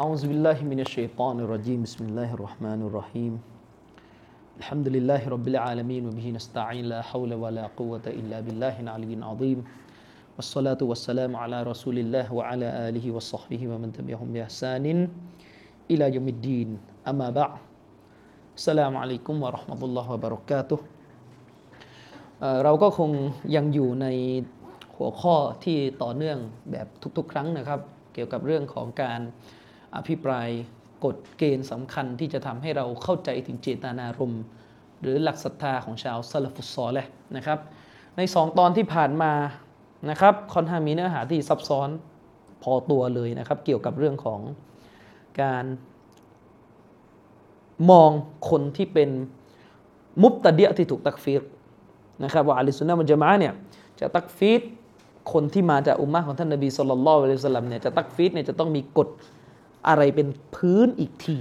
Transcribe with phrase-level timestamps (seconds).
[0.00, 1.84] أعوذ بالله من الشيطان الرجيم.
[1.84, 3.32] بسم الله الرحمن الرحيم.
[4.56, 6.88] الحمد لله رب العالمين وبه نستعين.
[6.88, 9.58] لا حول ولا قوة إلا بالله العلي العظيم.
[10.40, 14.86] والصلاة والسلام على رسول الله وعلى آله وصحبه ومن تبعهم بإحسان
[15.92, 16.68] إلى يوم الدين.
[17.04, 17.60] أما بعد
[18.56, 20.78] السلام عليكم ورحمة الله وبركاته.
[22.40, 23.10] آه، เราก็คง
[23.56, 24.06] ยังอยู่ใน
[24.96, 26.38] หัวข้อที่ต่อเนื่อง
[26.70, 26.86] แบบ
[27.16, 27.80] ทุกๆ ครั้งนะครับ
[28.14, 29.20] เกี่ยวกับเรื่องของการ
[29.96, 30.48] อภิปราย
[31.04, 34.44] กฎเกณฑ์สำคัญที่จะทำให้เราเข้าใจถึงเจตนารมณ์
[35.00, 37.58] หรือหลักศรัทธาของชาวซาลฟุตซอลแหละนะครับ
[38.16, 39.32] ในสองตอนที่ผ่านมา
[40.10, 41.88] นะครับค่อนข้างมีเนื้อหาที่ซับซ้อน
[42.62, 44.40] พอตัวเลยนะครับ เกี่ยวกับเรื่องของ
[45.42, 45.64] การ
[47.90, 48.10] มอง
[48.50, 49.10] คนที่เป็น
[50.22, 51.42] มุบตะเดียที่ถูกตักฟีร
[52.24, 53.54] นะครับว่าอะลิสุนนะมันจะมาเนี่ย
[54.00, 54.62] จะตักฟีด
[55.32, 59.08] คนที่มาจากอุมมะของท่านนบีสุลต่านละอัลลอฮุสลัมเนี่ยจะตักฟีดเนี่ยจะต้องมีกฎ
[59.88, 61.36] อะไรเป็นพื้นอีกที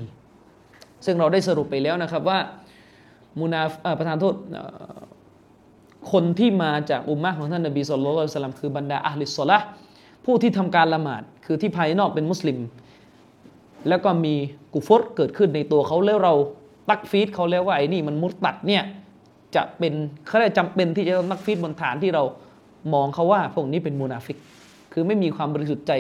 [1.06, 2.40] ซึ่งเราได้สรุปไปแล้วนะครับว่า
[3.40, 3.62] มุนา
[3.98, 4.36] ประธานโทษ
[6.12, 9.58] คนที่มาจากอุมมะของท่านนบีสุลต่านสลัมคือบรรดาอัลลิสซละ
[10.26, 12.58] ผู้ที่ทำการละหมาด คือที่ภายนอกเป็นมุสลิม
[13.90, 14.34] แล้วก็มี
[14.74, 16.34] กุฟรเกิดขึ้นในตัวเขาแล้วเรา
[16.90, 18.84] تكفير เขาแล้วว่าไอ้นี่มันمرتدเนี่ย
[19.56, 19.94] จะเป็น
[20.28, 22.24] เขาได้จำเป็นที่จะต้องتكفيرบนฐานที่เรา
[22.94, 24.38] มองเขาว่าพวกนี้เป็นمنافق
[24.94, 25.94] คือไม่มีความบริสุทธิ์ใจ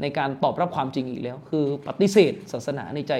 [0.00, 3.12] ในการตอบรับความจริงอีกแล้ว คือปฏิเสธศาสนาในใจ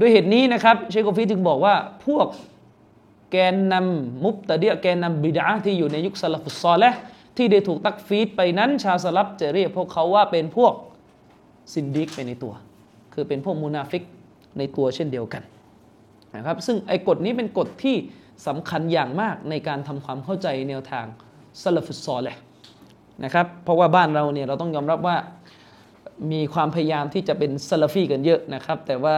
[0.00, 1.74] ด้วยเหตุนี้นะครับ เชคโกฟีจึงบอกว่า
[2.06, 2.26] พวก
[3.30, 6.92] แกนนำمبتدعแกนนำبدعةที่อยู่ในยุคالسلف الصالح และ
[7.36, 10.74] ที่ได้ถูกتكفير ไปนั้นชาว سلفจะเรียกพวกเขาว่าเป็นพวก
[11.72, 12.52] زنديقไปในตัว
[13.14, 14.02] คือเป็นพวกمنافق
[14.58, 15.42] ในตัวเช่นเดียวกัน
[16.36, 17.96] นะครับซึ่งไอ้กฎนี้เป็นกฎที่
[18.46, 21.06] สำคัญอย่างมากในการทำความเข้าใจแนวทาง
[21.62, 22.36] السلف الصالح เลย
[23.24, 25.16] นะครับเพราะว่าบ้านเราเนี่ยเราต้องยอมรับว่า
[26.32, 29.16] มีความพยายามที่จะเป็นسلفيกันเยอะนะครับ แต่ว่า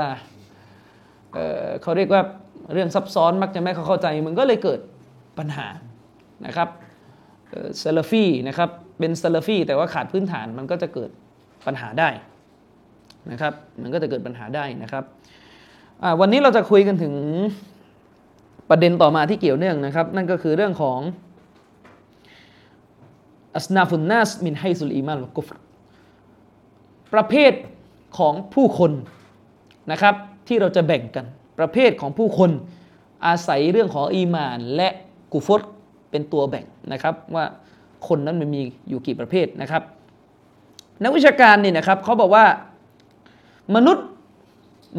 [1.33, 2.22] เเขาเรียกว่า
[2.72, 4.81] เรื่องซับซ้อนมักจะไม่เข้าใจ มันก็เลยเกิด
[5.39, 5.67] ปัญหา
[6.47, 6.68] นะครับ
[7.83, 11.11] ซาลฟีนะครับเป็นซาลฟีแต่ว่าขาดพื้นฐานมันก็จะเกิด
[11.67, 12.08] ปัญหาได้
[13.30, 13.52] นะครับ
[13.83, 15.05] มันก็จะเกิดปัญหาได้นะครับ
[16.20, 17.14] วันนี้เราจะคุยกันถึง
[18.70, 20.98] ประเด็นต่อมาที่เกี่ยวเนื่องนะครับ นั่นก็คือเรื่องของ
[23.55, 25.57] อัสนาฟุนนัสมินไฮซุลอีมานวกุฟร
[27.14, 27.52] ประเภท
[28.18, 28.92] ของผู้คน
[29.92, 30.14] นะครับ
[30.48, 31.27] ที่เราจะแบ่งกัน
[31.58, 32.50] ประเภทของผู้คน
[33.27, 34.89] อาศัยเรื่องของอีมาน และ
[35.33, 35.62] กุฟร
[36.11, 37.45] เป็นตัวแบ่งนะครับว่า
[38.08, 39.83] คนนั้นมันมีอยู่กี่ประเภทนะครับ
[41.02, 42.45] นักวิชาการนี่นะครับเขาบอกว่า
[43.74, 44.06] มนุษย์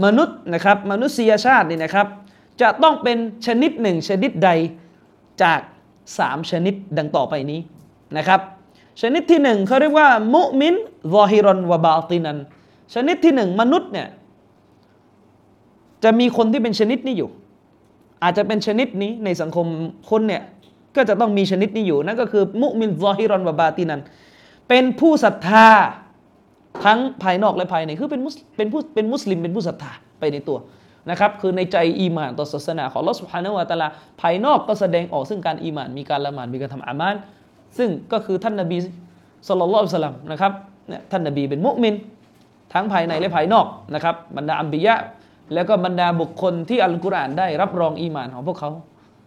[0.06, 2.08] มนุษย์นะครับมนุษยชาตินี่นะครับ
[2.62, 4.50] จะต้องเป็นชนิดหนึ่งชนิดใด
[5.44, 5.60] จาก
[6.06, 7.60] 3 ชนิดดังต่อไปนี้
[8.18, 8.40] นะครับ
[9.02, 10.76] ชนิดที่หนึ่งเขาเรียกว่า มุมิน
[11.16, 12.38] วอฮิรอนวะบาตินัน
[12.94, 14.08] ชนิดที่หนึ่งมนุษย์เนี่ย
[16.04, 17.30] จะมีคนที่เป็นชนิดนี้อยู่
[18.24, 19.66] อาจจะเป็นชนิดนี้ในสังคม
[20.10, 20.42] คนเนี่ย
[20.96, 24.02] ก็จะต้องมีชนิดนี้อยู่นั่นก็คือมุมินวอฮิรอนวะบาตินัน
[24.70, 25.68] เป็นผู้ศรัทธา
[26.86, 30.58] ทั้งภายนอกและภายในคือเป็นมุสเป็นผู้เป็นมุสลิมเป็นผู้ศรัทธาไปในตัว
[31.10, 33.88] นะครับคือในใจอีมานต่อศาสนาของลอสุภานวะตาลา
[34.22, 37.16] ภายนอกก็แสดงออกซึ่งการอีมานมีการละหมาดมีการทำอามาน
[37.78, 38.78] ซึ่งก็คือท่านนบี
[39.48, 40.52] สุลต่านสลัมนะครับ
[40.88, 41.96] เนี่ยท่านนบีเป็นมุมิน
[42.74, 44.96] ทั้งภายในและภายนอกนะครับบรรดาอัมบิยะ
[45.54, 48.70] แล้วก็บรรดาบุคคลที่อัลกุรอานได้รับรองอีมานของพวกเขา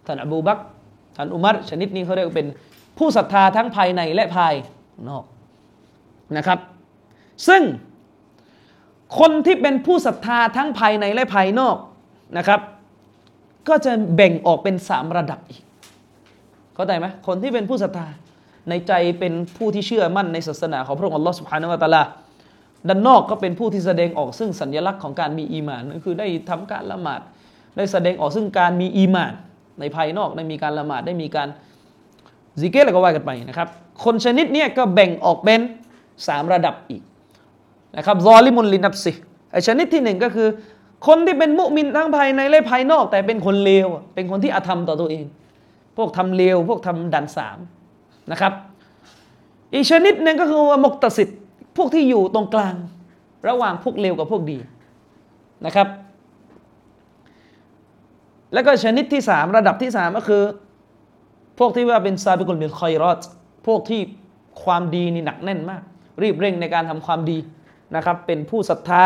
[0.07, 0.59] ท่านอบูบัก
[1.17, 2.49] ท่านอุมัรชนิดนี้เขาเรียกเป็น
[2.99, 4.55] ผู้ศรัทธาทั้งภายในและภาย
[5.09, 5.25] นอก
[6.37, 6.59] นะครับ
[7.49, 7.63] ซึ่ง
[9.19, 11.77] คนที่เป็นผู้ศรัทธาทั้งภายในและภายนอก
[12.37, 12.61] นะครับ
[13.69, 15.63] ก็จะแบ่งออกเป็นสามระดับอีก
[16.75, 18.07] เข้าใจไหมคนที่เป็นผู้ศรัทธา
[18.69, 22.03] ในใจเป็นผู้ที่เชื่อมั่นในศาสนาของพระองค์อัลลอฮฺสุบฮานาวะตะลา
[22.89, 27.21] ด้านนอกก็เป็นผู้ที่แสดงออกซึ่งสัญลักษณ์ของการมีอีมานก็คือได้ทำการละหมาด
[27.77, 29.33] ได้แสดงออกซึ่งการมีอีมาน
[29.81, 31.49] ในภายนอกได้มีการละหมาดได้มีการ
[32.61, 33.69] ซิกเกตอะไรก็ว่ากันไปนะครับ
[34.05, 35.61] คนชนิดนี้ก็แบ่งออกเป็น
[36.27, 37.03] สามระดับอีก
[37.97, 39.13] นะครับซอลิมุนลินับซิ
[39.51, 40.49] ไอชนิดที่หนึ่งก็คือ
[41.07, 45.25] คนที่เป็นมุมินทั้งภายในและภายนอก แต่เป็นคนเลวเป็นคนที่อาธรรมต่อตัวเอง
[45.97, 47.59] พวกทำเลวพวกทำดันสาม
[48.33, 48.53] นะครับ
[49.75, 51.39] อีกชนิดหนึ่งก็คือว่ามกตสิทธิ์
[51.77, 52.75] พวกที่อยู่ตรงกลาง
[53.49, 54.59] ระหว่างพวกเลวกับพวกดี
[55.67, 55.89] นะครับ
[58.53, 60.43] แล้วก็ชนิดที่สามระดับที่สามก็คือ
[61.59, 63.19] พวกที่ว่าเป็นซาบิกุลบิลคอยรอด
[63.67, 64.01] พวกที่
[64.63, 65.83] ความดีนี่หนักแน่นมาก
[66.23, 67.39] รีบเร่งในการทำความดี
[67.97, 69.05] นะครับ เป็นผู้ศรัทธา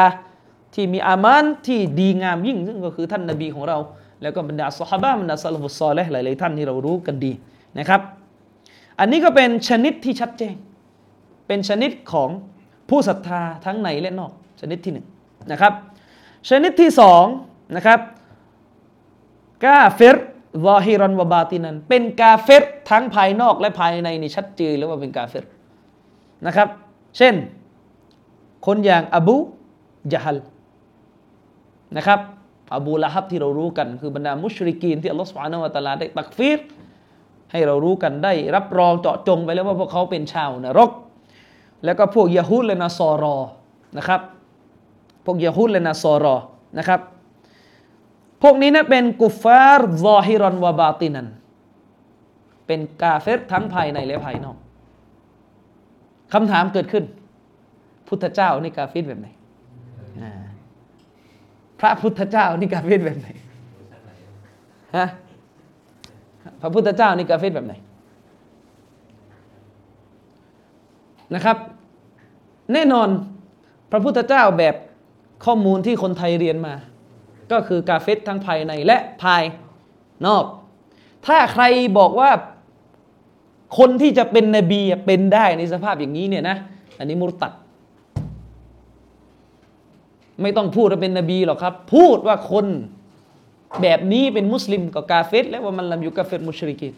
[0.74, 3.78] ที่มีอามานที่ดีงามยิ่ง ซึ่งก็คือท่านนบีของเรา
[4.22, 7.32] แล้วก็บรรดาสฮาบะบรรดาซาลฟุซอลและหลาย ๆ ท่านที่เรารู้กันดี
[7.78, 8.00] นะครับ
[9.00, 10.55] อันนี้ก็เป็นชนิดที่ชัดเจน
[11.47, 12.31] เป็นชนิดของ
[12.88, 15.06] ผู้ศรัทธาทั้งในและนอก ชนิดที่หนึ่ง
[15.52, 15.73] นะครับ
[16.49, 17.25] ชนิดที่สอง
[17.76, 18.00] นะครับ
[19.64, 20.17] กาเฟร
[20.67, 25.44] วาฮิรอนวบาตินันเป็นกาเฟรทั้งภายนอกและภายในนี่ชัดเจนแล้วว่าเป็นกาเฟร
[26.46, 26.69] นะครับ
[27.17, 27.35] เช่น
[28.67, 29.37] คนอย่างอบู
[30.12, 30.38] ยะฮัล
[31.96, 32.20] นะครับ
[32.76, 36.58] อบูละฮับที่เรารู้กัน คือบรรดามุชริกีนที่อัลลอฮฺสุบฮานาวะตะลาได้ตักฟีร
[37.50, 40.91] ให้เรารู้กันได้รับรองเจาะจงไปแล้วว่าพวกเขาเป็นชาวนรก
[41.85, 43.37] แล้วก็พวกยะฮูดและนาซอรอ
[43.99, 44.20] นะครับ
[45.25, 46.37] พวกยะฮูดและนาซอรอ
[46.79, 47.00] นะครับ
[48.43, 51.29] พวกนี้นะเป็นกุฟาร์ซอฮิรอนวาบาตินัน
[52.67, 54.56] เป็นกาเฟรทั้งภายในและภายนอก
[56.32, 57.05] คำถามเกิดขึ้น
[58.08, 59.29] พุทธเจ้านี่กาเฟรแบบไหน
[61.81, 63.29] พระพุทธเจ้านี่กาเฟรแบบไหน
[64.96, 65.06] ฮะ
[66.62, 67.74] พระพุทธเจ้านี่กาเฟรแบบไหน
[71.34, 71.56] นะครับ
[72.72, 73.08] แน่นอน
[73.90, 74.74] พระพุทธเจ้าแบบ
[75.44, 76.74] ข้อมูลที่คนไทยเรียนมา
[77.52, 79.42] ก็คือกาเฟตทั้งภายในและภาย
[80.26, 80.44] นอก
[81.26, 81.64] ถ้าใคร
[81.98, 82.30] บอกว่า
[83.78, 86.56] คนที่จะเป็นนบีเป็นได้ในสภาพอย่างนี้เนี่ยนะ
[86.98, 87.52] อันนี้มุรตัด
[90.42, 92.66] ไม่ต้องพูดว่าเป็นนบีหรอกครับ พูดว่าคน
[93.82, 96.93] แบบนี้เป็นมุสลิมกับกาเฟตแล้วว่ามันลำอยู่กาเฟตมุชริกีน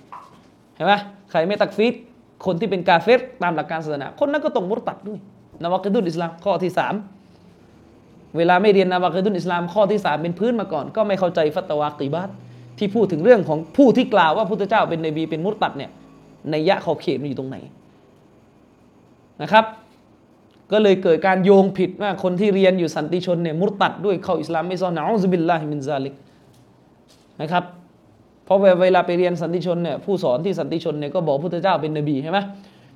[0.74, 0.92] เห็นไหม
[1.30, 1.94] ใครไม่ตักฟีด
[2.46, 5.18] คนที่เป็นกาเฟตตามหลักการศาสนา คนนั้นก็ต้องมุรตัดด้วย
[5.62, 6.94] นวากิดุลอิสลามข้อที่สาม
[8.36, 12.30] เวลาไม่เรียนنواقض الإسلامข้อที่สามเป็นพื้นมาก่อน ก็ไม่เข้าใจฟัตวาكبار
[12.78, 15.90] ที่พูดถึงเรื่องของผู้ที่กล่าวว่าพุทธเจ้าเป็นนบีเป็นمرتد เนี่ย
[16.50, 17.56] ในยะขอบเขตมันอยู่ตรงไหน
[19.42, 19.64] นะครับ
[20.72, 26.14] ก็เลยเกิดการโยงผิดว่าคนที่เรียนอยู่สันติชนเนี่ยمرتد ด้วยเข้าอิสลามไม่صح نعوذ بالله من ذلك
[27.42, 27.64] นะครับ
[28.44, 32.38] เพราะเวลาไปเรียนสันติชนเนี่ยผู้สอนที่สันติชนเนี่ยก็บอกพุทธเจ้าเป็นนบีใช่ไหม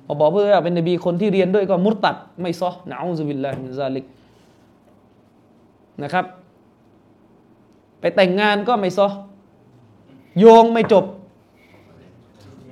[0.05, 4.05] พอบอกพุทธเจ้าเป็นนบีคนที่เรียนด้วยก็مرتدไม่صح نعوذ بالله من ذلك
[6.03, 6.25] นะครับ
[7.99, 9.07] ไปแต่งงานก็ไม่صح
[10.39, 11.05] โยงไม่จบ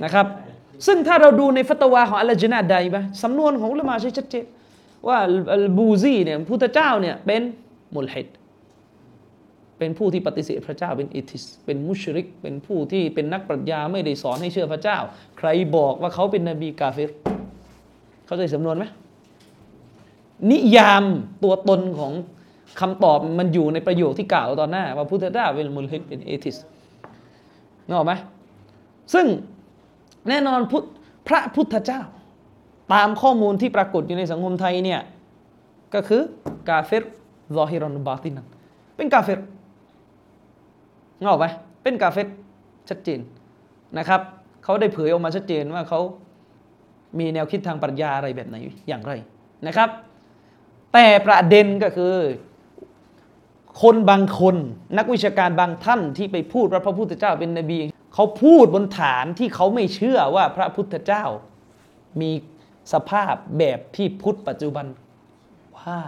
[0.04, 0.28] นะครับ
[0.86, 4.46] ซึ่งถ้าเราดูในฟัตวาของاللجنة الدائمةสำนวนของعلماءใช้ชัดเจน
[5.08, 5.18] ว่า
[5.56, 7.42] البوذيเนี่ยพุทธเจ้าเนี่ยเป็น
[7.96, 8.28] ملحد
[9.78, 14.98] เป็นผู้ที่ปฏิเสธพระเจ้าเป็น atheist เป็นمشرك เป็นผู้ที่เป็นนักปรัชญาไม่ได้สอนให้เชื่อพระเจ้า
[15.38, 17.12] ใครบอกว่าเขาเป็นนบีกาเฟร
[18.26, 18.86] เข้าใจสำนวนไหม
[20.52, 21.04] นิยาม
[21.44, 22.14] ตัวตนของ
[22.80, 26.58] คำตอบมันอยู่ในประโยคที่กล่าวตอนหน้า ว่าพุทธเจ้าเป็นมุลฮิดเป็นเอทิส
[27.88, 28.14] นึกออกไหม
[29.14, 29.26] ซึ่ง
[30.30, 30.84] แน่นอนพุทธ
[31.28, 32.02] พระพุทธเจ้า
[32.94, 35.02] ตามข้อมูลที่ปรากฏอยู่ในสังคมไทยเนี่ย
[35.94, 36.22] ก็คือ
[36.70, 37.04] กาเฟร
[37.56, 38.46] ซอฮิรอนบาตินัน
[38.98, 39.40] เป็นกาเฟร
[41.22, 41.46] นออกไหม
[41.84, 42.22] เป็นกาเฟร
[42.90, 43.20] ชัดเจน
[43.98, 44.22] นะครับ
[44.64, 46.00] เขาได้เผยออกมาชัดเจนว่าเขา
[47.20, 48.56] มีแนวคิดทางปรัชญาอะไรแบบไหน
[48.88, 49.14] อย่างไร
[49.68, 49.90] นะครับ
[50.94, 52.16] แต่ประเด็นก็คือ
[53.82, 54.56] คนบางคน
[54.98, 57.78] นักวิชาการบางท่านที่ไปพูดว่าพระพุทธเจ้าเป็นนบี
[58.14, 61.24] เขาพูดบนฐานที่เขาไม่เชื่อว่าพระพุทธเจ้า
[62.22, 62.32] มี
[62.94, 64.86] สภาพแบบที่พุทธปัจจุบัน
[65.78, 66.00] ว่า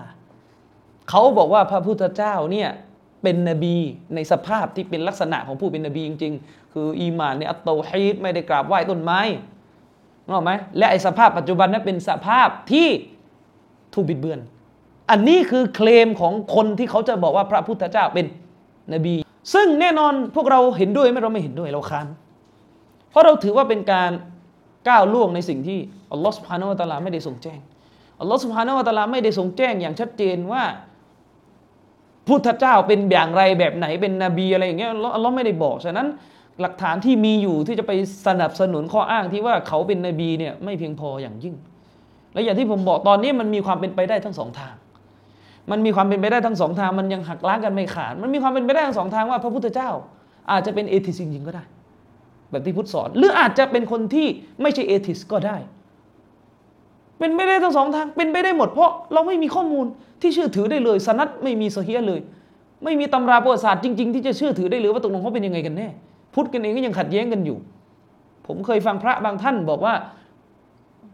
[1.09, 2.69] เขาบอกว่าพระพุทธเจ้าเนี่ย
[3.21, 3.75] เป็นนบี
[4.15, 9.21] ในสภาพที่เป็นลักษณะของผู้เป็นนบีจริง ๆ คืออีมานในอัตโตฮีดไม่ได้กราบไหว้ต้นไม้
[10.25, 12.87] นึกออกไหมและไอสภาพปัจจุบันนั้นเป็นสภาพที่
[13.93, 14.39] ถูกบิดเบือน
[15.11, 18.25] อันนี้คือเคลมของคนที่เขาจะบอกว่าพระพุทธเจ้าเป็น
[18.93, 19.15] นบี
[19.53, 22.07] ซึ่งแน่นอนพวกเราเห็นด้วยไหมเราไม่เห็นด้วยเราค้าน
[23.09, 24.11] เพราะเราถือว่าเป็นการ
[24.87, 25.79] ก้าวล่วงในสิ่งที่
[26.11, 27.59] อัลลอฮฺสุบฮานาวะตะลาไม่ได้ทรงแจ้ง
[28.19, 30.63] อัลลอฮฺสุบฮานาวะตะลาไม่ได้ทรงแจ้งอย่างชัดเจนว่า
[32.27, 36.07] พุทธเจ้าเป็นอย่างไรแบบไหนเป็นนบีอะไรอย่างเงี้ยอัลลอฮ์ไม่ได้บอกฉะนั้น
[36.61, 37.91] หลักฐานที่มีอยู่ที่จะไป
[38.27, 41.55] สนับสนุนข้ออ้างที่ว่าเขาเป็นนบีเนี่ยไม่เพียงพออย่างยิ่ง
[42.33, 44.75] และอย่างที่ผมบอกตอนนี้มันมีความเป็นไปได้ทั้งสองทาง
[45.71, 49.89] มันมีความเป็นไปได้ทั้งสองทาง มันยังหักล้างกันไม่ขาด มันมีความเป็นไปได้ทั้งสองทางว่าพระพุทธเจ้า
[50.51, 51.63] อาจจะเป็นเอทิสจริงๆก็ได้
[52.51, 54.27] แบบที่พุทธสอน หรืออาจจะเป็นคนที่
[54.61, 55.57] ไม่ใช่เอทิสก็ได้
[57.19, 59.85] เป็นไปได้ทั้งสองทาง เป็นไปได้หมดเพราะเราไม่มีข้อมูล
[60.21, 62.21] ที่เชื่อถือได้เลยสนัดไม่มีเฮียเลย
[62.83, 65.87] ไม่มีตำราประวัติศาสตร์จริงๆที่จะเชื่อถือได้เลยว่าตกลงเขาเป็นยังไงกันแน่
[66.33, 67.57] พุทธกันเองก็ยังขัดแย้งกันอยู่
[68.47, 69.93] ผมเคยฟังพระบางท่านบอกว่า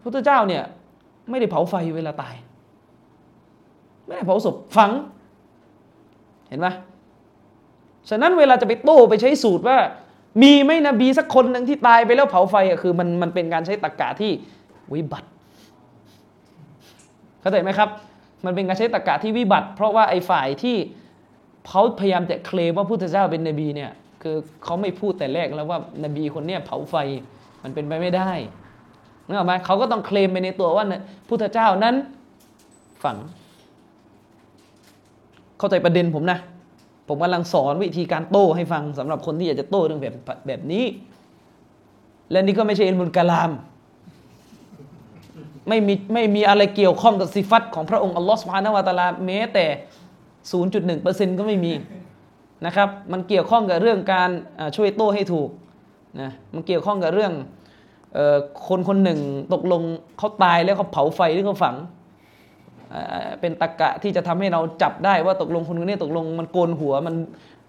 [0.03, 0.63] พุทธเจ้าเนี่ย
[1.29, 2.35] ไม่ได้เผาไฟเวลาตาย
[4.05, 4.91] ไม่ได้เผาศพฝัง
[6.49, 6.67] เห็นไหม
[8.09, 9.77] ฉะนั้นเวลาจะไปโต้ไปใช้สูตรว่า
[10.41, 14.31] มีไม่นบีสักคนหนึ่งที่ตายไปแล้วเผาไฟอะคือมันมันเป็นการใช้ตรรกกะที่
[14.93, 15.27] วิบัติ
[17.41, 17.89] เข้าใจไหมครับ
[18.45, 20.77] มันเป็นการใช้ตรรกะที่วิบัติ เพราะว่าไอ้ฝ่ายที่
[21.67, 26.95] เขาพยายามจะเคลมว่าพุทธเจ้าเป็นนบีเนี่ยคือเขาไม่พูดแต่แรกแล้วว่านบีคนเนี้ยเผาไฟ
[27.63, 28.31] มันเป็นไปไม่ได้
[29.25, 30.85] นึกออกไหมเขาก็ต้องเคลมไปในตัวว่า
[31.29, 31.95] พุทธเจ้านั้น
[33.03, 33.17] ฝัง
[35.57, 36.39] เข้าใจประเด็นผมนะ
[37.07, 40.15] ผมกำลังสอนวิธีการโต้ให้ฟังสำหรับคนที่อยากจะโต้เรื่องแบบ
[40.47, 40.85] แบบนี้
[42.31, 43.51] และนี่ก็ไม่ใช่อิลมุลกะลาม
[45.67, 49.65] ไม่มีไม่มีอะไรเกี่ยวข้องกับสิฟัตของพระองค์อัลลอฮฺสุบฮานาวะตะลาแม้แต่
[50.71, 51.73] 0.1%ก็ไม่มี
[52.65, 54.29] นะครับ มันเกี่ยวข้องกับเรื่องการ
[54.75, 55.49] ช่วยโต้ให้ถูก
[56.21, 57.33] นะมันเกี่ยวข้องกับเรื่อง
[58.67, 59.19] คนคนหนึ่ง
[59.53, 59.81] ตกลง
[60.17, 61.75] เขาตายแล้วเขาเผาไฟหรือเขาฝัง
[63.39, 67.15] เป็นตะกะที่จะทำให้เราจับได้ว่าตกลงคนคนนี้ตกลงมันโกนหัวมัน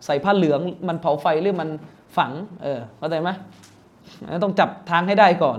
[0.06, 1.68] ใส่ผ้าเหลืองมันเผาไฟหรือมัน
[2.16, 2.32] ฝัง
[2.62, 3.30] เออเข้าใจไหม
[4.44, 5.58] ต้องจับทางให้ได้ก่อน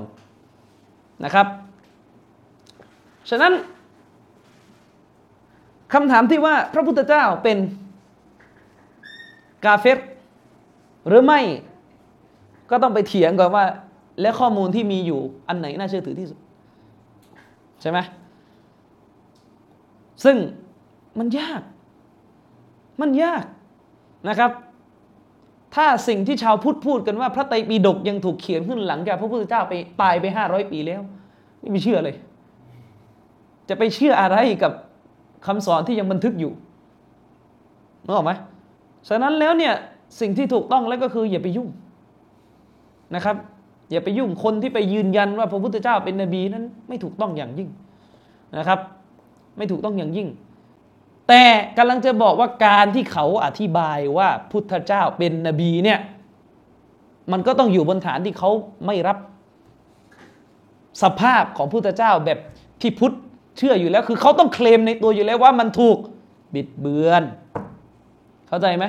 [1.25, 1.47] นะครับ
[3.29, 3.53] ฉะนั้น
[5.93, 7.57] คำถามที่ว่าพระพุทธเจ้าเป็น
[9.65, 9.97] กาเฟต
[11.07, 11.39] หรือไม่
[12.69, 13.65] ก็ต้องไปเถียงก่อนว่า
[14.21, 16.39] และข้อมูลที่มีอยู่อันไหนน่าเชื่อถือที่สุด
[17.81, 17.99] ใช่ไหม
[20.23, 20.37] ซึ่ง
[21.19, 21.61] มันยาก
[23.01, 23.43] มันยาก
[24.29, 24.51] นะครับ
[25.75, 31.01] ถ้าสิ่งที่ชาวพุทธพูดกันว่า พระไตรปิฎกยังถูกเขียนขึ้นหลังจากพระพุทธเจ้าไปตายไปห้าร้อยปีแล้ว
[31.59, 32.15] ไม่มีเชื่อเลย
[33.69, 34.71] จะไปเชื่ออะไรกับ
[35.45, 36.51] คำสอนที่ยังบันทึกอยู่
[38.05, 38.31] นึกออกไหม
[39.07, 39.73] ฉะนั้นแล้วเนี่ย
[40.19, 41.69] สิ่งที่ถูกต้องแล้วก็คืออย่าไปยุ่ง
[43.15, 43.35] นะครับ
[43.91, 47.69] อย่าไปยุ่งคนที่ไปยืนยันว่าพระพุทธเจ้าเป็นนบีนั้น ไม่ถูกต้องอย่างยิ่ง
[48.57, 48.79] นะครับ
[49.57, 50.27] ไม่ถูกต้องอย่างยิ่ง
[51.27, 51.43] แต่
[51.77, 55.99] กำลังจะบอกว่าการที่เขาอธิบายว่าพุทธเจ้าเป็นนบีเนี่ย
[57.31, 58.49] มันก็ต้องอยู่บนฐานที่เขา
[58.85, 59.17] ไม่รับ
[61.03, 62.39] สภาพของพุทธเจ้าแบบ
[62.81, 63.15] ที่พุทธ
[63.57, 65.97] เชื่ออยู่แล้ว คือเขาต้องเคลมในตัวอยู่แล้วว่ามันถูก
[66.55, 67.23] บิดเบือน
[68.47, 68.85] เข้าใจไหม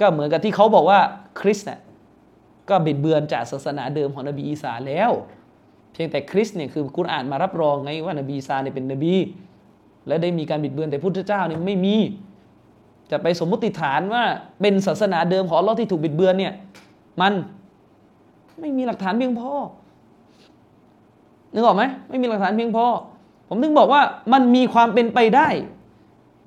[0.00, 1.00] ก็เหมือนกับที่เขาบอกว่า
[1.40, 1.80] คริสเนี่ย
[2.68, 5.10] ก็บิดเบือนจากศาสนาเดิมของนบีอีสาแล้ว
[5.92, 9.14] เพียงแต่คริสเนี่ยคือคุณอ่านมารับรองไงว่านบีอีสาเนี่ยเป็นนบี
[10.06, 11.96] และได้มีการบิดเบือนแต่พุทธเจ้าเนี่ยไม่มี
[13.10, 14.24] จะไปสมมติฐานว่า
[14.60, 16.52] เป็นศาสนาเดิมของลอที่ถูกบิดเบือนเนี่ย
[17.20, 17.32] มัน
[18.60, 19.50] ไม่มีหลักฐานเพียงพอ
[21.54, 22.86] นึกออกไหมไม่มีหลักฐานเพียงพอ
[23.48, 24.02] ผมถึงบอกว่า
[24.32, 25.48] มันมีความเป็นไปได้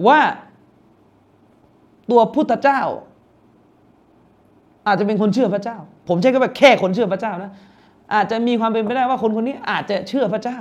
[0.08, 0.20] ว่า
[2.12, 2.82] ตัวพุทธเจ้า
[4.88, 5.78] อาจจะเป็นคนเชื่อพระเจ้า
[6.10, 7.52] ผมใช้คำว่าแค่คนเชื่อพระเจ้านะ
[8.14, 10.58] อาจจะมีความเป็นไปได้ว่าคนคนนี้อาจจะเชื่อพระเจ้า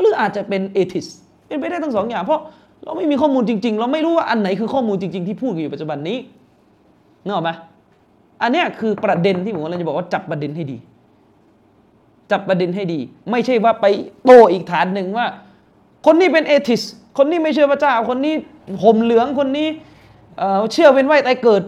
[0.00, 1.06] หรืออาจจะเป็นเอทิส
[1.46, 2.40] เป็นไปได้ทั้งสองอย่าง เพราะ
[2.84, 6.18] เราไม่มีข้อมูลจริง ๆ เราไม่รู้ว่าอันไหนคือข้อมูลจริง ๆ ที่พูดอยู่ปัจจุบันนี้
[7.24, 7.50] นึกออกไหม
[8.42, 10.78] อันนี้คือประเด็นที่ผมกำลังจะบอกว่าจับประเด็นให้ดี
[12.30, 12.98] จับประเด็นให้ดี
[13.30, 13.86] ไม่ใช่ว่าไป
[14.24, 15.26] โตอีกฐานหนึ่งว่า
[16.06, 16.82] คนนี้เป็นเอทิส
[17.18, 18.34] คนนี้ไม่เชื่อพระเจ้า คนนี้
[18.82, 19.68] ห่มเหลือง คนนี้
[20.72, 21.62] เชื่อเป็นไหวตายเกิด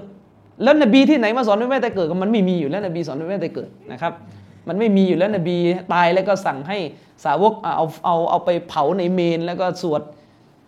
[0.63, 4.13] แล้วนบีที่ไหนมาสอนเป็นไหวตายเกิดก็มันไม่มีอยู่แล้วนบีสอนเป็นไหวตายเกิดนะครับ
[4.69, 5.57] มันไม่มีอยู่แล้วนบี
[5.93, 6.79] ตายแล้วก็สั่งให้
[7.25, 10.03] สาวกเอาเอาเอาไปเผาในเมน แล้วก็สวด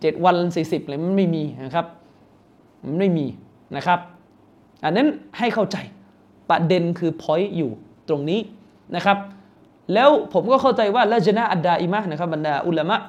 [0.00, 1.86] เจ็ดวันสี่สิบเลยมันไม่มีนะครับ
[2.84, 3.26] มันไม่มี
[3.76, 4.00] นะครับ
[4.84, 5.06] อันนั้น
[5.38, 5.76] ให้เข้าใจ
[6.50, 7.70] ประเด็นคือ point อยู่
[8.08, 8.40] ตรงนี้
[8.96, 9.18] นะครับ
[9.94, 13.00] แล้วผมก็เข้าใจว่าاللجنة الدائمةนะครับบรรดาอุลามะ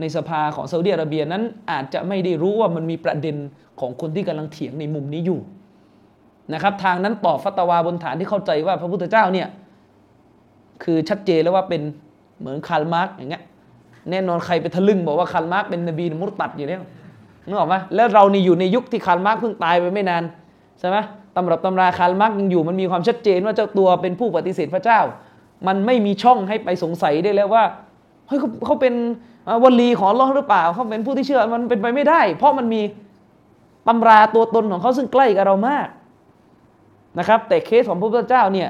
[0.00, 3.36] ในสภาของซาอุดิอาระเบียนั้นอาจจะไม่ได้รู้ว่ามันมีประเด็น
[3.80, 5.40] ของคนที่กำลังเถียงในมุมนี้อยู่
[6.52, 9.48] นะครับทางนั้นตอบฟัตวาบนฐานที่เข้าใจว่าพระพุทธเจ้าเนี่ย
[10.82, 11.82] คือชัดเจนแล้วว่าเป็น
[12.40, 13.42] เหมือนคาร์ล มาร์กซ์อย่างเงี้ย
[14.10, 16.82] แน่นอนใครไปทะลึ่งบอกว่าคาร์ล มาร์กซ์เป็นนบีมุรตัดอยู่แล้ว
[17.46, 20.22] นึกออกไหมแล้วเรานี่อยู่ในยุคที่คาร์ล มาร์กซ์เพิ่งตายไปไม่นาน
[20.80, 20.96] ใช่ไหม
[21.36, 25.00] ตำรับตำราคาร์ล มาร์กซ์ยังอยู่มันมีความชัดเจนว่าเจ้าตัวเป็นผู้ปฏิเสธพระเจ้า
[25.66, 27.64] มันไม่มีช่องให้ไปสงสัยได้แล้วว่า
[28.26, 28.94] เฮ้ยเขาเขาเป็น
[29.62, 32.82] วลีของอัลลอฮ์หรือเปล่าเขาเป็นผู้ที่เชื่อมันเป็นไปไม่ได้ เพราะมันมี
[33.88, 35.88] ตำราตัวตนของเขาซึ่งใกล้กับเรามาก
[37.18, 38.68] นะครับ แต่เคสของพระพุทธเจ้าเนี่ย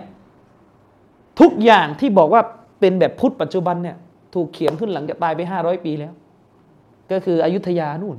[1.40, 2.42] ทุกอย่างที่บอกว่า
[2.80, 3.96] เป็นแบบพุทธปัจจุบันเนี่ย
[4.34, 6.12] ถูกเขียนขึ้นหลังจากตายไปห้าร้อยปีแล้ว
[7.10, 8.16] ก็คืออยุธยานู่น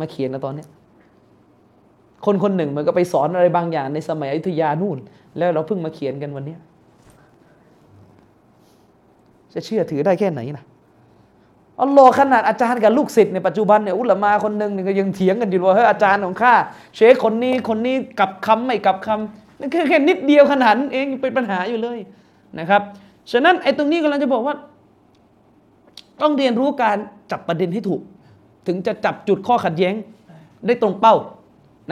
[0.00, 0.64] มาเขียนนะตอนนี้
[2.26, 4.98] คนคนหนึ่งมันก็ไปสอนอะไรบางอย่างในสมัยอยุธยานู่น
[5.38, 6.56] แล้วเราเพิ่งมาเขียนกันวันนี้
[9.54, 10.64] จะเชื่อถือได้แค่ไหนนะ
[11.82, 16.54] อัลลอฮ์ขนาดอาจารย์กับลูกศิษย์ในปัจจุบันเนี่ยอุลามาคนหนึ่งเนี่ยก็ยังเถียงกันอยู่ว่าเฮ้ยอาจารย์ของข้า
[16.94, 21.98] เชคคนนี้คนนี้กับคำไม่กับคำนั่นแค่แค่นิดเดียวขนาดเองเป็นปัญหาอยู่เลย
[22.58, 22.82] นะครับ
[23.32, 24.54] ฉะนั้นไอ้ตรงนี้กำลังจะบอกว่า
[26.22, 26.96] ต้องเรียนรู้การ
[27.30, 28.00] จับประเด็นให้ถูก
[28.66, 29.94] ถึงจะจับจุดข้อขัดแย้ง
[30.66, 31.14] ได้ตรงเป้า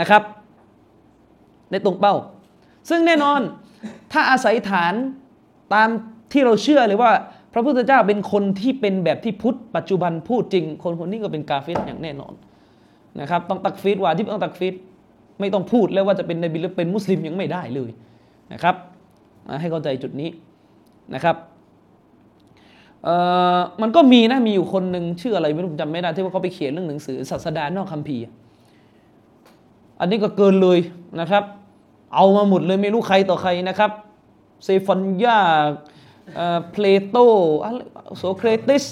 [0.00, 0.22] นะครับ
[1.70, 2.14] ได้ตรงเป้า
[2.88, 3.40] ซึ่งแน่นอน
[4.12, 4.94] ถ้าอาศัยฐาน
[5.74, 5.88] ตาม
[6.32, 7.12] ที่เราเชื่อเลยว่า
[7.58, 12.32] ระพุทธเจ้าเป็นคนที่เป็นแบบที่พุทธปัจจุบันพูดจริง คนคนนี้ก็เป็นกาเฟสอย่างแน่นอน
[13.20, 14.74] นะครับต้องตักฟีดว่าที่ต้องตักฟีด
[15.40, 17.90] ไม่ต้องพูดแล้วว่าจะเป็นนบีหรือเป็นมุสลิมยังไม่ได้เลย
[18.52, 18.74] นะครับ
[19.60, 20.30] ให้เข้าใจจุดนี้
[21.14, 21.36] นะครับ
[23.82, 28.24] มันก็มีนะมีอยู่คนหนึ่งชื่ออะไรไม่รู้จำไม่ได้ที่ว่าเขาไปเขียนเรื่องหนังสือศาสดานอกคัมภีร์
[30.00, 30.78] อันนี้ก็เกินเลย
[31.20, 31.44] นะครับ
[32.14, 33.90] เอามาหมดเลยไม่รู้ใครต่อใครนะครับ
[34.64, 35.38] เซฟอนยา
[36.70, 37.16] เพลโต
[38.18, 38.84] โซเครติส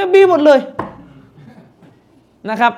[0.00, 0.60] นบีหมดเลย
[2.50, 2.72] นะครับ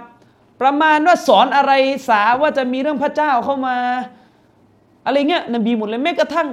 [0.61, 1.73] ประมาณว่าสอนอะไร
[2.09, 3.77] สาว่าจะมีเรื่องพระเจ้าเข้ามา
[5.05, 6.49] อะไรเงี้ยนบีหมดเลยแม้กระทั่ง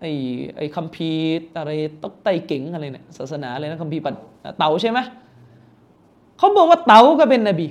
[0.00, 0.12] ไอ้
[0.56, 1.24] ไอ้คัมภีร์
[1.58, 1.70] อะไร
[2.04, 4.14] ตกไตเก่งอะไรเนี่ยศาสนาอะไรนะคัมภีร์ปัด
[4.58, 4.98] เต๋าใช่ไหม
[6.38, 7.66] เขาบอกว่าเต๋าก็เป็นนบี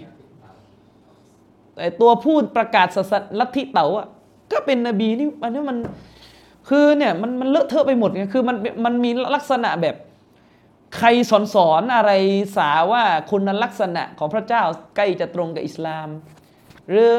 [1.75, 4.08] แต่ตัวพูดประกาศศาสนาลัทธิเต๋าอะ
[4.51, 5.77] ก็เป็นนบีนี่อันนี้มัน
[6.74, 9.96] คือเนี่ยมันมันเลอะเทอะไปหมดไงคือมันมันมีลักษณะแบบ
[10.98, 12.12] ใครสอนสอนอะไร
[12.58, 14.63] สาว่าคุณลักษณะของพระเจ้า
[14.96, 16.08] ใกล้จะตรงกับอิสลาม
[16.90, 17.10] หรือ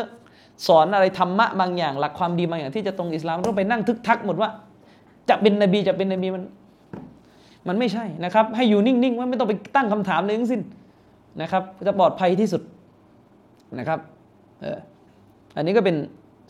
[0.66, 4.50] สอนอะไรธรรมะบางอย่าง หลักความดีบางอย่างที่จะตรงอิสลามต้องไปนั่งทึกทักหมดว่า
[5.28, 6.42] จะเป็นนบีจะเป็นนบีมัน
[7.68, 10.62] มันไม่ใช่นะครับ ให้อยู่นิ่งๆว่าไม่ต้องไปตั้งคำถามเลยทั้งสิ้น
[11.42, 12.62] นะครับ จะปลอดภัยที่สุด
[13.78, 13.98] นะครับ
[14.60, 14.78] เออ
[15.56, 15.96] อันนี้ก็เป็น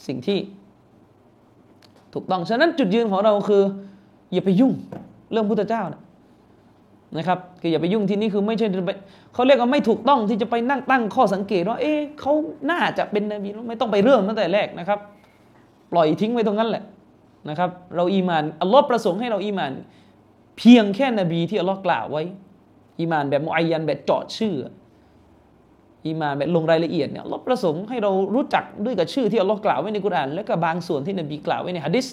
[0.07, 0.39] สิ่งที่
[2.15, 3.63] ถูกต้อง ฉะนั้นจุดยืนของเราคือ
[4.33, 4.73] อย่าไปยุ่ง
[5.33, 6.01] เรื่องพุทธเจ้านะ
[7.19, 8.67] นะครับคืออย่าไปยุ่งที่นี่คือไม่ใช่
[9.35, 12.33] เขาเรียกว่าไม่ถูกต้องที่จะไปนั่งตั้งข้อสังเกตว่า เอ๊ะเขา
[12.71, 14.99] น่าจะเป็นนบีไม่ต้องไปเริ่มตั้งแต่แรกนะครับ
[15.93, 16.85] ปล่อยทิ้งไว้ตรงนั้นแหละ
[17.49, 19.73] นะครับ เราอีมานอัลลอฮ์ประสงค์ให้เราอีมาน
[20.59, 22.23] เพียงแค่นบีที่อัลลอฮ์กล่าวไว้
[23.01, 24.55] อีมานแบบมุอัยยันแบบเจาะชื่อ
[26.07, 32.07] อีมาแบบลงรายละเอียดเนี่ยลลอฮ์ประสงค์ให้เรารู้จักด้วยกับชื่อที่อัลลอฮ์กล่าวไว้ในกุรอานและก็บางส่วนที่นบีกล่าวไว้ในฮะดิษ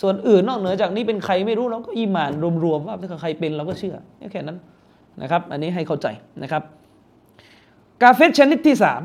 [0.00, 2.30] ส่วนอื่นนอกเหนือจากนี้เป็นใครไม่รู้เราก็อีมาน
[2.64, 3.96] รวมๆว่าถ้าใครเป็นเราก็เชื่อ
[4.32, 4.58] แค่นั้น
[5.22, 6.06] นะครับ อันนี้ให้เข้าใจ
[6.42, 6.62] นะครับ
[8.02, 9.02] กาเฟตชนิดที่สาม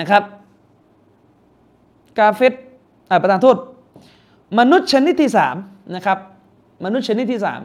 [0.00, 0.22] นะครับ
[2.18, 2.54] กาเฟต
[3.10, 3.56] อ่าประทานโทษ
[4.58, 5.56] มนุษย์ชนิดที่สาม
[5.96, 6.18] นะครับ
[6.84, 7.60] มนุษย์ชนิดที่สาม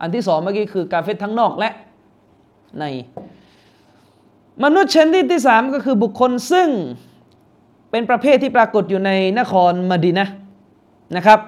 [0.00, 1.70] อันที่สองเมื่อกี้คือกาเฟตทั้งนอกและ
[2.80, 2.84] ใน
[4.64, 6.68] มนุษย์ชนิดที่สามก็คือบุคคลซึ่ง
[7.90, 10.26] เป็นประเภทที่ปรากฏอยู่ในนครมดีนะ
[11.16, 11.40] นะครับ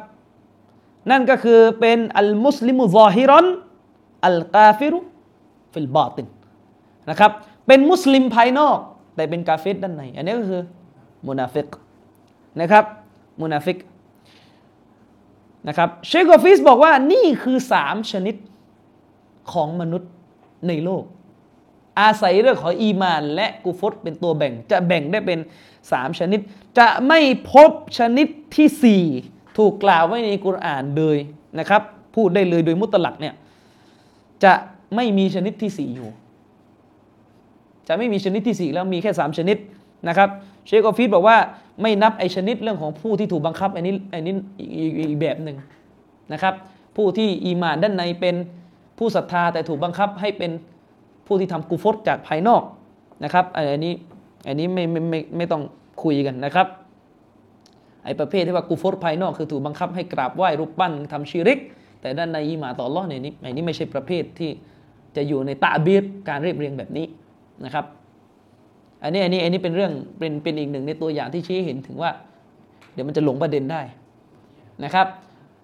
[1.10, 6.26] นั่นก็คือเป็นالمسلم ظاهرا الكافر في الباطن
[7.10, 7.30] นะครับ
[7.66, 8.78] เป็นมุสลิมภายนอก
[9.14, 10.62] แต่เป็นกาเฟรด้านใน อันนี้ก็คือ
[11.26, 11.68] มุนาฟิก
[12.60, 12.84] นะครับ
[13.42, 13.78] มุนาฟิก
[15.68, 18.36] นะครับเชคกอฟิสบอกว่านี่คือสามชนิด
[19.52, 20.10] ของมนุษย์
[20.68, 21.04] ในโลก
[22.00, 25.38] อาศัยเรื่องของอีมาน และกุฟรเป็นตัวแบ่ง จะแบ่งได้เป็น
[25.92, 26.40] สามชนิด
[26.78, 28.26] จะไม่พบชนิด
[28.56, 29.02] ที่สี่
[29.58, 31.18] ถูกกล่าวไว้ในกุรอานเลย
[31.58, 31.82] นะครับ
[32.14, 33.34] พูดได้เลยโดยمطلقเนี่ย
[34.44, 34.54] จะ
[34.94, 36.10] ไม่มีชนิดที่สี่อยู่
[37.88, 39.56] จะไม่มีชนิดที่สี่แล้วมีแค่สามชนิด
[40.08, 40.28] นะครับ
[40.66, 41.36] เชคอฟิดบอกว่า
[41.82, 44.34] ไม่นับไอชนิดเรื่องของผู้ที่ถูกบังคับอันนี้อันนี้
[45.10, 45.56] อีกแบบหนึ่ง
[46.32, 46.54] นะครับ
[46.96, 48.36] ผู้ที่อีมานด้านในเป็น
[48.98, 50.50] ผู้ศรัทธาแต่ถูกบังคับให้เป็น
[51.32, 52.62] ผู้ที่ทำกุฟตจากภายนอก
[53.24, 53.94] นะครับอันนี้
[54.46, 55.62] อันนี้ไม่ไม่ไม่ไม่ต้อง
[56.02, 56.66] คุยกันนะครับ
[58.04, 61.58] ไอ้ประเภทที่ว่ากูฟรภายนอกคือถูกบังคับให้กราบไหว้รูปปั้นทำชีริก
[62.00, 64.50] แต่ด้านในอีมาต่อรอดเนี่ยนี่ไอ้นี่ไม่ใช่ประเภทที่
[65.16, 67.06] จะอยู่ในตาบีรการเรียบเรียงแบบนี้
[67.64, 67.84] นะครับ
[69.02, 72.10] อันนี้อันนี้อันนี้เป็นเรื่องเป็นเป็นอีกหนึ่งในตัวอย่างที่ชี้เห็นถึงว่า
[72.92, 73.82] เดี๋ยวมันจะหลงประเด็นได้
[74.84, 75.06] นะครับ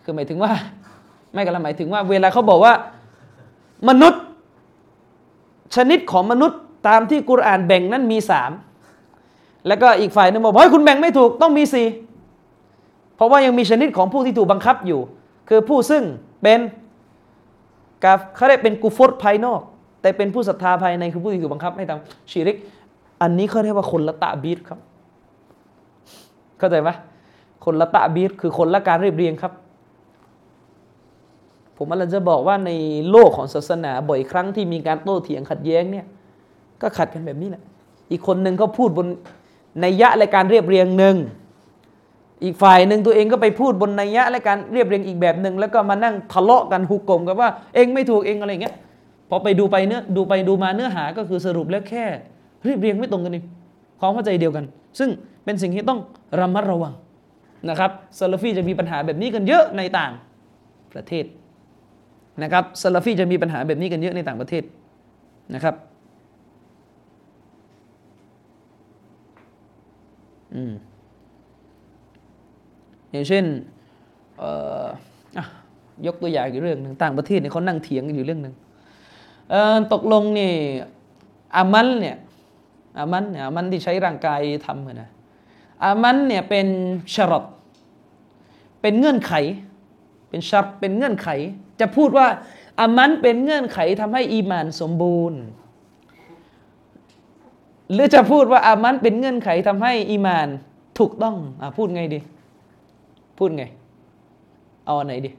[0.03, 0.53] คือหมายถึงว่า
[1.35, 2.73] ไม่กำลังหมายถึงว่า เวลาเขาบอกว่า
[3.89, 4.23] มนุษย์
[5.77, 8.51] ชนิดของมนุษย์ตามที่กุรอานแบ่งนั้นมีสาม
[9.67, 11.87] แล้วก็อีกฝ่ายนึงบอกเฮ้ยคุณแบ่งไม่ถูกต้องมีสี่
[13.17, 15.01] เพราะว่ายังมีชนิดของผู้ที่ถูกบังคับอยู่
[15.49, 16.03] คือผู้ซึ่ง
[16.43, 16.61] เป็น
[18.05, 19.61] กาเขาได้เป็นกุฟรภายนอก
[20.03, 22.57] แต่เป็นผู้ศรัทธาภายในคือผู้ที่ถูกบังคับให้ทำชีริก
[23.23, 24.79] อันนี้เขาเรียกว่าคนละตะบีดครับ
[26.59, 26.91] เข้าใจไหม
[27.65, 29.53] คนละตะบีดคือคนละการเรียบเรียงครับ
[31.79, 32.71] ผมอาจจะบอกว่าใน
[33.11, 36.07] โลกของศาสนาบ่อยครั้งที่มีการโต้เถียงขัดแย้งเนี่ย
[36.83, 37.63] ก็ขัดกันแบบนี้แหละ
[38.11, 39.07] อีกคนหนึ่งเขาพูดบน
[39.81, 41.17] ในยะและการเรียบเรียงหนึ่ง
[42.45, 48.75] อีกฝ่ายหนึ่งตัวเองก็ไปพูดบนนัยยะและการเรียบเรียงอีกแบบหนึ่งแล้วก็มานั่งทะเลาะกันหุกกลมกันว่าเองไม่ถูกเองอะไรเงี้ย
[49.29, 52.05] พอไปดูไปเนื้อดูไปดูมาเนื้อหาก็คือสรุปแล้วแค่
[52.65, 53.45] เรียบเรียงไม่ตรงกันเอง
[54.01, 54.65] ความเข้าใจเดียวกัน
[54.99, 55.11] ซึ่ง
[55.45, 56.01] เป็นสิ่งที่ต้อง
[56.41, 56.95] ระมัดระวัง
[57.69, 60.13] นะครับซาลฟีจะมีปัญหาแบบนี้กันเยอะในต่าง
[60.93, 61.25] ประเทศ
[62.43, 64.63] นะครับซาลฟีจะมีปัญหาแบบนี้กันเยอะในต่างประเทศ
[65.55, 65.75] นะครับ
[70.55, 70.73] อืม
[73.11, 73.45] อย่างเช่น
[76.07, 78.55] ยกตัวอย่างอีกเรื่องหนึ่งต่างประเทศเนี่ยเขานั่งเถียงกันอยู่เรื่องหนึ่ง
[79.93, 80.53] ตกลงนี่
[81.57, 82.17] อามันเนี่ย
[82.99, 85.11] อามันเนี่ยอามันที่ใช้ร่างกายทำนะ
[85.85, 86.67] อามันเนี่ยเป็น
[87.15, 87.45] ชรอต
[88.81, 89.33] เป็นเงื่อนไข
[90.29, 91.29] เป็นชับเป็นเงื่อนไข
[91.81, 92.27] จะพูดว่า
[92.81, 95.41] อามันเป็นเงื่อนไขทำให้อีมานสมบูรณ์
[97.93, 100.49] หรือจะพูดว่าอามันเป็นเงื่อนไขทำให้อีมาน
[100.99, 102.21] ถูกต้องอพูดไงดี
[103.39, 103.65] พูดไง
[104.87, 105.31] เอาอันไหนดี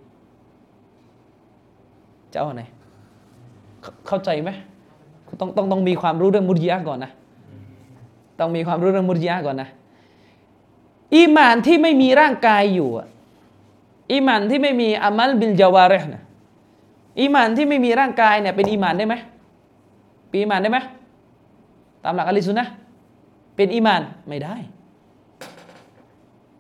[2.32, 2.64] จะเอาอันไหน
[4.08, 4.50] เข้าใจไหม
[5.40, 7.12] ต้องต้องต้องมีความรู้เรื่องมุรญิอะฮ์ก่อนนะ
[8.40, 9.70] ต้องมีความรู้เรื่องมุรญิอะฮ์ก่อนนะ
[11.16, 12.90] อีมานที่ไม่มีร่างกายอยู่
[14.12, 16.24] อีมานที่ไม่มีعمل بالجوارحนะ
[17.20, 19.16] อีมานที่ไม่มีร่างกายเนี่ยเป็นอีมานได้ไหม
[20.30, 20.80] เป็นอีมานได้ไหม
[22.04, 22.68] ตามหลักอะห์ลิสซุนนะฮ์
[23.56, 24.56] เป็นอีมานไม่ได้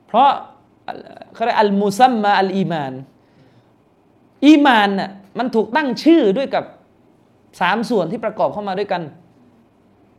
[0.07, 0.29] เพราะ
[1.33, 2.93] เขาเรียกอัลมุซัมมาอัลอีมาน
[4.45, 6.63] อีมานน่ะมันถูกตั้งชื่อด้วยกับ
[7.61, 9.01] สามส่วนที่ประกอบเข้ามาด้วยกัน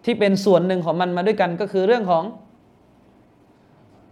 [0.04, 2.24] ที่เป็นส่วนหนึ่งของมันมาด้วยกันก็คือเรื่องของ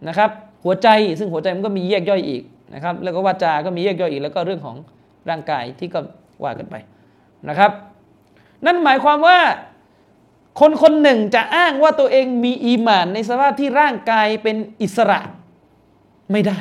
[0.09, 0.31] นะครับ
[0.65, 2.43] หัวใจซึ่งหัวใจมันก็มีแยกย่อยอีก
[2.75, 4.77] นะครับแล้วก็วาจาก็มีแยกย่อยอีกแล้วก็เรื่องของ
[5.31, 6.01] ร่างกายที่ก็
[6.45, 6.75] ว่ากันไป
[7.49, 7.71] นะครับ
[8.67, 9.39] นั่นหมายความว่า
[10.61, 15.21] คนคนหนึ่งจะอ้างว่าตัวเองมีอีหมานในสภาพที่ร่างกายเป็นอิสระ
[16.33, 16.59] ไม่ได้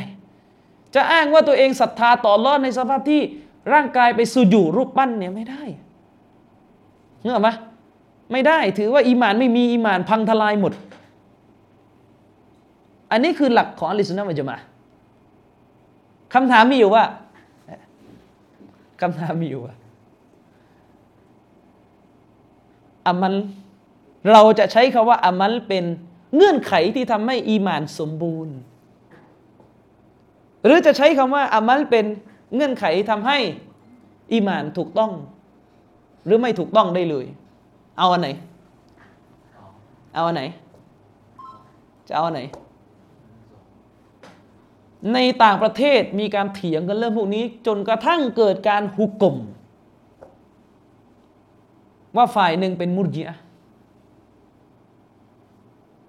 [0.95, 3.21] จะอ้างว่าตัวเองศรัทธาต่อรอดในสภาพที่
[3.73, 5.61] ร่างกายไปสุญูรูปปั้นเนี่ยไม่ได้
[7.21, 7.49] เงือไหม
[8.31, 10.73] ไม่ได้ถือว่าอีหมานไม่มีอีหมานพังทลายหมด
[13.11, 14.57] อันนี้คือหลักของอัลลิสุนนะมัจมา
[16.33, 17.03] คำถามมีอยู่ว่า
[19.01, 19.75] คำถามมีอยู่ว่า
[23.07, 23.35] อามัล
[24.31, 25.85] เราจะใช้คาว่าอามัลเป็น
[26.35, 28.55] เงื่อนไขที่ทำให้อีมานสมบูรณ์
[30.63, 32.05] หรือจะใช้คำว่าอามัลเป็น
[32.55, 33.37] เงื่อนไขทำให้
[34.33, 35.11] อีมานถูกต้อง
[36.25, 37.25] หรือไม่ถูกต้องได้เลย
[37.97, 38.29] เอาอันไหน
[40.13, 40.43] เอาอันไหน
[42.07, 42.41] จะเอาอันไหน
[45.13, 49.35] ในต่างประเทศมีการเถียงกันเรื่องพวกนี้ จนกระทั่งเกิดการฮุกกลม
[52.15, 53.37] ว่าฝ่ายหนึ่งเป็นมุรจิอะ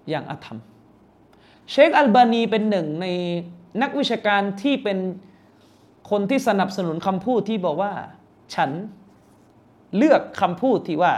[0.09, 0.59] อย่างอาธรรม
[1.71, 3.05] เชคอัลบานีเป็นหนึ่งใน
[3.81, 4.97] นักวิชาการที่เป็น
[6.09, 7.91] คนที่สนับสนุนคำพูดที่บอกว่า
[8.55, 8.69] ฉัน
[9.97, 11.13] เลือกคำพูดที่ว่า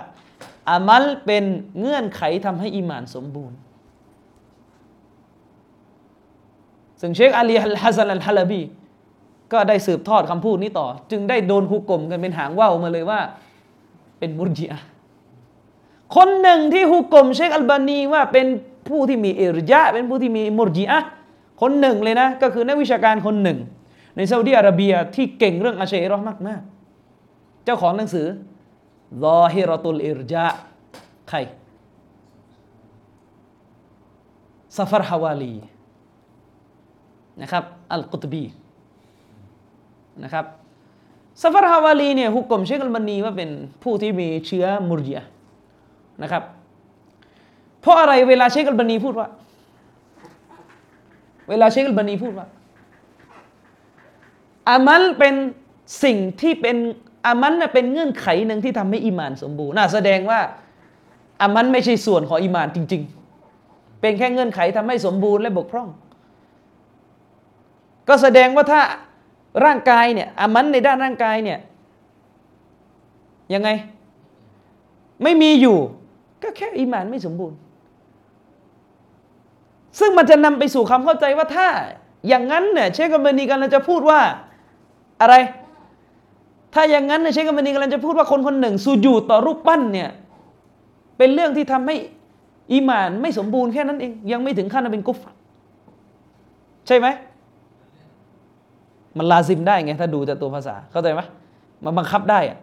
[0.70, 1.44] อามัลเป็น
[1.80, 3.58] เงื่อนไขทำให้อิมานสมบูรณ์
[7.02, 8.62] ซึ่งเชคอาลีฮัสซันอัลฮาลาบี
[9.54, 13.20] ก็ได้สืบทอดคำพูดนี้ต่อ จึงได้โดนฮุกกลมกันเป็นหางว่าวมาเลยว่า
[14.20, 14.80] เป็นมุรจิอะ
[16.16, 18.48] คนหนึ่งที่ฮุกกลมเชคอัลบานีว่าเป็น
[18.88, 21.00] ผู้ที่มีเอรยะเป็นผู้ที่มีมุรจิอะ
[21.62, 23.58] คนหนึ่งเลยนะ ก็คือนักวิชาการคนหนึ่ง
[24.16, 26.62] ในซาอุดีอาระเบียที่เก่งเรื่องอาเชรอมากมาก
[27.66, 28.28] เจ้าของหนังสือ
[29.26, 30.46] ลอฮิรตุลอิรจา
[31.30, 31.38] ใคร
[34.78, 35.56] ซาฟารฮาวาลี
[37.42, 38.44] นะครับอัลกุตบี
[40.24, 40.46] นะครับ
[41.42, 43.50] ซาฟารฮาวาลีเนี่ยฮุกกลมเชคอัลบานีว่าเป็น
[43.84, 45.26] ผู้ที่มีเชื้อมุรจิอะ
[46.24, 46.44] นะครับ
[47.82, 49.28] เพราะอะไรเวลาเชคอัลบานีพูดว่า
[51.50, 52.48] เวลาเชคอัลบานีพูดว่า
[54.70, 55.36] อามัลเป็น
[56.04, 56.78] สิ่งที่เป็น
[57.26, 60.40] อามันเป็นเงื่อนไขหนึ่งที่ทำให้อีมานสมบูรณ์น่าแสดงว่า
[61.42, 63.02] อามันไม่ใช่ส่วนของอีมานจริง
[63.52, 65.90] ๆ เป็นแค่เงื่อนไขทำให้สมบูรณ์และบกพร่อง
[68.08, 68.82] ก็แสดงว่าถ้า
[69.66, 71.60] ร่างกายเนี่ยอามันในด้านร่างกายเนี่ย
[73.54, 73.70] ยังไง
[75.24, 75.78] ไม่มีอยู่
[76.44, 77.58] ก็แค่อีมานไม่สมบูรณ์
[80.00, 81.68] ซึ่งมันจะนำไปสู่คำเข้าใจว่าถ้า
[82.28, 84.20] อย่างนั้นเนี่ยเชคกัมเบนีกันเราจะพูดว่า
[85.22, 85.36] อะไร
[86.74, 90.10] ถ้าอย่างนั้นเนี่ยเชคกัมเบนีกันเราจะพูดว่าคนคนหนึ่งสูญูต่อรูปปั้นเนี่ย
[91.18, 91.96] เป็นเรื่องที่ทำให้
[92.72, 95.20] อีมานไม่สมบูรณ์แค่นั้นเอง ยังไม่ถึงขั้นเป็นกุฟ
[96.88, 97.08] ใช่ไหม
[99.18, 101.22] มันลาซิมได้ไงถ้าดูจากตัวภาษาเข้าใจไหม
[101.84, 102.58] มันบังคับได้อะ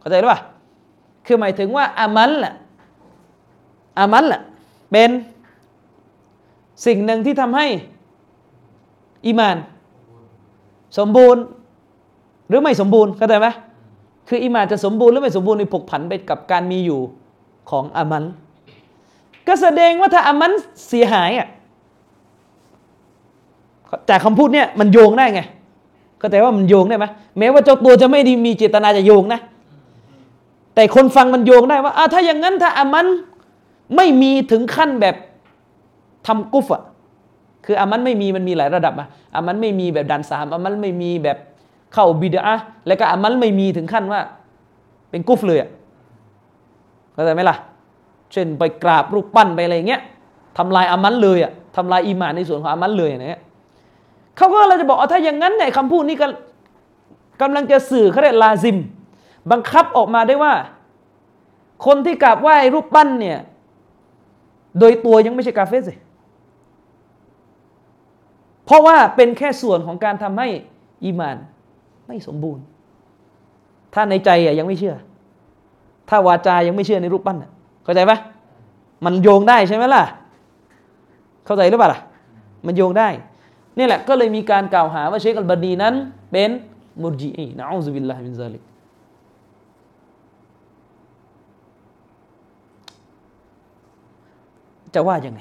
[0.00, 0.40] เข้าใจหรือเปล่า
[1.26, 2.52] คือหมายถึงว่าอามัลละ
[3.98, 4.40] อามัลละ
[4.90, 5.10] เป็น
[6.86, 7.66] สิ่งหนึ่งที่ทำให้
[9.26, 9.56] อีมาน
[10.98, 11.42] สมบูรณ์
[12.48, 13.48] หรือไม่สมบูรณ์เข้าใจไหม
[14.28, 17.00] คืออีมานจะสมบูรณ์หรือไม่สมบูรณ์ในผกผันไปกับการมีอยู่
[17.70, 18.24] ของอามัน
[19.46, 20.52] ก็แสดงว่าถ้าอามัน
[20.88, 21.48] เสียหายอะ
[24.10, 25.40] จากคำพูดเนี่ยมันโยงได้ไง
[26.20, 27.06] ก็แต่ว่ามันโยงได้ไหม
[27.38, 29.40] แม้ว่าเจ้าตัวจะไม่ได้มีเจตนาจะโยงนะ
[30.74, 33.06] แต่คนฟังมันโยงได้ว่าถ้าอย่างนั้นถ้าอามัน
[33.96, 35.16] ไม่มีถึงขั้นแบบ
[36.26, 36.82] ทำกุฟอะ
[37.64, 41.38] คืออามันไม่มีมันมีหลายระดับอะอามันไม่มีแบบดันสามอามันไม่มีแบบ
[41.94, 42.54] เข้าบิดา
[42.86, 44.20] แล้วก็อามันไม่มีถึงขั้นว่า
[45.10, 45.70] เป็นกุฟเลยอะ
[47.12, 47.56] เข้าใจไหมล่ะ
[48.32, 50.00] เช่นไปกราบรูปปั้นไปอะไรเงี้ย
[50.58, 53.42] ทำลายอามันเลยอะทำลายอีมานในส่วนของอามันเลยอย่างเงี้ย
[54.36, 56.26] เขาก็เลยจะบอกถ้าอย่างนั้นเนี่ยคำพูดนี้ก็
[57.42, 58.76] กำลังจะสื่อเขาเรียกลาซิม
[59.50, 60.54] บังคับออกมาได้ว่า
[61.86, 63.38] คนที่กราบไหว้รูปปั้นเนี่ย
[64.78, 65.98] โดยตัวยังไม่ใช่กาเฟสเลย
[68.64, 70.48] เพราะว่าเป็นแค่ส่วนของการทำให้
[71.04, 71.36] อีมาน
[72.06, 72.64] ไม่สมบูรณ์
[73.94, 74.96] ถ้าในใจอะยังไม่เชื่อ
[76.08, 77.36] ถ้าวาจายังไม่เชื่อในรูปปั้น
[77.84, 78.18] เข้าใจปะ
[79.04, 80.02] มันโยงได้ใช่ไหมล่ะ
[81.46, 82.00] เข้าใจหรือเปล่าล่ะ
[82.66, 83.08] มันโยงได้
[83.78, 85.94] นี่แหละก็เลยมีการกล่าวหาว่าเชคอัลบานีนั้น
[86.32, 86.50] เป็น
[87.02, 88.62] มุรจีอีนะอูซุบิลลาฮิมินซาลิก
[94.94, 95.40] จะว่ายังไง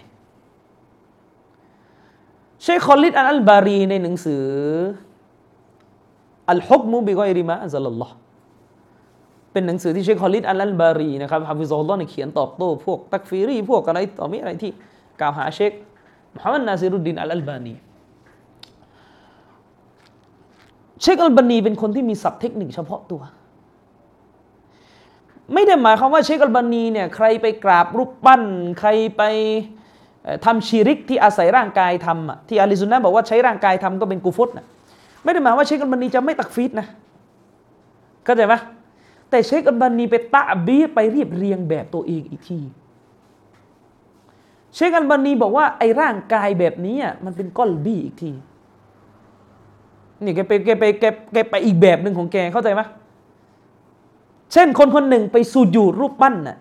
[2.63, 4.46] เชคคอลิดอัลบารีในหนังสือ
[6.50, 8.15] الحكم بغير ما أنزل الله
[9.52, 14.72] เป็นหนังสือที่เชคคอลิดอัลบารีนะครับحفظه اللهเขียนตอบโต้พวกตักฟีรี พวกอะไรต่อมิอะไรที่
[15.19, 15.72] กล่าวหาเชค
[16.36, 17.74] มุฮัมมัดนาซิรุดดินอัลบานี
[21.04, 23.22] เชคอัลบานีเป็นคนที่มีศัพท์เทคนิคเฉพาะตัว
[25.54, 28.44] ไม่ได้หมายความว่าเชคอัลบานีเนี่ยใครไปกราบรูปปั้น
[28.80, 29.24] ใครไป
[30.46, 34.66] ทำชีริกที่อาศัยร่างกายทำที่อาลีซุนนะบอกว่าใช้ร่างกายทำก็เป็นกูฟุตนะ
[35.24, 36.88] ไม่ได้หมายว่าเชคอัลบานีจะไม่ตักฟีดนะ
[38.26, 38.54] เข้าใจไหม
[39.30, 42.60] แต่เชคอัลบานีไปตะบีไปเรียบเรียงแบบตัวเองอีกที
[44.76, 48.32] เชคอัลบานีบอกว่าไอ้ร่างกายแบบนี้มันเป็นก้อนบี้อีกที
[50.26, 52.82] นี่แกไปแกไปแกแกไปอีกแบบหนึ่งของแกเข้าใจไหม
[54.54, 56.58] เช่นคนคนหนึ่งไปสูดอยู่รูปปั้นน่ะ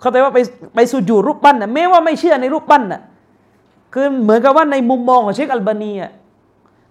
[0.00, 0.38] เข้าใจว่าไป
[0.74, 3.00] ไปสูดอยู่รูปปั้นน่ะแม้ว่าไม่เชื่อในรูปปั้นน่ะ
[3.94, 6.12] คือเหมือนกับว่าในมุมมองของเชคอัลบานีอะ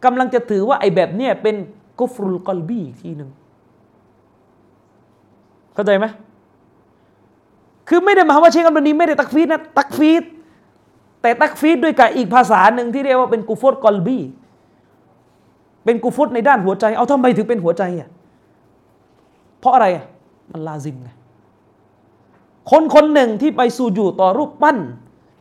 [0.03, 1.55] กำลังจะถือว่าไอ้แบบเนี้ยเป็น
[1.99, 3.29] กุฟรุลกอลบีอีกทีหนึ่ง
[5.73, 6.05] เข้าใจไหม
[7.89, 10.23] คือไม่ได้หมายว่าเชคอัลบานีไม่ได้ตักฟีดนะตักฟีด
[11.25, 14.17] แต่ตักฟีดด้วยกับอีกภาษาหนึ่งที่เรียกว่าเป็นกูฟตกอลบี
[15.85, 18.09] เป็นกูฟตในด้านหัวใจ เอาทำไมถึงเป็นหัวใจอะ
[19.59, 20.05] เพราะอะไรอะ
[20.51, 21.09] มันลาซิมไง
[22.71, 24.77] คนคนหนึ่งที่ไปสู่อยู่ต่อรูปปั้น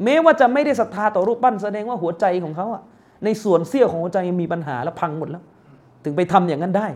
[0.05, 2.83] แม้ว่าจะไม่ได้ศรัทธาต่อรูปปั้น แสดงว่าหัวใจของเขาอะ
[3.25, 5.43] ในส่วนเสี้ยวของหัวใจมีปัญหาแล้วพังหมดแล้ว
[6.05, 6.87] ถึงไปทำอย่างนั้นได้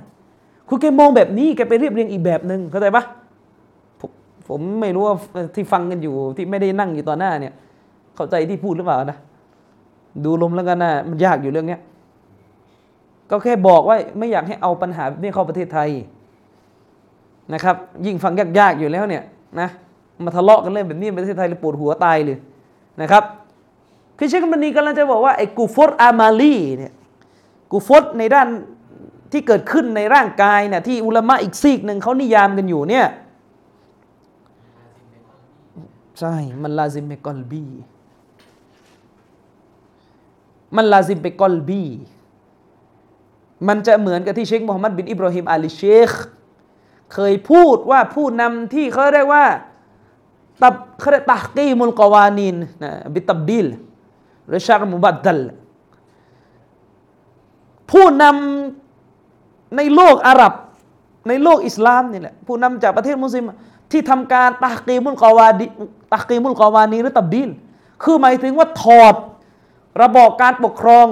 [0.69, 3.05] คุณแกมองแบบนี้แกไปเรียบเรียงอีกแบบหนึ่งเข้าใจปะ
[4.49, 5.17] ผมไม่รู้ว่า
[5.55, 7.55] ที่ฟังกันอยู่ที่ไม่ได้นั่งอยู่ต่อหน้าเนี่ย
[8.19, 9.19] เข้าใจที่พูดหรือเปล่านะ
[10.25, 11.81] ดูลมแล้วกันนะมันยากอยู่เรื่องเนี้ย
[13.31, 15.89] ก็แค่บอกว่าไม่อยากให้เอาปัญหานี้เข้าประเทศไทย
[17.55, 17.77] นะครับ
[18.07, 19.23] ยิ่งฟังยากๆอยู่แล้วเนี่ย
[19.61, 19.69] นะ
[20.25, 22.39] มาทะเลาะกันเรื่องแบบนี้ประเทศไทยเลยปวดหัวตายเลย
[23.03, 23.25] นะครับ
[24.19, 26.93] คือเชคบันนีกำลังจะบอกว่าไอ้กูฟอตอามาลีเนี่ย
[27.71, 28.49] กูฟอตในด้าน
[29.33, 33.07] ที่เกิดขึ้นในร่างกายเนี่ยที่อุลามะอีกซีกหนึ่งเขานิยามกันอยู่เนี่ย
[36.21, 37.65] ใช่ มันลาซิมเปกอลบี
[40.77, 41.85] มันลาซิมเปกอลบี
[43.69, 46.11] มันจะเหมือนกับที่เชคมูฮัมหมัดบินอิบราฮิมอาลีเชค
[47.15, 49.45] เคยพูดว่าผู้นำที่เขาเรียกว่า
[50.63, 53.67] ตับเขาเรียกตากีมุลกวานินนะบิตับดิล
[54.47, 55.41] หรือชารมุบัดดัล
[57.91, 60.53] ผู้นำในโลกอาหรับ
[61.29, 63.45] ในโลกอิสลามนี่แหละผู้นำจากประเทศมุสลิม
[63.91, 67.51] ที่ทำการتحكيم القوانين تحكيم القوانينหรือتبديل
[68.03, 69.15] คือหมายถึงว่าถอด
[70.03, 71.07] ระบอบการปกครอง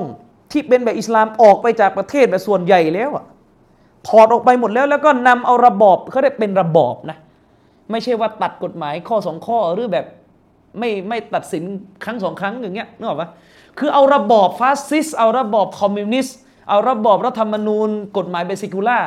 [0.53, 3.25] ที่เป็นแบบอิสลามออกไปจากประเทศแบบส่วนใหญ่แล้วอะ
[4.09, 7.17] ถอดออกไปหมดแล้วแล้วก็นำเอาระบอบเขาเรียกเป็นระบอบนะ
[7.91, 10.07] ไม่ใช่ว่าตัดกฎหมายข้อสองข้อหรือแบบ
[10.79, 11.63] ไม่ไม่ตัดสิน
[12.05, 13.29] ครั้งสองครั้งอย่างเงี้ยนึกออกปะ
[13.79, 16.37] คือเอาระบอบฟาสซิสต์เอาระบอบคอมมิวนิสต์
[16.69, 18.99] เอาระบอบรัฐธรรมนูญ กฎหมายเบสิคูล่า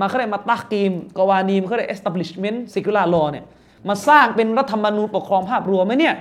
[0.00, 3.44] มาเขาเรียกมาตักกีมกวานีมเขาเรียก establishment secular law เนี่ย
[3.88, 6.14] มาสร้างเป็นรัฐธรรมนูญปกครองภาพรวมไหมเนี่ย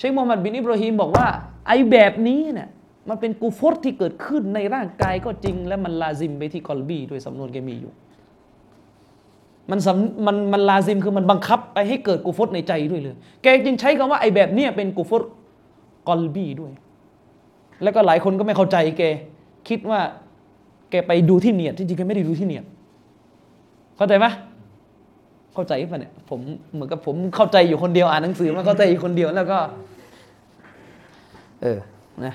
[0.00, 1.26] เชคโมฮัมหมัดบินอิบราฮิมบอกว่า
[1.66, 2.68] ไอ้แบบนี้เนี่ย
[3.08, 7.92] มันเป็นกูฟตที่เกิดขึ้นในร่างกายก็จริง และมันลาซิมไปที่กอลบีด้วยสำนวนแกมีอยู่
[9.70, 9.80] มัน
[10.26, 15.22] มันมันลาซิมคือมันบังคับไปให้เกิดกูฟตในใจด้วยเลยแกจึงใช้คำว่าไอ้แบบเนี้ยเป็นกูฟต
[16.08, 16.72] กอลบีด้วย
[17.82, 19.02] แล้วก็หลายคนก็ไม่เข้าใจแก
[19.68, 20.00] คิดว่า
[20.90, 22.64] แกไปดูที่เนียดจริงๆแกไม่ได้ดูที่เนียด
[23.96, 24.26] เข้าใจไหม
[25.54, 26.40] เข้าใจป่ะเนี่ยผม
[26.72, 29.58] เหมือนกับผมเข้าใจอยู่คนเดียวอ่านหนังสือมาเข้าใจอยู่คนเดียวแล้วก็
[31.62, 31.78] เออ
[32.24, 32.34] นะ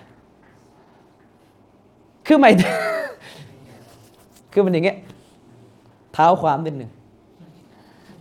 [2.27, 2.51] คือไม่
[4.53, 4.97] คือมันอย่างเงี้ย
[6.13, 6.91] เท้าความนิดหนึ่ง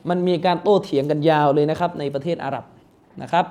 [0.08, 2.64] มันมีการโต้เถียงกันยาวเลยนะครับ ในประเทศอาหรับ
[3.22, 3.46] นะครับ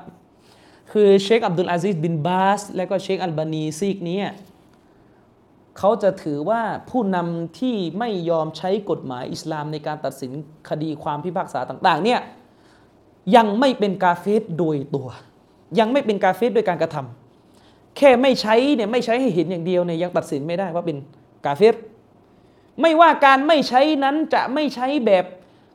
[0.91, 4.19] คือเชคอับดุลอาซิสบินบาส และก็เชคอัลบานีซีกนี้
[5.77, 10.31] เขาจะถือว่าผู้นำที่ไม่ยอมใช้กฎหมายอิสลามในการตัดสิน
[10.69, 12.19] คดีความพิพากษาต่าง ๆ เนี่ย
[13.35, 15.09] ยังไม่เป็นกาเฟสโดยตัว
[15.79, 17.22] ยังไม่เป็นกาเฟสโดยการกระทำ
[17.97, 20.97] แค่ไม่ใช้เนี่ยไม่ใช้ให้เห็นอย่างเดียวเนี่ยยังตัดสินไม่ได้ว่าเป็น
[21.45, 21.75] กาเฟส
[22.81, 25.25] ไม่ว่าการไม่ใช้นั้นจะไม่ใช้แบบ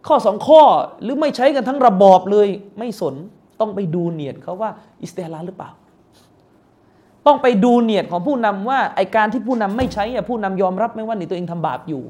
[0.06, 0.62] ข้อสองข้อ
[1.02, 3.14] หรือไม่ใช้กันทั้งระบอบเลย ไม่สน
[3.60, 4.70] ต้องไปดูเนียดเขาว่า
[5.02, 5.70] อิสติฮลาหรือเปล่า
[7.26, 12.02] ต้องไปดูเนียดของผู้นำว่าไอการที่ผู้นำไม่ใช้อะผู้นำยอมรับไหมว่านี่ตัวเองทำบาปอยู่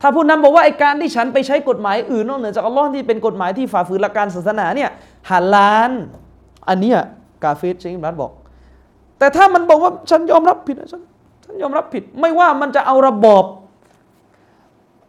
[0.00, 4.90] ถ้าผู้นำบอกว่าไอการที่ฉันไปใช้กฎหมายอื่นนอกเหนือจากอัลลอฮ์ที่เป็นกฎหมายที่ฝ่าฝืนหลักการศาสนาเนี่ย
[5.30, 5.92] ฮาลาล
[6.68, 6.92] อันนี้
[7.44, 8.32] กาเฟสเชคอิมรัตบอก
[9.18, 11.02] แต่ถ้ามันบอกว่าฉันยอมรับผิดนะฉัน
[11.44, 13.44] ฉันยอมรับผิด ไม่ว่ามันจะเอาระบอบ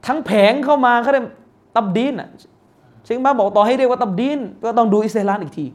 [0.08, 1.26] ทั้งแผงเข้ามาเขาเรียก
[1.76, 2.30] ตับดีนอะ
[3.04, 5.65] เชคอิมรัตบอกต่อให้เรียกว่าตับดีนก็ต้องดูอิสลามอีกที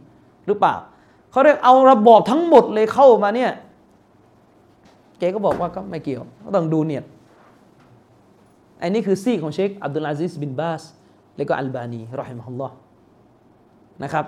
[0.47, 0.75] หรือเปล่า
[1.31, 3.51] เขาเรียกเอาระบอบทั้งหมดเลยเข้ามาเนี่ย
[5.19, 7.03] แกก็บอกว่าก็ไม่เกี่ยวก็ต้องดูเนีย
[8.81, 10.83] อันนี้คือซีของเชคอับดุลอาซิสบินบาส
[11.37, 12.75] แล้วก็อัลบานีรอฮิมฮุลลอฮ์
[14.03, 14.25] นะครับ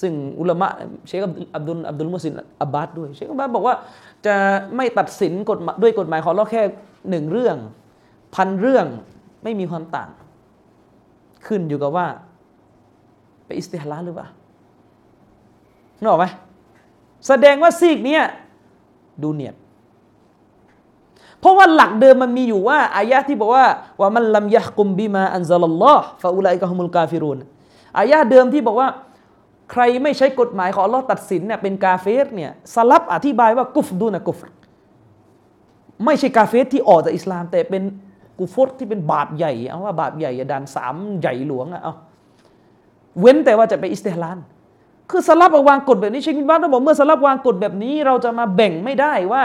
[0.00, 0.68] ซึ่งอุลามะ
[1.06, 1.20] เชค
[1.56, 3.74] อับดุลอับดุลมุห์ซินอับบาดด้วยเชคอับบาดบอกว่า
[4.26, 4.36] จะ
[4.76, 6.62] ไม่ตัดสินกฎด้วยกฎหมายของเราแค่
[7.10, 7.56] หนึ่งเรื่อง
[8.34, 8.86] พันเรื่อง
[9.42, 10.10] ไม่มีความต่าง
[11.46, 12.06] ขึ้นอยู่กับว่า
[13.44, 14.28] ไปاستحلالหรือเปล่า
[16.00, 16.26] นึกออกไหม
[17.28, 18.22] แสดงว่าซีกเนี้ย
[19.22, 19.54] ดูเหนียต
[21.40, 23.66] เพราะว่าหลักเดิมมันมีอยู่ว่าอายะที่บอกว่า
[24.00, 27.38] ومن لم يحكم بما أنزل الله فأولئك هم الكافرون
[27.98, 28.88] อายะเดิมที่บอกว่า
[29.72, 34.38] ใครไม่ใช้กฎหมายของอัลลอฮ์ตัดสินเนี่ยเป็นกาเฟรเนี่ยสลัฟอธิบายว่า كفر دون كفر
[36.04, 37.82] ไม่ใช่กาเฟรที่ออกจากอิสลาม แต่เป็น
[38.38, 41.94] กุฟรที่เป็นบาปใหญ่เอาว่าบาปใหญ่ด่านสามใหญ่หลวงอะเอา
[43.20, 44.38] เว้นแต่ว่าจะไปอิสติฮลาน
[45.10, 49.42] คือสลับวางกฎแบบนี้เชคบินบาซเราบอกเมื่อสลัฟวางกฎแบบนี้เราจะมาแบ่งไม่ได้ว่า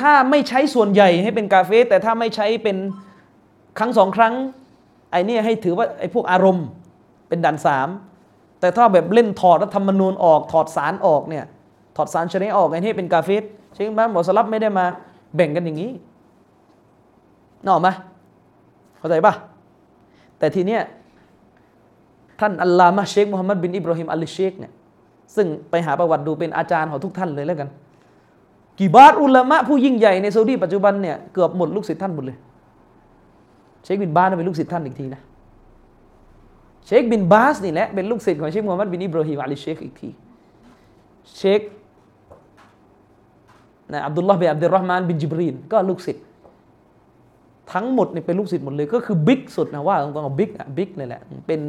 [0.00, 2.76] ถ้าไม่ใช้ส่วนใหญ่ให้เป็นกาเฟรแต่ถ้าไม่ใช้เป็น
[3.78, 4.34] ครั้งสองครั้ง
[5.10, 6.66] ไอ้นี่ให้ถือว่าไอ้พวกอารมณ์
[7.28, 7.88] เป็นด่านสาม
[8.60, 11.44] แต่ถ้าแบบเล่นถอดรัฐธรรมนูญออกถอดสารออกเนี่ย
[11.96, 13.42] ถอดสารชนิดออกไอ้นี่เป็นกาเฟส
[13.74, 14.84] เชคบินบ้านบอกสลับไม่ได้มา
[15.34, 15.90] แบ่งกันอย่างนี้
[17.64, 17.88] นออกไหม
[18.98, 19.34] เข้าใจปะ
[20.38, 20.82] แต่ทีเนี้ย
[22.40, 24.72] ท่านอัลลามะเชคมุฮัมมัดบินอิบราฮิมอัลลิเชคเนี่ย
[25.36, 27.68] ซึ่งไปหาประวัติดูเป็นอาจารย์ของทุกท่านเลยแล้วกัน
[28.80, 32.36] كبار อุลามะผู้ยิ่งใหญ่ในซาอุดีปัจจุบันเนี่ยเกือบหมดลูกศิษย์ท่านหมดเลย
[33.84, 35.20] เชคบินบาซเป็นลูกศิษย์ท่านอีกทีนะ
[36.88, 40.08] เชคบินบาซนี่แหละเป็นลูกศิษย์ของเชคมุฮัมมัดบินอิบราฮิมอัลลิเชคอีกที
[41.36, 41.60] เชค
[43.92, 46.24] นะอับดุลลอฮ์บินอับดุลรอฮ์มานบินจิบรีนก็ลูกศิษย์
[47.72, 51.60] ทั้งหมดเนี่ยเป็นลูกศิษย์หมดเลย ก็คือ big สุดนะว่าตรงๆ big อะ big เลยแหละเป็น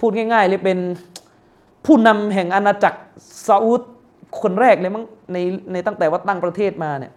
[0.00, 0.78] พูดง่ายๆเลยเป็น
[1.86, 2.98] ผู้นำแห่งอาณาจักร
[3.48, 3.82] ซาอุด
[4.40, 5.36] คนแรกเลยมั้งใน
[5.72, 7.12] ในตั้งแต่ว่าตั้งประเทศมาเนี่ย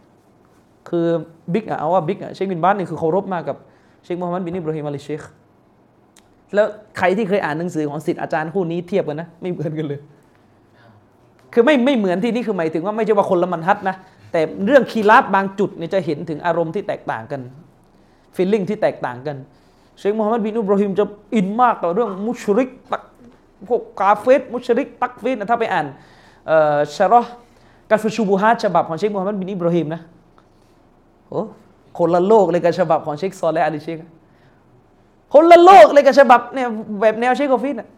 [0.90, 1.06] คือ
[1.54, 3.58] big อะเอาว่า big อะเชคบินบาซนี่คือเคารพมากกับ
[4.04, 5.22] เชคมูฮัมหมัดบินอิบราฮิมอัลลิเชค
[6.56, 10.00] แล้วใครที่เคยอ่านหนังสือของศิษย์อาจารย์คู่นี้เทียบกันนะไม่เหมือนกันเลย
[11.54, 13.96] คือไม่ไม่เหมือนที่นี่คือหมายถึงว่าไม่ใช่ว่าคนละมันฮัจนะ
[14.32, 17.42] แต่เรื่องคิลาฟบางจุดเนี่ยจะเห็นถึงอารมณ์ที่แตกต่างกัน
[18.36, 19.38] feeling ที่แตกต่างกัน
[20.00, 23.04] เชคมูฮัมหมัดบินอิบราฮิมจะอินมากต่อเรื่องمشرك ตัก
[23.70, 25.86] พวก كافر مشرك تكفير นะถ้าไปอ่าน
[26.48, 30.02] เอ่อشرح كشف الشبهاتฉบับของเชคมูฮัมหมัดบินอิบราฮิมนะ
[31.30, 31.42] โอ้
[31.98, 33.98] คนละโลกเลยกับฉบับของเชคซอลและอาลีเชค
[35.34, 36.68] คนละโลกเลยกับฉบับเนี่ย
[37.02, 37.90] แบบแนวเชคกฟินนะ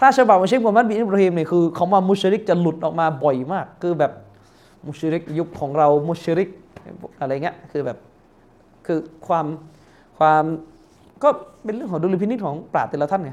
[0.00, 4.12] ถ้าฉบับของเชคมูฮัมหมัดบินอิบราฮิมเนี่ยคือคำว่า مشركจะหลุดออกมาบ่อยมาก คือแบบ
[4.86, 6.48] مشرك ยุคของเรา مشرك
[7.20, 7.98] อะไรเงี้ยคือแบบ
[8.86, 9.46] คือความ
[10.18, 10.44] ความ
[11.22, 11.28] ก็
[11.64, 13.32] เป็นเรื่องของดุลพินิจของปราชญ์แต่ละท่านไง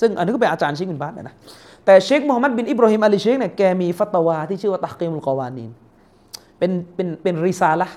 [0.00, 1.34] ซึ่งอันนี้ก็เป็นอาจารย์เชคบินบาสนะ
[1.84, 5.70] แต่เชคมูฮัมหมัดบินอิบราฮิมอาลีเชคเนี่ยแกมีฟัตวาที่ชื่อว่าتحكيم القوانين
[6.58, 7.88] เป็นเป็นเป็น رسالة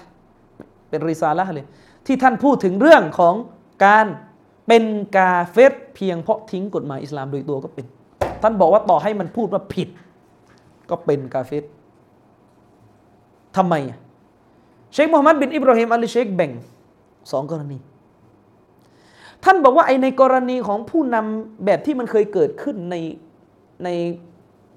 [0.89, 1.65] เป็น رسالة เลย
[2.05, 3.33] ที่ท่านพูดถึงเรื่องของ
[3.83, 4.05] การ
[4.67, 4.83] เป็น
[5.17, 7.85] كافرเพียงเพราะทิ้งกฎหมายอิสลามโดยตัวก็เป็น
[8.41, 9.89] ท่านบอกว่าต่อให้มันพูดว่าผิด
[10.89, 11.63] ก็เป็นกาเฟต
[13.57, 13.99] ทำไมอะ
[14.93, 16.51] เชคมูฮัมหมัดบินอิบราฮิมอาลีเชคแบ่ง
[17.31, 17.77] สองกรณี
[19.43, 22.95] ท่านบอกว่าไอในกรณีของผู้นำแบบที่มันเคยเกิดขึ้นใน
[23.83, 23.87] ใน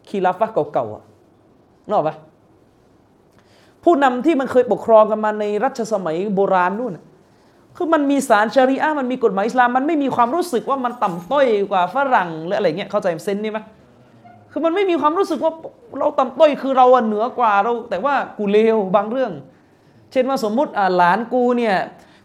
[0.09, 1.05] คีราฟะเก่าๆอะ
[1.87, 2.17] นึกออกปะ
[3.85, 6.99] ผู้นำที่มันเคยปกครองกันมาในรัชสมัยโบราณนู่น
[7.77, 13.59] คือมันมีสารชริอะมันมีกฎหมายอิสลามมันไม่มีความรู้สึกว่ามันต่ำต้อยกว่าฝรั่งหรืออะไรเงี้ยเข้าใจเซนนี่ไหม
[14.51, 15.53] คือมันไม่มีความรู้สึกว่า
[15.99, 19.33] เราต่ำต้อยคือเราเหนือกว่าเรา แต่ว่ากูเลวบางเรื่อง
[20.13, 21.75] เช่นว่าสมมุติหลานกูเนี่ย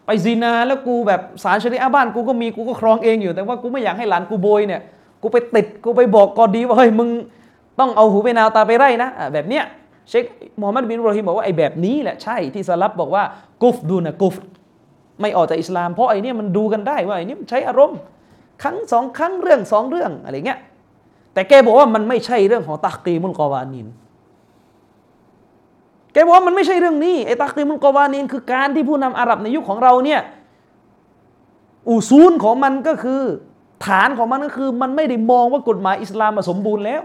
[0.06, 4.80] ไปซีนาแล้วกูแบบสารชริอะบ้านกูก็มีกูก็ครองเองอยู่ แต่ว่ากูไม่อยากให้หลานกูโบยเนี่ย
[5.22, 7.08] กูไปติดกูไปบอกกอดีว่าเฮ้ยมึง
[7.80, 9.64] ต้องเอาหูไปนาวตาไปไร่นะแบบเนี้ย
[10.08, 10.24] เชค
[10.60, 13.22] มูฮัมหมัดบินรอฮิมบอกว่าไอ้แบบนี้แหละใช่ที่สลับบอกว่า
[13.62, 14.34] กุฟดูนะกุฟ
[15.20, 17.98] ไม่ออกจากอิสลาม เพราะไอ้นี่มันดูกันได้ว่าไอ้นี่มันใช้อารมณ์
[18.62, 20.58] ครั้งสองครั้งเรื่องสองเรื่องอะไรเงี้ย
[21.32, 23.86] แต่แกบอกว่ามันไม่ใช่เรื่องของตักกีมุลกวานิน
[26.12, 30.20] แกบอกว่ามันไม่ใช่เรื่องนี้ไอ้ตักกีมุลกวานินคือการที่ผู้นำอาหรับในยุคของเราเนี่ย
[31.88, 33.22] อูซูลของมันก็คือ
[33.86, 37.04] ฐานของมันก็คือ มันไม่ได้มองว่ากฎหมายอิสลามมาสมบูรณ์แล้ว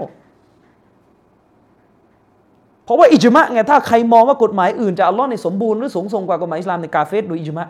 [2.85, 7.67] เพราะว่าอิจมะไงถ้าใครมองว่ากฎหมายอื่นจะอัลลอฮ์ในสมบูรณ์หรือสูงส่งกว่ากฎหมายอิสลามในกาเฟสโดยอิจมะ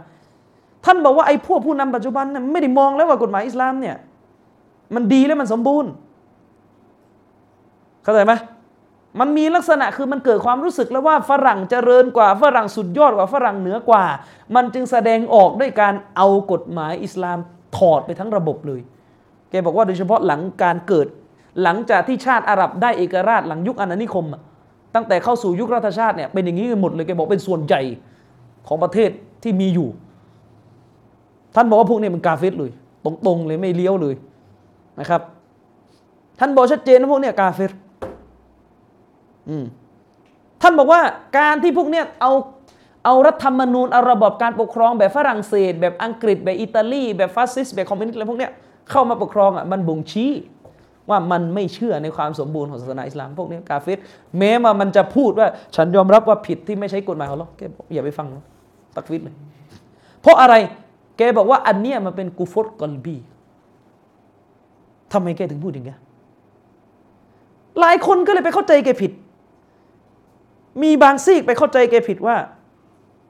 [0.86, 3.95] ท่านบอกว่าไอ้พวกผู้นำปัจจุบันน่ยไม่ได้มองแล้วว่ากฎหมายอิสลามเนี่ย
[4.95, 5.91] มันดีและมันสมบูรณ์
[8.03, 8.34] เข้าใจไหม
[9.19, 14.03] มันมีลักษณะคือมันเกิดความรู้สึกแล้วว่าฝรั่งเจริญกว่าฝรั่งสุดยอดกว่าฝรั่งเหนือกว่า
[14.55, 17.38] มันจึงแสดงออกด้วยการเอากฎหมายอิสลาม
[17.77, 18.81] ถอดไปทั้งระบบเลย
[19.49, 21.07] แกบอกว่าโดยเฉพาะหลังการเกิด
[21.63, 24.25] หลังจากที่ชาติอาหรับได้เอกราชหลังยุคอาณานิคม
[24.95, 27.81] ตั้งแต่เข้าสู่ยุครัฐชาติเนี่ยเป็นอย่างนี้หมดเลยแกบอกเป็นส่วนใหญ่
[28.67, 29.09] ของประเทศ
[29.43, 29.89] ที่มีอยู่
[31.56, 32.72] ท่านบอกว่าพวกนี้มัน كافر เลย
[33.06, 34.16] ตรงๆเลยไม่เลี้ยวเลย
[34.99, 35.22] นะครับ
[36.39, 37.72] ท่านบอกชัดเจนว่าพวกนี้ كافر
[40.62, 41.01] ท่านบอกว่า
[41.38, 42.32] การที่พวกเนี้ยเอา
[43.06, 48.51] เอารัฐธรรมนูญเอาระบบการปกครองแบบฝรั่งเศส แบบอังกฤษแบบอิตาลีแบบฟาสซิสต์แบบคอมมิวนิสต์อะไรพวกเนี้ย
[48.91, 50.32] เข้ามาปกครองอะมันบ่งชี้
[51.10, 53.97] ว่ามันไม่เชื่อในความสมบูรณ์ของศาสนาอิสลามพวกนี้ كافر
[54.38, 58.28] แม้ว่ามันจะพูดว่า ฉันยอมรับว่าผิดที่ไม่ใช้กฎหมายของเราแกอกอย่าไปฟัง
[58.95, 59.36] ตักฟิดเลย
[60.22, 60.56] เพราะอะไร
[61.18, 63.16] แกบอกว่าอันเนี้ยมันเป็นกูฟตกอลบี
[65.11, 65.99] ทำไมแกถึงพูดอย่างเงี้ย
[67.80, 69.11] หลายคนก็เลยไปเข้าใจแกผิด
[70.84, 72.36] มีบางซีกไปเข้าใจแกผิดว่า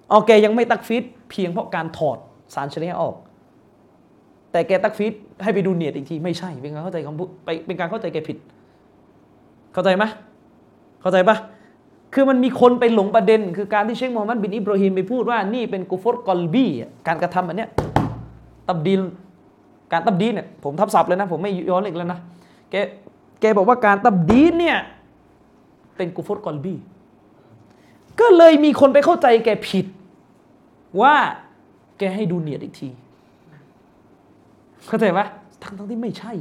[0.09, 2.17] โอเคยังไม่ตักฟีดเพียงเพราะการถอด
[2.55, 3.15] สารชนิดออก
[4.51, 5.13] แต่แกตักฟีด
[5.43, 8.38] ให้ไปดูเนียดอีกทีไม่ใช่เป็นการเข้าใจคำพูดไปเป็นการเข้าใจแกผิด
[9.73, 10.03] เข้าใจไหม
[11.01, 11.38] เข้าใจปะ
[12.14, 16.70] คือมันมีคนไปหลงประเด็น คือการที่เชคโมฮัมหมัดบินอิบราฮิมไปพูดว่านี่เป็นกูฟอรกอลบี้
[17.07, 17.70] การกระทำอันเนี้ย
[18.68, 19.01] ตับดีน
[19.91, 22.20] การตับดีนเนี่ยผมทับศัพท์เลยนะ ผมไม่ย้อนอีกแล้วนะ
[22.72, 22.76] แก
[23.41, 24.78] แกบอกว่าการตับดีนเนี่ย
[25.97, 26.78] เป็นกูฟอรกอลบี้
[28.20, 29.86] ก็เลยมีคนไปเข้าใจแกผิด
[31.01, 31.16] ว่า
[31.99, 32.89] แกให้ดูเนียดอีกที
[34.88, 35.26] เข้าใจปะ
[35.64, 36.34] ทั้งทั้งที่ไม่ใช่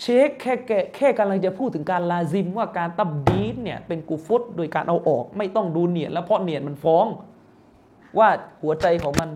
[0.00, 7.06] เชคแค่แกแค่กำลังจะพูดถึงการลาซิมว่าการตับดีนเนี่ยเป็นกูฟตโดยการเอาออก ไม่ต้องดูเนียดแล้วเพราะเนียดมันฟ้อง
[8.18, 8.28] ว่า
[8.62, 9.28] หัวใจของมัน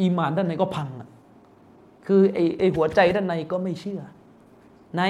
[0.00, 1.08] อีมานด้านในก็พังอะ
[2.06, 4.00] คือไอไอหัวใจด้านในก็ไม่เชื่อ
[4.96, 5.02] ใน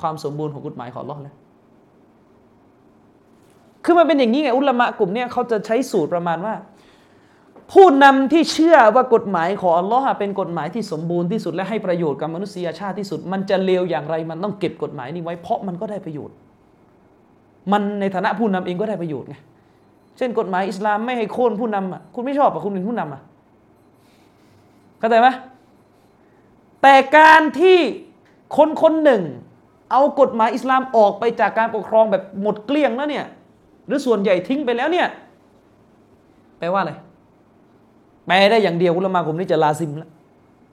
[0.00, 1.36] ความสมบูรณ์ของกฎหมายของลอแล้ว
[3.84, 6.54] คือมันเป็นอย่างนี้ไงอุลามะกลุ่มเนี้เขาจะใช้สูตรประมาณว่า
[7.72, 16.36] ผู้นำที่เชื่อว่ากฎหมายของอัลลอฮ์เป็นกฎหมายที่สมบูรณ์ที่สุดและให้ประโยชน์กับมนุษยชาติที่สุด มันจะเลวอย่างไรมันต้องเก็บกฎหมายนี้ไว้เพราะมันก็ได้ประโยชน์
[17.72, 19.36] มันในฐานะผู้นำเองก็ได้ประโยชน์ไง
[20.16, 23.20] เช่นกฎหมายอิสลามไม่ให้โค่นผู้นำอะคุณไม่ชอบอะคุณเป็นผู้นำอะ
[24.98, 25.28] เข้าใจไหม
[26.82, 27.78] แต่การที่
[28.56, 29.22] คนคนหนึ่ง
[29.90, 33.24] เอากฎหมายอิสลามออกไปจากการปกครองแบบหมดเกลี้ยงแล้วเนี่ย
[33.86, 35.08] หรือส่วนใหญ่ทิ้งไปแล้วเนี่ย
[36.58, 36.92] แปลว่าอะไร
[38.26, 40.10] แปลได้อย่างเดียวอุลามะกลุ่มนี้จะลาซิมแล้ว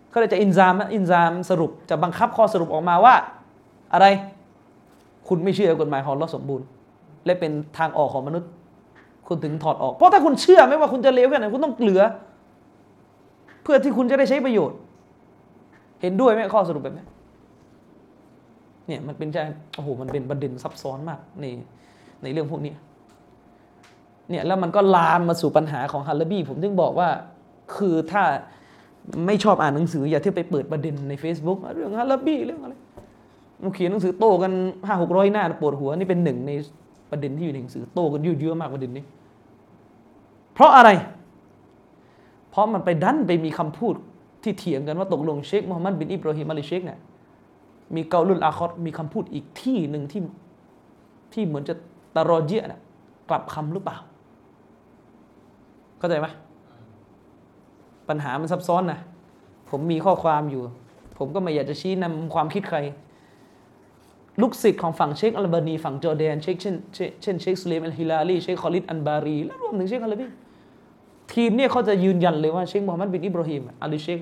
[0.10, 3.16] เขาเลยจะอินซามอินซามสรุปจะบังคับข้อสรุปออกมาว่า
[3.94, 4.06] อะไร
[5.28, 6.66] คุณไม่เชื่อกฎหมายของเราสมบูรณ์
[7.26, 8.50] และเป็นทางออกของมนุษย์
[9.28, 12.04] คุณถึงถอดออก เพราะถ้าคุณเชื่อไม่ว่าคุณจะเลวแค่ไหนคุณต้องเหลือ
[13.64, 14.78] เพื่อที่คุณจะได้ใช้ประโยชน์
[16.02, 17.06] เห็นด้วยไหมข้อสรุปแบบนี้
[18.88, 19.38] เนี่ยมันเป็นใจ
[19.76, 21.46] โอ้โหมันเป็นประเด็นซับซ้อนมากใน
[22.24, 22.74] ในเรื่องพวกนี้
[24.30, 27.10] เนี่ยแล้วมันก็ลามมาสู่ปัญหาของฮัลลบีผมถึงบอกว่า
[27.76, 28.24] คือถ้า
[29.26, 32.74] ไม่ชอบอ่านหนังสืออย่าเที่ยไปเปิดประเด็นใน Facebook เรื่องฮัลลบี้เรื่องอะไร
[33.64, 34.52] มันเขียนหนังสือโต้กัน
[34.86, 36.52] ห้าหกร้อยหน้าปวดหัวนี่เป็นหนึ่งใน
[37.12, 39.04] ประเด็นที่อยู่ในหนังสือโต้กันยืดเยอะมากประเด็นนี้
[40.54, 40.90] เพราะอะไร
[42.50, 43.96] เพราะมันไปดันไปมีคำพูด
[44.44, 47.00] ที่เถียงกันว่าตกลงเชคมูฮัมหมัดบินอิบราฮิมอัลเชคเนี่ย
[47.96, 50.22] มีقول آخرมีคำพูดอีกที่หนึ่งที่
[51.34, 51.74] ที่เหมือนจะ
[52.16, 52.82] تراجع นะ
[53.30, 53.98] กลับคำหรือเปล่า
[56.00, 56.28] เข้าใจไหม
[58.10, 59.00] ปัญหามันซับซ้อนนะ
[59.70, 60.64] ผมมีข้อความอยู่
[61.18, 62.80] ผมก็ไม่อยากจะชี้นำความคิดใคร
[64.42, 66.76] ลูกศิษย์ของฝั่งเชคอัลบานีฝั่งจอร์แดนเชคเช่น
[67.22, 70.26] เช่นเชคสลีมอัลฮิลาลีเชคคอลิดอัลอัมบารีและรวมถึงเชคอัลบี
[71.34, 74.18] ทีมเนี่ยเขาจะยืนยันเลยว่าเชคมูฮัมหมัดบินอิบราฮิมอาลีเชค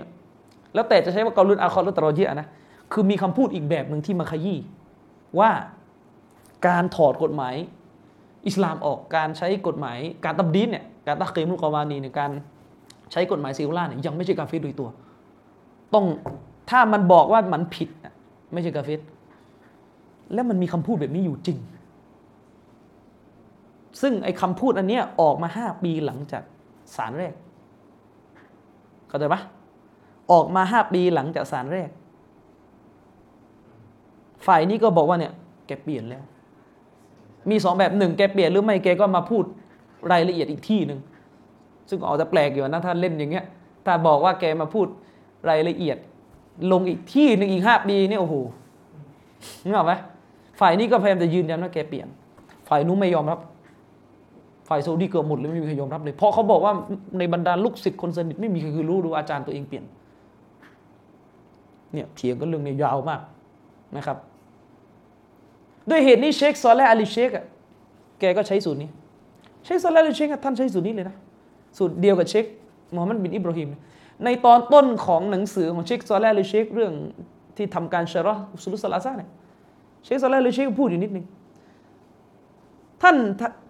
[0.74, 2.48] แล้วแต่จะใช้ว่าقول آخر تراجع นะ
[2.94, 4.60] คือมีคำพูดอีกแบบหนึ่งที่มาชี้
[5.40, 5.52] ว่า
[6.68, 7.56] การถอดกฎหมาย
[8.48, 12.32] อิสลามออกการใช้กฎหมาย การ تبديل เนี่ยการ تحكيم القوانينในการ
[13.12, 14.90] ใช้กฎหมายซิลล่าเนี่ยยังไม่ใช่ كافر โดยตัว
[15.94, 16.06] ต้อง
[16.70, 17.90] ถ้ามันบอกว่ามันผิด
[18.54, 19.00] ไม่ใช่ كافر
[20.34, 21.58] แล้วมันมีคำพูดแบบนี้อยู่จริง
[24.02, 26.44] ซึ่งไอ้คำพูดอันเนี้ยออกมาห้าปีหลังจาก
[26.96, 27.34] สารแรก
[29.08, 29.42] เข้าใจปะ
[30.32, 31.90] ออกมาห้าปีหลังจากสารแรก
[34.46, 35.34] ฝ่ายนี้ก็บอกว่าเนี่ย
[35.68, 36.24] แกเปลี่ยนแล้ว
[37.50, 39.44] มีสองแบบหนึ่งแกเปลี่ยนหรือไม่แกก็มาพูด
[40.12, 41.00] รายละเอียดอีกที่หนึ่ง
[41.90, 43.46] ซึ่งออกจะแปลกอยู่นะถ้าเล่นอย่างเงี้ย
[43.86, 44.88] ถ้าบอกว่าแกมาพูด
[45.50, 45.98] รายละเอียด
[46.72, 48.36] ลงอีกที่หนึ่งอีกห้าปีเนี่ยโอ้โห
[49.64, 49.94] นึกออกไหม
[50.60, 52.08] ฝ่ายนี้ก็พยายามจะยืนยันว่าแกเปลี่ยน
[52.70, 53.40] ฝ่ายนู้นไม่ยอมรับ
[54.70, 56.74] ฝ่ายซาอุดีเกือบหมดเลยไม่มีใครยอมรับเลย เพราะเขาบอกว่า
[57.18, 59.84] ในบรรดาลูกศิษย์คนสนิทไม่มีใครคือรู้ดูอาจารย์ตัวเองเปลี่ยน
[61.94, 63.22] เนี่ยเถียงกันเรื่องนี้ยาวมาก
[63.98, 64.18] นะครับ
[65.90, 67.46] ด้วยเหตุนี้เชคซอลและอาลีเชคอะ
[68.20, 68.90] แกก็ใช้สูตรนี้
[69.64, 71.16] เชคซอลและอาลีเชคท่านใช้สูตรนี้เลยนะ
[71.78, 72.46] สูตรเดียวกับเชค
[72.94, 73.70] มูฮัมหมัดบินอิบราฮิม
[74.24, 76.94] ในตอนต้นของหนังสือของเชคซอลและอาลีเชคเรื่อง
[77.58, 79.30] ที่ทำการشرح الأصول الثلاثةเนี่ย
[80.04, 81.26] เชคซอลและอาลีเชคพูดอยู่นิดนึง
[83.02, 83.16] ท่าน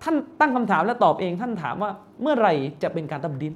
[0.03, 1.91] ท่านตั้งคำถามและตอบเอง ท่านถามว่า
[2.21, 2.53] เมื่อไหร่
[2.83, 3.53] จะเป็นการ تبديل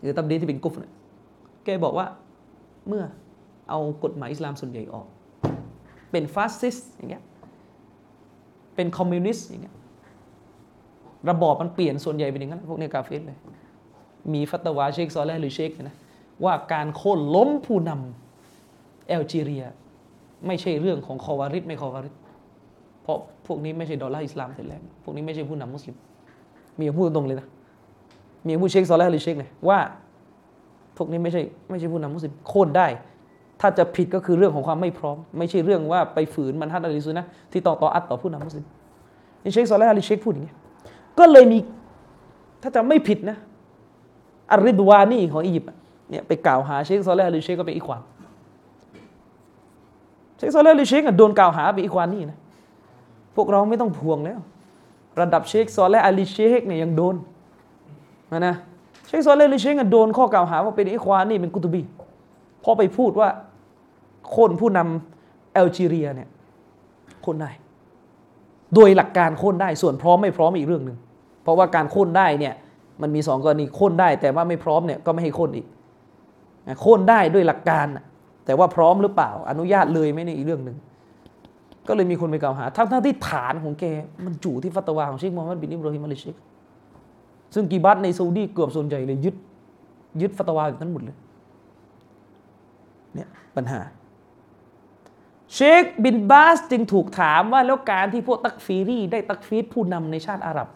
[0.00, 0.92] หรือ تبديل ที่เป็น كفر เนี่ย
[1.64, 2.06] แกบอกว่า
[2.88, 3.04] เมื่อ
[3.68, 5.06] เอากฎหมายอิสลามส่วนใหญ่ออก
[6.10, 7.22] เป็นฟาสซิสต์อย่างเงี้ย
[8.74, 9.74] เป็นคอมมิวนิสต์อย่างเงี้ย
[11.30, 13.38] ระบอบมันเปลี่ยนส่วนใหญ่เป็นอย่างนั้นพวกเนี้ย كافر เลย
[14.32, 15.96] มีฟัตวาเชคซอลแลหรือเชคนะ
[16.44, 19.64] ว่าการโค่นล้มผู้นำแอลจีเรีย
[20.46, 22.14] ไม่ใช่เรื่องของคอวาริดไม่คอวาริด
[23.02, 25.96] เพราะพวกนี้ไม่ใช่ดอลลาร์อิสลามแต่แรกพวกนี้ไม่ใช่ผู้นำมุสลิม
[26.78, 27.46] มีพูดตรงเลยนะ
[28.48, 29.78] มีผู้เชคซอลแลหรือเชคเลยว่า
[30.96, 32.86] พวกนี้ไม่ใช่ไม่ใช่ผู้นำมุสลิมโค่นได้
[33.60, 38.66] ถ้าจะผิดก็คือเรื่องของความไม่พร้อม ไม่ใช่เรื่องว่าไปฝืนมันฮัดอะลิซุนะที่ต่อต่ออัดต่อผู้นำมุสลิม
[39.42, 40.54] นี่เชคซอลและหรือเชคพูดอย่างนี้
[41.18, 41.58] ก็เลยมี
[42.62, 43.36] ถ้าจะไม่ผิดนะ
[44.50, 45.70] อาริดวานี่ของอียิปต์
[46.10, 48.02] เนี่ยไปกล่าวหาเชคซอลแลหรือเชคก็เป็นอีควาน
[50.36, 52.38] เชคซอลแลหรือเชคโดนกล่าวหาเป็นอีควานนี่นะ
[53.36, 54.38] พวกเราไม่ต้องพวงแล้ว
[55.20, 57.16] ระดับเชคซอลและอาลีเชคเนี่ยยังโดน
[58.32, 58.54] นะนะ
[59.06, 61.82] เชคซอลและอาลีเชคโดนข้อกล่าวหาว่าเป็นอีควานนี่เป็นกุตบี
[62.64, 63.28] พอไปพูดว่า
[64.36, 67.50] คนผู้นำแอลจีเรียเนี่ยโค่นได้
[68.74, 70.98] โดยหลักการโค่นได้ส่วนพร้อมไม่พร้อมอีกเรื่องหนึ่ง
[71.48, 72.54] เพราะว่าการโค่นได้เนี่ย
[73.02, 75.66] มันมีสองกรณีโค่นได้ แต่ว่าไม่พร้อมเนี่ยก็ไม่ให้โค่นอีก
[76.80, 77.86] โค่นได้ด้วยหลักการ
[78.44, 80.76] แต่ว่าพร้อมหรือเปล่า อนุญาตเลยไหมในอีกเรื่องหนึ่ง
[81.88, 83.84] ก็เลยมีคนไปกล่าวหา ทั้งทั้งที่ฐานของแก
[84.24, 86.36] มันอยู่ที่ฟัตวาของเชคมูฮัมหมัดบินอิบราฮิมอัลเชค
[87.54, 89.36] ซึ่งكبارในซาอุดีเกือบส่วนใหญ่เลยยึด
[90.20, 91.16] ยึดฟัตวาแบบนั้นหมดเลย
[93.14, 93.80] เนี่ยปัญหา
[95.54, 100.68] เชคบินบาสจึงถูกถามว่าแล้วการที่พวก تكفيري ได้ تكفير ผู้นำในชาติอาหรับ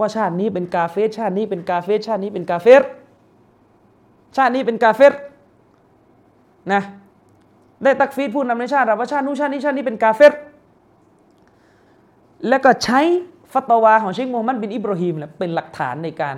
[0.00, 2.82] ว่าชาตินี้เป็น كافر ชาตินี้เป็น كافر ชาตินี้เป็น كافر
[4.36, 5.14] ชาตินี้เป็น كافر
[6.72, 6.82] นะ
[7.82, 10.32] ได้ تكفير ผู้นำในชาติอาหรับว่าชาตินู้นชาตินี้ชาตินี้เป็น كافر
[12.48, 13.00] แล้วก็ใช้
[13.52, 16.36] ฟัตวาของเชคโมฮัมหมัดบินอิบราฮิมเป็นหลักฐานในการ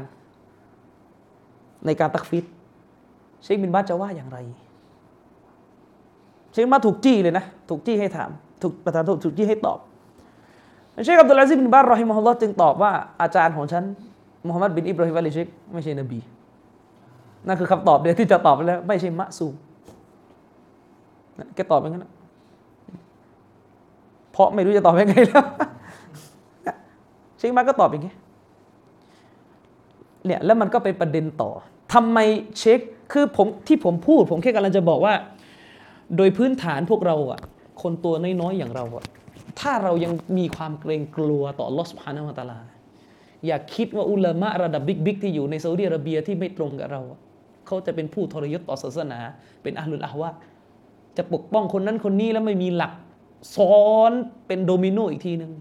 [1.87, 2.45] ในการ تكفير
[3.43, 4.39] เชคบินบาสจะว่าอย่างไร
[6.53, 8.31] เชคมาถูกจี้เลยนะ ถูกจี้ให้ถาม
[8.63, 9.79] ถูกประธานถูกจี้ให้ตอบ
[11.05, 13.85] เชคอับดุลอาซิบินบารรอฮิมฮุลลอฮ์จึงตอบว่าอาจารย์ของฉัน
[14.47, 16.19] มุฮัมมัดบินอิบราฮิมอัลเชคไม่ใช่นบี
[17.47, 19.55] นั่นคือคำตอบเดียวที่จะตอบไปแล้ว ไม่ใช่معصوم
[21.55, 22.07] แกตอบอย่างนั้น
[24.33, 25.45] เพราะไม่รู้จะตอบยังไงแล้ว
[27.39, 28.15] เชคมาก็ตอบอย่างนี้
[30.27, 31.51] เนี่ยแล้วมันก็เป็นประเด็นต่อ
[31.95, 32.19] ทำไม
[32.59, 32.81] เช็ค
[33.13, 35.15] คือผมที่ผมพูด ผมแค่กำลังจะบอกว่า
[36.17, 37.41] โดยพื้นฐานพวกเราอะ
[37.83, 39.05] คนตัวน้อยๆอย่างเราอะ
[39.61, 42.61] ถ้าเรายังมีความเกรงกลัวต่อลอสพานามาตาลา
[43.47, 47.01] อย่าคิดว่าอุลามะระดับบิ๊กๆที่อยู่ในซาอุดิอาระเบียที่ไม่ตรงกับเรา
[47.67, 49.19] เขาจะเป็นผู้ทรยศต่อศาสนา
[49.63, 50.31] เป็นอาลุลอาวะ
[51.17, 52.93] จะปกป้องคนนั้นคนนี้แล้วไม่มีหลัก
[53.57, 54.13] ซ้อน
[54.47, 55.53] เป็นโดมิโนอีกทีหนึ่ง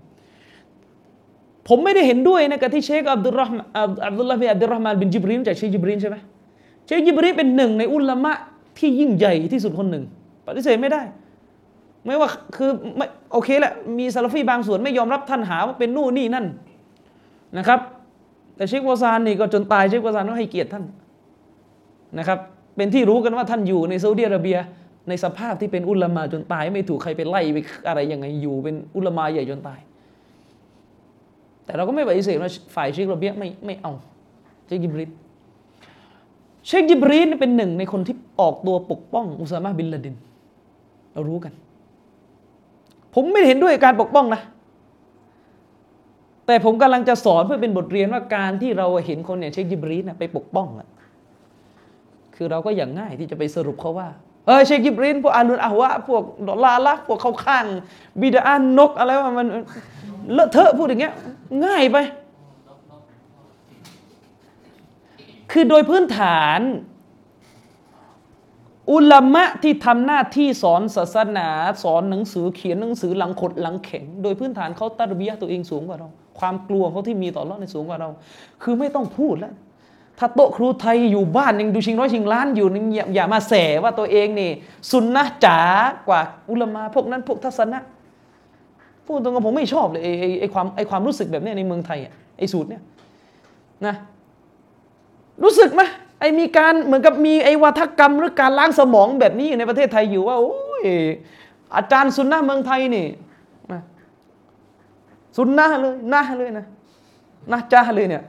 [1.68, 3.54] ผมไม่ได้เห็นด้วยนะกับที่เชคอับดุลรห์
[4.06, 6.18] อับดุลลาห์บิอับดุลรห์มานบินจิบรีนจากเชคจิบรีนใช่ไหม
[6.86, 8.34] เชคจิบรีนเป็นหนึ่งในอุลามะ
[8.78, 10.04] ที่ยิ่งใหญ่ที่สุดคนหนึ่ง
[10.46, 11.02] ปฏิเสธไม่ได้
[12.06, 16.46] ไม่ว่าคือไม่โอเคแหละมีซาลฟีบางส่วนไม่ยอมรับท่านหาว่าเป็นนู่นนี่นั่น
[17.58, 17.80] นะครับ
[18.56, 20.84] แต่เชควาซานนี่ก็จนตายเชควาซานก็ให้เกียรติท่าน
[22.20, 22.40] นะครับ
[22.76, 24.58] เป็นที่รู้กันว่าท่านอยู่ในซาอุดิอาระเบีย
[25.10, 29.80] ในสภาพที่เป็นอุลามาจนตายไม่ถูกใครไปไล่ไปอะไรยังไงอยู่เป็นอุลามาใหญ่จนตาย
[31.66, 33.92] แต่เราก็ไม่ปฏิเสธว่าฝ่ายเชคโรเบียไม่ไม่เอา
[34.66, 35.12] เชคยิบริน
[36.68, 40.16] เชคยิบรีนเป็นหนึ่งในคนที่ออกตัวปกป้องอุซามะบินลาดิน
[41.14, 41.54] เรารู้กัน
[43.14, 44.42] ผมไม่เห็นด้วยการปกป้องนะ
[46.46, 50.88] แต่ผมกำลังจะสอนเพื่อเป็นบทเรียนว่าการที่เราเห็นคนอย่างเชคยิบรีนไปปกป้องอะ
[52.36, 54.10] คือเราก็อย่างง่ายที่จะไปสรุปเขาว่า
[54.46, 57.66] เออเชคยิบรีนพวกอาลุนอาวะพวกดอลาลักพวกเขาข้าง
[58.22, 59.48] บิดานนกอะไรว่ามัน
[60.34, 61.14] เลอะเทอะพูดอย่างเงี้ย
[61.66, 61.98] ง่ายไป
[65.52, 66.60] คือโดยพื้นฐาน
[68.90, 71.48] อุลามะที่ทำหน้าที่สอนศาสนา
[71.84, 76.10] สอนหนังสือเขียนหนังสือหลังขดหลังแข็ง โดยพื้นฐานเขาตารบียตัวเองสูงกว่าเรา
[76.40, 78.10] ความกลัวเขาที่มีต่อรอดในสูงกว่าเรา
[78.64, 79.54] คือไม่ต้องพูดแล้ว
[80.20, 83.54] ถ้าโต๊ะครูไทยอยู่บ้านยังดูชิงร้อยชิงล้านอยู่นี่อย่าอย่ามาแส
[83.84, 84.52] ว่าตัวเองนี่
[84.92, 85.60] สุนนะจ๋า
[86.08, 87.80] กว่าอุลามาพวกนั้นพวกทัศนะ
[89.06, 92.82] พูดตรงกับผมไม่ชอบเลยไอ้ไอ้ความไอ้ความรู้สึกแบบนี้ในเมืองไทยอะไอ้สูตรเนี่ย
[93.86, 93.96] นะ
[95.44, 95.82] รู้สึกไหม
[96.22, 100.84] ไอ้มีการเหมือนกับมีไอ้วัฒกรรมหรือการล้างสมองแบบนี้อยู่ในประเทศไทยอยู่ว่าโอ้ย
[101.76, 103.06] อาจารย์สุนนะเมืองไทยนี่
[103.72, 103.82] นะ
[105.38, 106.66] สุนนะเลยนะเลยนะ
[107.52, 108.24] นะจ้าเลยเนี่ย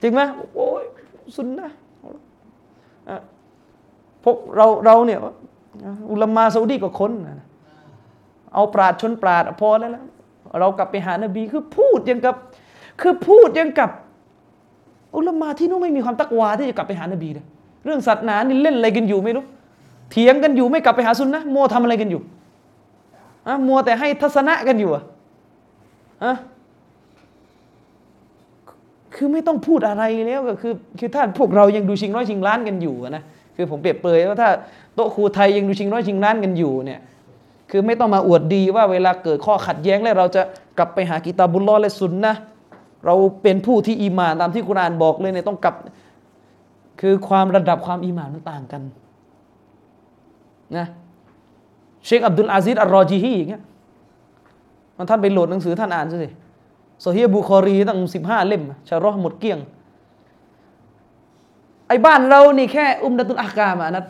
[0.00, 0.20] จริงไหม
[0.54, 0.84] โอ้ย
[1.36, 1.68] สุนนะ
[4.24, 5.18] พวกเราเราเนี่ย
[6.10, 7.46] อุลามาซาอุดีก็คนนะ
[8.54, 10.04] เอาปราดชนปราดพอแล้วแล้ว
[10.60, 12.36] เรากลับไปหานบีคือพูดยังกับ
[13.00, 13.90] คือพูดยังกับ
[15.14, 17.44] อุลามาที่นู้นไม่มีความตักวาที่จะกลับไปหานบีเลย
[17.84, 19.44] เรื่องศาสนานี่เล่นอะไรกันอยู่ไม่รู้
[20.10, 22.20] เถียงกันอยู่ไม่กลับไปหาซุนนะมัวทำอะไรกันอยู่
[23.46, 25.02] อะมัวแต่ให้ทัศนะกันอยู่อะ
[26.24, 26.32] อะ
[29.14, 33.22] คือไม่ต้องพูดอะไรแล้วก็คือคือถ้าพวกเรายังดูชิงร้อยชิงล้านกันอยู่นะ
[33.56, 34.50] คือผมเปรียบเปรยว่าถ้า
[34.94, 37.00] โต๊ะครูไทยยังดูชิงร้อยชิงล้านกันอยู่เนี่ย
[37.70, 40.42] คือไม่ต้องมาอวดดีว่าเวลาเกิดข้อขัดแย้งแล้วเราจะ
[40.78, 42.34] กลับไปหากิตาบุลลอและซุนนะ
[43.04, 45.74] เราเป็นผู้ที่อีหมานตามที่กุรานบอกเลยเนี่ยต้องกลับ
[47.00, 48.82] คือความระดับความإيمانมันต่างกัน
[50.76, 50.86] นะ
[52.04, 53.62] เชคอับดุลอาซิซอัลรอจีฮีอย่างเงี้ย
[54.96, 56.30] มันท่านไปโหลดหนังสือท่านอ่านสิ
[57.00, 59.58] صحيح البخاريตั้งสิบห้าเล่มشرحหมดเกลี้ยง
[61.88, 64.04] ไอ้บ้านเรานี่แค่عمدة الأحكام อะนัด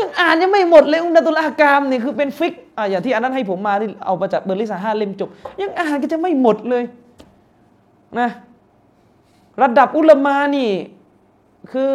[0.00, 5.28] ยังอ่านยังไม่หมดเลยعمدة الأحكام นี่คือเป็น فقهอย่างที่อันนั้นให้ผมมาที่เอามาจากเบอร์ลิสาห้าเล่มจบ
[5.60, 6.84] ยังอ่านก็จะไม่หมดเลย
[8.20, 8.28] นะ
[9.62, 10.70] ระดับอุลมานี่
[11.72, 11.92] คือ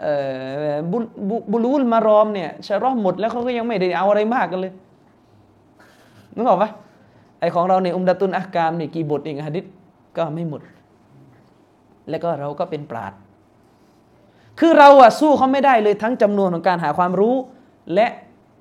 [0.00, 0.06] เอ
[0.74, 0.98] อบุ
[1.28, 4.72] บุบุลูลมารอมเนี่ยชะรอห์หมดแล้วเขาก็ยังไม่ได้เอาอะไรมากกันเลย
[6.34, 6.70] นึกออกปะ
[7.40, 9.64] ไอของเราเนี่ยอุมดะตุนอากามนี่กี่บทเองฮะดิษ
[10.16, 10.62] ก็ไม่หมด
[12.08, 13.12] แล้วก็เราก็เป็นปราด
[14.60, 17.34] คือเราอะสู้เขาไม่ได้เลยทั้งจำนวนของการหาความรู้
[17.94, 18.06] และ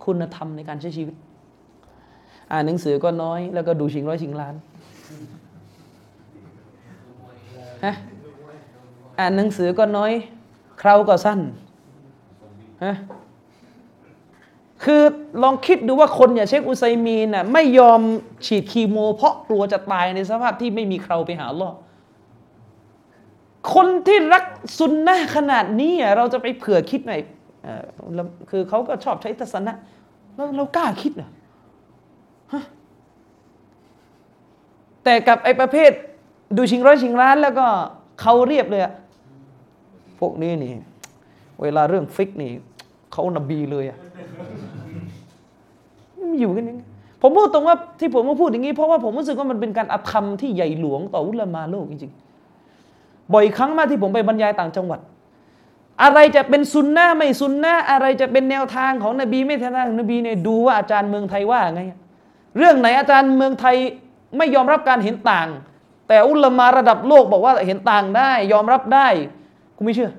[0.06, 1.16] คุณธรรมในการใช้ชีวิต
[2.52, 4.56] อ่านหนังสือก็น้อย แล้วก็ดูชิงร้อยชิงล้าน
[7.86, 7.96] ฮะ
[9.20, 10.12] อ่านหนังสือก็น้อย
[10.82, 11.40] คราวก็สั้น
[12.84, 12.96] ฮะ
[14.84, 15.02] คือ
[15.44, 18.02] ลองคิดดูว่าคนอย่างเชคอุไซมีนน่ะไม่ยอม
[18.46, 21.70] ฉีดคีโม เพราะกลัวจะตายในสภาพที่ไม่มีคราวไปหาลลอ
[23.74, 24.46] คนที่รัก
[24.78, 27.22] ซุนนะขนาดนี้อะเราจะไปเผื่อคิดหน่อย
[27.66, 27.84] อ่อ
[28.14, 29.74] แล้วคือเขาก็ชอบใช้ทัศนะ
[30.36, 31.30] เราเรากล้าคิดเหรอ
[32.54, 32.64] ฮะ
[35.04, 35.92] แต่กับไอ้ประเภท
[36.58, 37.68] ดูชิงร้อยชิงล้าน แล้วก็
[38.22, 38.94] เขาเรียบเลยอะ
[40.20, 40.74] พวกนี้นี่
[41.62, 42.52] เวลาเรื่องฟิกนี่
[43.12, 43.98] เขานบีเลยอะ
[46.20, 46.78] มันอยู่กันยัง
[47.22, 55.00] ผมพูดตรงว่าที่ผมมาพูดอย่างนี้ เพราะว่าผมรู้สึกว่ามันเป็นการอธรรมที่ใหญ่หลวงต่ออุลามาโลกจริงๆ บ่อยครั้งมากที่ผมไปบรรยายต่างจังหวัด
[56.04, 61.82] อะไรจะเป็นซุนนะไม่ซุนนะอะไรจะเป็นแนวทางของนบีไม่แนวทางของนบีเนี่ยดูว่าอาจารย์เมืองไทยว่าไง
[62.58, 63.76] เรื่องไหนอาจารย์เมืองไทย
[64.38, 65.48] ไม่ยอมรับการเห็นต่าง
[66.08, 69.08] แต่อุลามาระดับโลกบอกว่าเห็นต่างได้ ยอมรับได้
[69.76, 70.12] กูไม่เชื่อ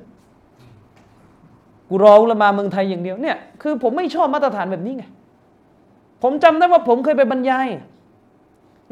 [1.89, 5.05] กูรออุลามาเมืองไทยอย่างเดียวเนี่ยคือผมไม่ชอบมาตรฐานแบบนี้ไง
[6.23, 7.67] ผมจำได้ว่าผมเคยไปบรรยาย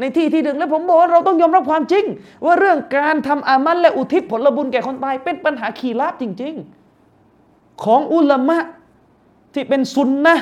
[0.01, 2.05] ในที่ที่หนึ่งแล้วผมบอกว่าเราต้องยอมรับความจริง
[2.45, 6.55] ว่าเรื่องการทำอามันและอุทิศผลบุญแก่คนตาย เป็นปัญหาขีราบจริง
[7.19, 8.59] ๆ ของอุลามะ
[9.55, 10.37] ที่เป็นซุนนะ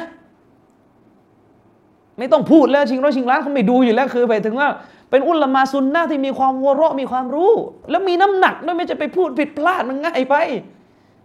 [2.19, 4.69] ไม่ต้องพูดแล้วชิงร้อยชิงล้านเขาไม่ดูอยู่แล้วคือไปถึงว่า
[5.13, 7.53] เป็นอุลามาซุนนะที่มีความวเราะมีความรู้
[7.91, 10.37] แล้วมีน้ำหนักด้วยไม่จะไปพูดผิดพลาดมันง่ายไป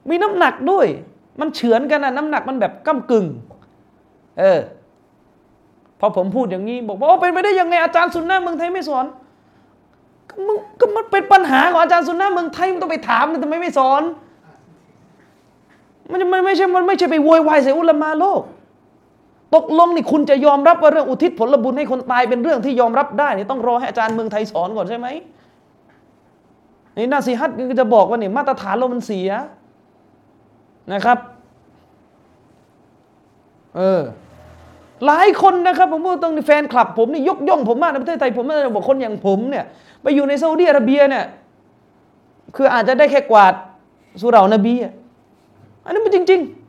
[0.09, 0.87] มีน้ำหนักด้วย
[1.39, 3.25] มันเฉือนกันนะน้ำหนักมันแบบก้ากึ่ง
[4.39, 4.59] เออ
[5.99, 9.05] พอผมพูดอย่างนี้บอกว่าโอ้เป็นไปได้ยังไงอาจารย์ซุนนะเมืองไทยไม่สอน
[10.29, 14.01] ก็มึงก็มันเป็นปัญหาของอาจารย์ซุนนะเมืองไทยมันต้องไปถามนะทำไมไม่สอน
[16.11, 18.41] มันมันไม่ใช่มันไม่ใช่ไปโวยวายใส่อุลามาโลก
[19.55, 25.07] ตกลงนี่คุณจะยอมรับว่าเรื่องอุทิศผลบุญให้คนตายเป็นเรื่องที่ยอมรับได้นี่ต้องรอให้อาจารย์เมืองไทยสอนก่อนใช่ไหม
[26.97, 29.29] นี่นาซีฮัตก็จะบอกว่านี่มาตรฐานเรามันเสีย
[30.93, 31.17] นะครับ
[33.75, 34.01] เออ
[35.05, 39.65] หลายคนนะครับผมพูดตรงนี้แฟนคลับผมนี่ยกย่องผมมากในประเทศไทยผมไม่ได้บอกคนอย่างผมเนี่ย
[40.01, 41.25] ไปอยู่ในซาอุดิอาระเบียเนี่ย
[42.55, 43.53] คืออาจจะได้แค่กวาด
[44.21, 44.93] สุเหร่านบีอะ
[45.83, 46.66] อันนี้มันจริง ๆ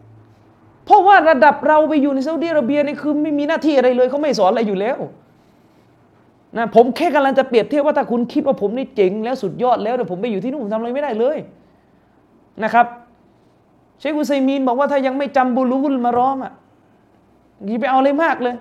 [0.89, 4.99] เพราะว่าระดับเราไปอยู่ในซาอุดิอาระเบียนี่คือไม่มีหน้าที่อะไรเลยเขาไม่สอนอะไรอยู่แล้ว
[6.57, 11.39] นะผมแค่กำลังจะเปรียบเทียบว่าถ้าคุณคิดว่าผมนี่เจ๋งแล้วสุดยอดแล้วแต่ผมไปอยู่ที่นู่นผมทำอะไรไม่ได้เลย
[12.65, 12.87] นะครับ
[13.99, 16.53] เชคอุซัยมีนบอกว่าถ้ายังไม่จำบูรุลมารอมอะ
[17.69, 18.55] ย่าไปเอาอะไรมากเลย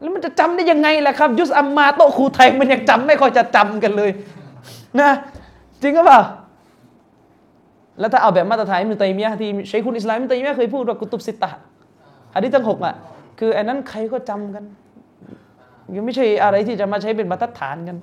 [0.00, 4.10] แล้วมันจะจำได้ยังไงล่ะครับ ยุสอัมมาโตครูไทยมันยังจำไม่ค่อยจะจำกันเลย
[5.00, 5.10] นะ
[5.80, 6.20] จจริงหรือเปล่า
[8.00, 11.58] แล้วถ้าเอาแบบมาตรฐานอิบนุตัยมียะห์ที่เชคคุณอิสลามอิบนุตัยมียะห์เคยพูดว่ากุตุบสิตตะห์
[12.34, 12.94] หะดีษทั้งหกอะ
[13.38, 14.64] คืออันนั้นใครก็จำกัน
[15.94, 17.96] ยังไม่ใช่อะไรที่จะมาใช้เป็นบรรทัดฐานกัน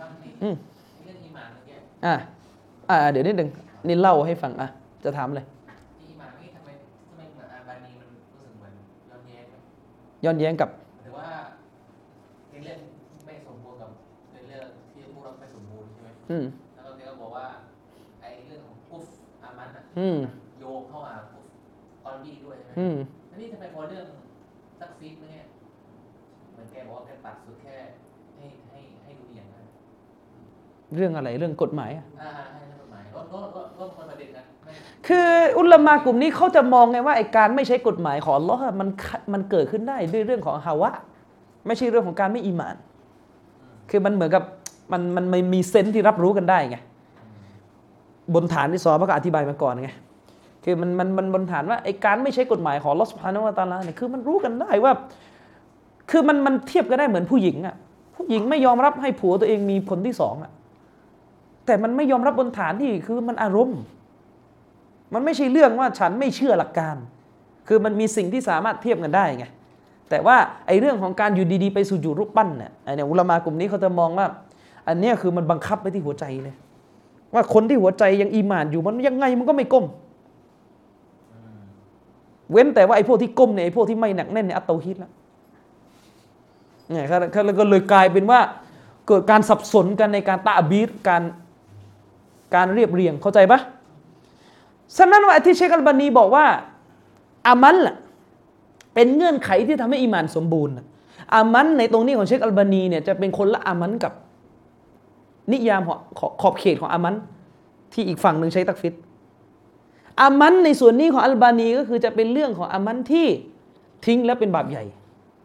[0.00, 0.54] บางทีอืม
[1.04, 1.74] เรื่องอีหมานเมื่อกี้
[2.06, 2.14] อะ
[2.90, 3.48] อ่าเดี๋ยวนิดหนึ่ง
[3.86, 4.68] นี่เล่าให้ฟังอะ
[5.04, 5.44] จะถามเลย
[6.00, 6.68] ที่อีหมานนี่ทำไม
[7.08, 8.72] ทำไมเหมือนอาบานีมันรู้สึกเหมือน
[9.10, 9.54] ย้อนแย้งไหม
[10.24, 10.70] ย้อนแย้งกับ
[16.30, 17.46] อืมแล้วก็แกก็บอกว่า
[18.20, 19.04] ไอ้เรื่องของกุฟ
[19.42, 20.18] อามันอะอืม
[20.60, 21.46] โยงเข้าหากุฟ
[22.04, 22.96] ตอนบี้ด้วยใช่ไหมอืม
[23.30, 24.06] อันนี้ทำไมพอเรื่อง
[24.80, 25.44] ซักซีดเนี่ย
[26.50, 27.76] เหมือนแกบอกว่าแกตัดสุดแค่
[28.36, 29.64] ให้ให้ให้ดูอย่างนั้น
[30.94, 34.72] เรื่องอะไรเรื่องกฎหมายอะอ่าให้ให้กฎหมายก็ก็ก็ก็คนประเด็นนะไม่
[35.06, 38.88] คืออุลามากลุ่มนี้เขาจะมองไงว่าไอการไม่ใช้กฎหมายของอัลลอฮ์อะมัน
[39.32, 40.90] มันเกิดขึ้นได้ด้วยเรื่องของฮาวะ
[41.66, 42.76] ไม่ใช่เรื่องของการไม่อีหมาน
[43.90, 44.44] คือมันเหมือนกับ
[44.92, 46.76] มันมันไมันมีเซนส์ที่รับรู้กันได้ไง
[48.34, 49.90] บนฐานที่ซอพระก็อธิบายมาก่อนไง
[50.64, 54.92] คือมันมันมันบนฐานว่าไอการไม่ใช้กฎหมายของลอสพานวตาลาเนี่ยคือมันรู้กันได้ว่า
[56.10, 57.74] คือมันมันเทียบกันได้เหมือนผู้หญิงอะ
[58.16, 60.50] ผู้หญิงไม่ยอมรับให้ผัวตัวเองมีคนที่สองอะ
[61.66, 63.80] แต่มันไม่ยอมรับบนฐานที่คือมันอารมณ์
[65.14, 66.96] มันไม่ใช่เรื่องว่าฉันไม่เชื่อหลักการ
[67.68, 69.46] คือมันมีสิ่งที่สามารถเทียบกันได้ไง
[70.10, 74.26] แต่ว่าไอ้เรื่องของการอยู่ดีๆ ไปสู่อยู่รูปปั้นเนี่ยไอ้เนี่ยอุลามากลุ่มนี้เขาจะมองว่า
[74.88, 76.54] อันนี้คือมันบังคับไปที่หัวใจเลย
[77.34, 79.84] ว่าคนที่หัวใจยังอีหมานอยู่มันยังไงมันก็ไม่ก้ม
[82.50, 85.12] เว้นแต่ว่าไอ้พวกที่ก้มเนี่ยไอ้พวกที่ไม่หนักแน่นเนี่ยอัตเตฮิดแล้ว
[86.90, 88.40] เนี่ยครับแล้วก็เลยกลายเป็นว่า
[89.08, 91.22] เกิดการสับสนกันในการตะบีรการ
[92.54, 93.60] การเรียบเรียงเข้าใจปะ
[94.96, 96.44] ฉะนั้นว่าที่เชคอัลบานีบอกว่า
[97.46, 97.96] อามันล่ะ
[98.94, 100.74] เป็นเงื่อนไขที่ทำให้อีหมานสมบูรณ์
[101.34, 104.12] อามันในตรงนี้ของเชคอัลบานีเนี่ยจะเป็นคนละอามันกับ
[105.52, 105.98] นิยามของ
[106.40, 107.14] ขอบเขตของอามัน
[107.92, 108.94] ที่อีกฝั่งหนึ่งใช้ตักฟิด
[110.20, 113.26] อามันในส่วนนี้ของอัลบานีก็คือจะเป็นเรื่องของอามันที่
[114.06, 114.84] ทิ้งแล้วเป็นบาปใหญ่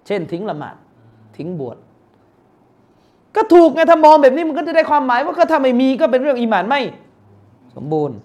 [0.07, 0.75] เช่น ทิ้งละหมาด
[1.37, 1.77] ทิ้งบวช
[3.35, 6.81] ก็ถูกไงถ้ามองแบบนี้มันก็จะได้ความหมายว่าก็ถ้าไม่มีก็เป็นเรื่องอีหมานไม่
[7.75, 8.17] สมบูรณ์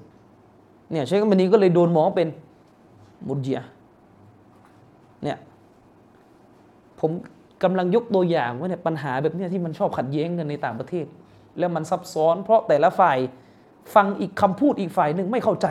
[0.91, 2.29] เนี่ยเชคอัลบานีก็เลยโดนมองเป็น
[3.29, 3.61] มุดเจีย
[5.23, 5.39] เนี่ย
[7.01, 7.11] ผม
[7.63, 11.07] กำลังยกตัวอย่างว่าเนี่ยปัญหาแบบนี้ที่มันชอบขัดแย้งกันในต่างประเทศ
[11.59, 13.19] แล้วมันซับซ้อน เพราะแต่ละฝ่าย
[13.95, 15.67] ฟังอีกคำพูดอีกฝ่ายหนึ่งไม่เข้าใจ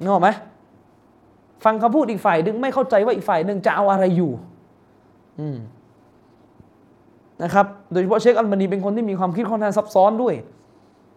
[0.00, 0.28] นึกออกไหม
[1.64, 4.32] ฟังคำพูดอีกฝ่ายหนึ่งไม่เข้าใจว่าอีกฝ่ายหนึ่งจะเอาอะไรอยู่
[5.40, 5.58] อืม
[7.42, 10.34] นะครับ โดยเฉพาะเชคอัลบานีเป็นคนที่มีความคิดค่อนข้างซับซ้อนด้วย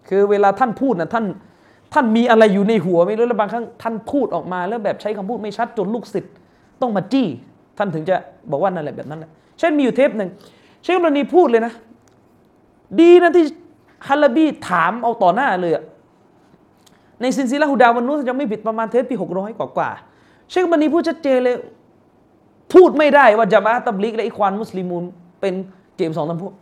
[0.10, 1.26] คือเวลาท่านพูดนะท่าน
[1.94, 6.34] ท่านมีอะไรอยู่ในหัวไม่รู้แล้วบางครั้งท่านพูดออกมาแล้วแบบใช้คำพูดไม่ชัดจนลูกศิษย์
[6.82, 7.28] ต้องมาจี้
[7.78, 8.16] ท่านถึงจะ
[8.52, 10.30] บอกว่านั่นแหละแบบนั้นแหละเช่นมีอยู่เทปหนึ่ง
[10.84, 11.74] เชคอัลบานีพูดเลยนะ
[13.00, 13.46] ดีนะที่
[14.08, 15.74] ฮัลลาบีถามเอาต่อหน้าเลย
[17.22, 19.90] ในسلسلة الهدى والنورจะไม่ผิดประมาณเทปที่หกร้อยกว่า
[20.50, 21.56] เชคอัลบานีพูดชัดเจนเลย
[22.74, 25.04] พูดไม่ได้ว่าجماعة التبليغ และ إخوان مسلمون
[25.42, 25.54] เป็น
[25.96, 26.54] เจ็ดสิบสองจำพวก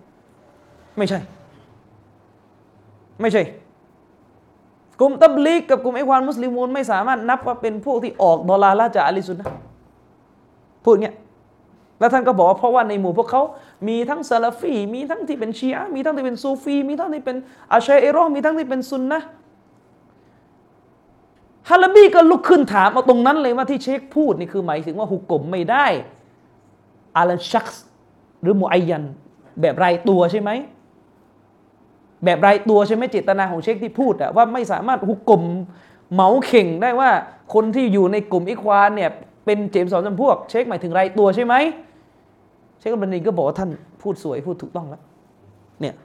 [0.97, 1.19] ไม่ใช่
[3.21, 3.43] ไม่ใช่
[4.99, 9.49] กลุ่ม تبليغ กับกลุ่ม إخوان مسلمونไม่สามารถนับว่าเป็นพวกที่ออกضلالة จาก أهل السنة
[10.83, 11.15] พูดเงี้ย
[12.01, 13.41] แล้วท่านก็บอกว่าเพราะว่าในหมู่พวกเขา
[13.87, 17.37] มีทั้งซาลาฟี มีทั้งที่เป็นชีอะมีทั้งที่เป็นซูฟี มีทั้งที่เป็น
[17.71, 19.21] อาชัยเอรอมีทั้งที่เป็นซุนนะ
[21.69, 25.85] ฮาลาบีก็ลุกขึ้นถามเอาตรงนั้นเลยว่าที่เชคพูดนี่คือหมายถึงว่าหุกกลมไม่ได้
[27.17, 27.83] อาลันชักส์
[28.41, 29.03] หรือมุอัยยัน
[29.61, 30.49] แบบรายตัวใช่ไหม
[32.23, 35.43] แบบรายตัวใช่ไหมเจตนาของเชคที่พูดอะว่าไม่สามารถหุกกลม
[36.13, 37.09] เหมาเข่งได้ว่า
[37.53, 39.11] คนที่อยู่ในกลุ่มอิควานเนี่ย
[39.45, 41.55] เป็นเจมส์สองจำพวก เชคหมายถึงรายตัวใช่ไหม
[42.81, 43.69] เชคอัลบานีก็บอกว่าท่าน
[44.01, 45.01] พูดสวยพูดถูกต้องแล้ว
[45.81, 45.95] เนี่ย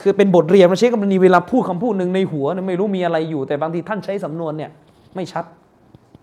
[0.00, 4.70] คือเป็นบทเรียนมาเชคอัลบานีเวลาพูดคำพูดหนึ่งในหัวเนี่ยไม่รู้มีอะไรอยู่แต่บางทีท่านใช้สำนวนเนี่ย
[5.14, 5.44] ไม่ชัด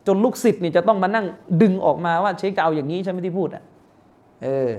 [0.08, 1.26] จนลูกศิษย์เนี่ยจะต้องมานั่ง
[1.62, 3.64] ดึงออกมาว่าเชคจะเอาอย่างนี้ใช่ไหมที่พูดอะ
[4.44, 4.72] เออ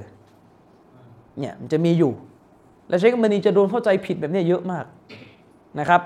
[1.39, 2.13] เนี่ยมันจะมีอยู่
[2.89, 4.85] และเชคอัลบานีจะโดนเข้าใจผิดแบบนี้เยอะมาก
[5.79, 6.01] นะครับ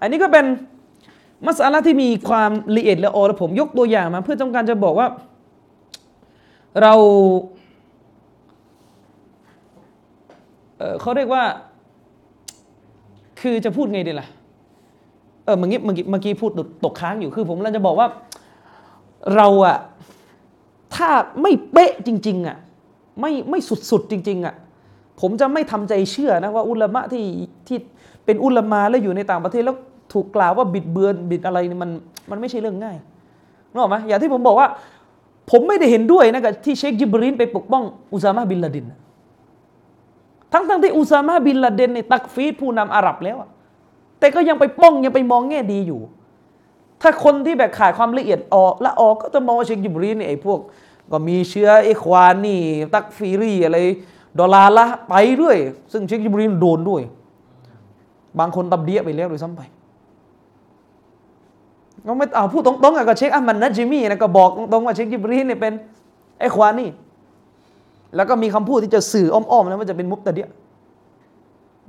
[0.00, 0.44] อันนี้ก็เป็น
[1.46, 5.06] มัสอาละที่มีความละเอียดละออและผมยกตัวอย่างมา เพื่อต้องการจะบอกว่า
[6.82, 6.94] เรา
[10.78, 11.44] เออเขาเรียกว่า
[13.40, 14.28] คือจะพูดไงดีล่ะ
[15.44, 16.50] เออเมื่อกี้เมื่อกี้เมื่อกี้พูด
[16.84, 18.08] ตกค้างอยู่คือ ผมกำลังจะบอกว่า
[19.36, 19.76] เราอะ
[20.94, 21.08] ถ้า
[21.42, 22.56] ไม่เป๊ะจริง ๆอะ
[23.20, 23.58] ไม่ไม่
[23.90, 24.54] สุดๆจริง ๆอะ
[25.20, 27.24] ผมจะไม่ทำใจเชื่อนะว่าอุลามะที่
[27.66, 27.78] ที่
[28.24, 29.76] เป็นอุลามาแล้วอยู่ในต่างประเทศแล้ว
[30.12, 31.90] ถูกกล่าวว่าบิดเบือนบิดอะไรนี่มัน
[32.30, 32.96] มันไม่ใช่เรื่องง่าย
[33.70, 34.68] นึกออกไหมอย่างที่ผมบอกว่า
[35.50, 38.86] ผมไม่ได้เห็นด้วยนะกับที่เชคจิบรินไปปกป้องอุซามะบินลาดิน
[40.52, 43.36] ทั้งทั้งที่อุซามะบินลาเดนในตักฟีดผู้นำอาหรับแล้ว
[44.18, 46.00] แต่ก็ยังไปป้องยังไปมองแง่ดีอยู่
[47.02, 50.58] ถ้าคนที่แบบขาดความละเอียดออกละออกก็จะมองว่าเชคจิบรีนเนี่ยไอ้พวก
[51.12, 53.78] ก็มีเชื้อ إخواني تكفيري อะไร
[54.38, 55.56] ضلالةไปด้วย
[55.92, 57.02] ซึ่งเชคจิบรีนโดนด้วย
[58.38, 59.62] บางคนتبديع ไปแล้วด้วยซ้ำไป
[62.06, 65.72] ก็ไม่เอาพูดตรงๆอะก็เชคอะห์มัดอันนัจมีนะก็บอกตรงๆว่าเชคจิบรีนเนี่ยเป็น
[66.38, 66.88] إخواني
[68.16, 70.48] แล้วก็มีคำพูดที่จะสื่ออ้อมๆนะว่าจะเป็นمبتدع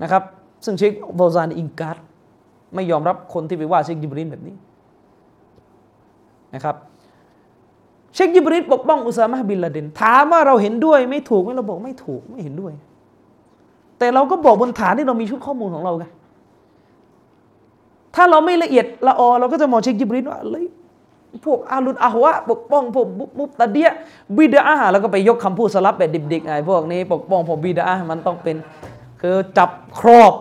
[0.03, 0.23] นะครับ
[0.65, 1.97] ซึ่งเชคบอลซานอิงการ์ด
[2.75, 4.55] ไม่ยอมรับคนที่ไปว่าเชคจิบรีนแบบนี้
[6.55, 6.75] นะครับ
[8.13, 12.73] เชคยิบริดปกป้องอุซามะบินลาเดนถามว่าเราเห็นด้วยไม่ถูกไหมเราบอกไม่ถูกไม่เห็นด้วย
[13.99, 16.05] แต่เราก็บอกบนฐานที่เรามีชุดข้อมูลของเราไง
[18.17, 20.65] ถ้าเราไม่ละเอียดละออเราก็จะมองเชคยิบริดว่าเลย
[21.45, 23.89] พวกอาลุนอาฮวะปกป้องพวกมุมุตะเดีย
[24.37, 28.55] บิดาแล้วก็ไปยกคำพูดสลับแบบดิบๆไอ้พวกนี้ปกป้องพวกบิดามันต้องเป็น
[29.21, 30.33] คือจับครอบ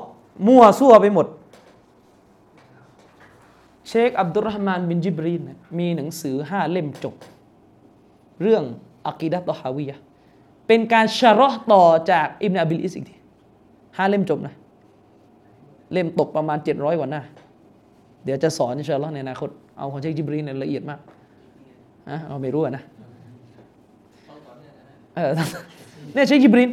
[0.47, 1.27] มั่วซั่วไปหมด
[3.89, 5.43] เชคอับดุลรหมานบินจิบรีน
[5.79, 7.15] มีหนังสือห้าเล่มจบ
[8.43, 8.63] เรื่อง
[9.07, 9.97] อักีดะตอฮาวียะ
[10.67, 13.17] เป็นการชะราะห์ต่อจากอิบนาบิลิสอีกที
[13.97, 14.55] ห้าเล่มจบนะ
[15.93, 17.23] เล่มตกประมาณ 700 กว่าหน้า
[18.27, 21.01] เดี๋ยวจะสอนإن شاء اللهในอนาคตเอาของเชคจิบรีนละเอียดมาก
[22.11, 22.83] นะเราไม่รู้นะ
[26.15, 26.71] เนี่ยเชคจิบรีน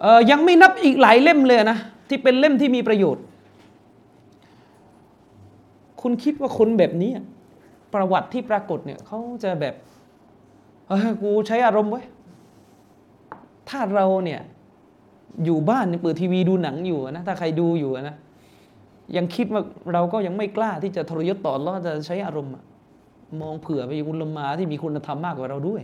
[0.00, 1.78] เออยังไม่นับอีกหลายเล่มเลยนะ
[2.08, 3.24] ที่เป็นเล่มที่มีประโยชน์
[6.02, 7.10] คุณคิดว่าคนแบบนี้
[7.94, 9.74] ประวัติที่ปรากฏเนี่ยเขาจะแบบ
[10.88, 12.02] เฮ้ยกูใช้อารมณ์ไว้
[13.68, 14.40] ถ้าเราเนี่ย
[15.44, 18.16] อยู่บ้านเปิดทีวีดูหนังอยู่นะ ถ้าใครดูอยู่นะ
[19.16, 22.52] ยังคิดว่าเราก็ยังไม่กล้าที่จะทรยศต่ออัลเลอจะใช้อารมณ์
[23.40, 25.82] มองเผื่อไปอุลามาที่มีคุณธรรมมากกว่าเราด้วย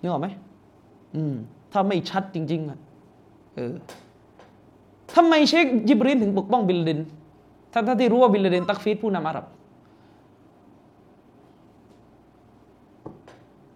[0.00, 0.28] นึกออกไหม
[1.14, 1.34] อืม
[1.72, 2.78] ถ้าไม่ชัดจริง ๆอะ
[3.54, 3.74] เออ
[5.14, 7.00] ทำไมเชคยิบรีนถึงปกป้องบินลเดน
[7.72, 9.46] ทั้งท่ที่รู้ว่าบินลเดนتكفيرผู้นำอาหรับ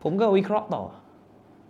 [0.03, 0.83] ผมก็วิเคราะห์ต่อ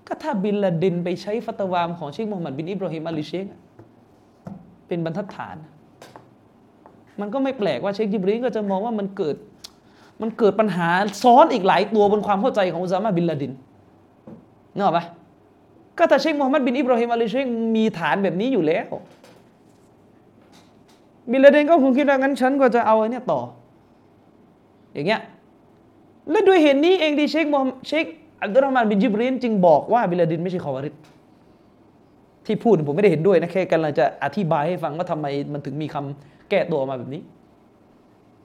[0.07, 3.47] ก็ถ้าบินลเดนไปใช้ฟัตวาของเชคมูฮัมหมัดบินอิบราฮิมอาลีเชค
[4.89, 5.57] เป็นบรรทัดฐาน
[7.21, 9.37] มันก็ไม่แปลกว่าเชคยิบรีนก็จะมองว่ามันเกิด
[10.23, 10.89] มันเกิดปัญหา
[11.23, 13.53] ซ้อนอีกหลายตัวบนความเข้าใจของอุซามะบินลาเดน
[14.75, 15.05] นึกออกปะ
[15.99, 17.47] ก็แต่เชคมูฮัมหมัดบินอิบราฮิมอาลีเชค
[17.77, 18.87] มีฐานแบบนี้อยู่แล้ว
[21.31, 23.41] บินลาเดนก็คงคิดว่างั้นฉันก็จะเอาไอ้นี่ต่อ
[24.95, 25.21] อย่างเงี้ย
[26.31, 28.05] และด้วยเหตุนี้เองที่เชคมูฮัมเชค
[28.43, 30.95] อับดุลรห์มานบินจิบรีนจึงบอกว่าบินลาเดนไม่ใช่คอวาริด
[32.47, 37.23] ที่พูดผมไม่ได้เห็นด้วยนะแค่กำลังจะอธิบายให้ฟังว่าทำไมมันถึงมีคำ ก้ตัวออกมาแบบนี้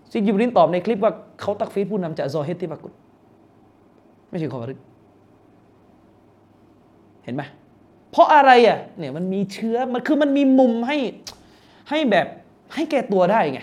[0.09, 2.91] เชคจิบรีนตอบในคลิปว่าเขาตักฟีดผู้นำจากซอเฮตที่ปรากฏ
[4.29, 4.79] ไม่ใช่คอวาริด
[7.23, 7.43] เห็นไหม
[8.11, 10.97] เพราะอะไรอะเนี่ยมันมีเชื้อมันคือมันมีมุมให้
[11.89, 12.27] ให้แบบ
[12.73, 13.59] ให้แก้ตัวได้ไง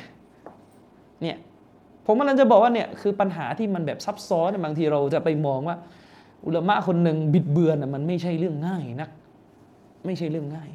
[1.22, 1.36] เนี่ย
[2.06, 5.76] ผมกำลังจะบอกว่าเนี่ยคือปัญหาที่มันแบบซับซ้อนบางทีเราจะไปมองว่า
[6.46, 9.10] อุลมะคนหนึ่งบิดเบือนอะมันไม่ใช่เรื่องง่ายนัก
[10.06, 10.70] ไม่ใช่เรื่องง่าย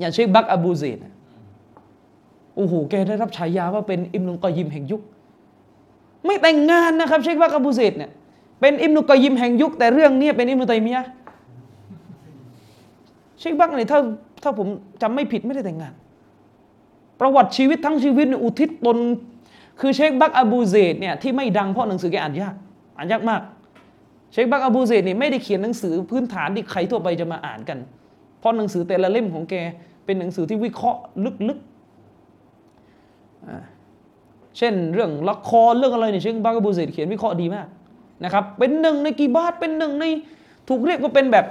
[0.00, 1.13] อย่างเชคบักอบูเซดอะ
[2.56, 5.02] โอ้โหแกได้รับฉายาว่าเป็นอิมนุกอยยิมแห่งยุค
[6.26, 8.10] ไม่แต่งงานนะครับ เชคบักอบูเซดเนี่ย
[8.60, 11.04] เป็นอิมนุกอยยิมแห่งยุค แต่เรื่องเนี้ยเป็นอิมนุตัยมียะ
[13.38, 13.98] เชคบักเนี่ยถ้า
[14.42, 14.66] ถ้าผม
[15.02, 15.94] จำไม่ผิดไม่ได้แต่งงาน
[17.20, 18.98] ประวัติชีวิตทั้งชีวิตอุทิศตน
[19.80, 22.54] คือเชคบักอบูเซดเนี่ยที่ไม่ดังเพราะหนังสือแกอ่านยาก
[22.96, 23.40] อ่านยากมาก
[24.32, 27.78] เชคบักอบูเซดเนี่ยไม่ได้เขียนหนังสือพื้นฐานที่ใครทั่วไปจะมาอ่านกัน
[28.38, 29.54] เพราะหนังสือแต่ละเล่มของแก
[30.04, 31.00] เป็นหนังสือที่วิเคราะห์
[31.48, 31.73] ลึกๆ
[34.58, 37.66] เช่นเรื่องละครเรื่องอะไรเนี่ยเชคบักอบูเซดเขียนวิเคราะห์ดีมาก
[38.24, 40.04] นะครับเป็นหนึ่งในกีบาตเป็นหนึ่งใน
[40.68, 41.46] ถูกเรียกว่าเป็นแบบ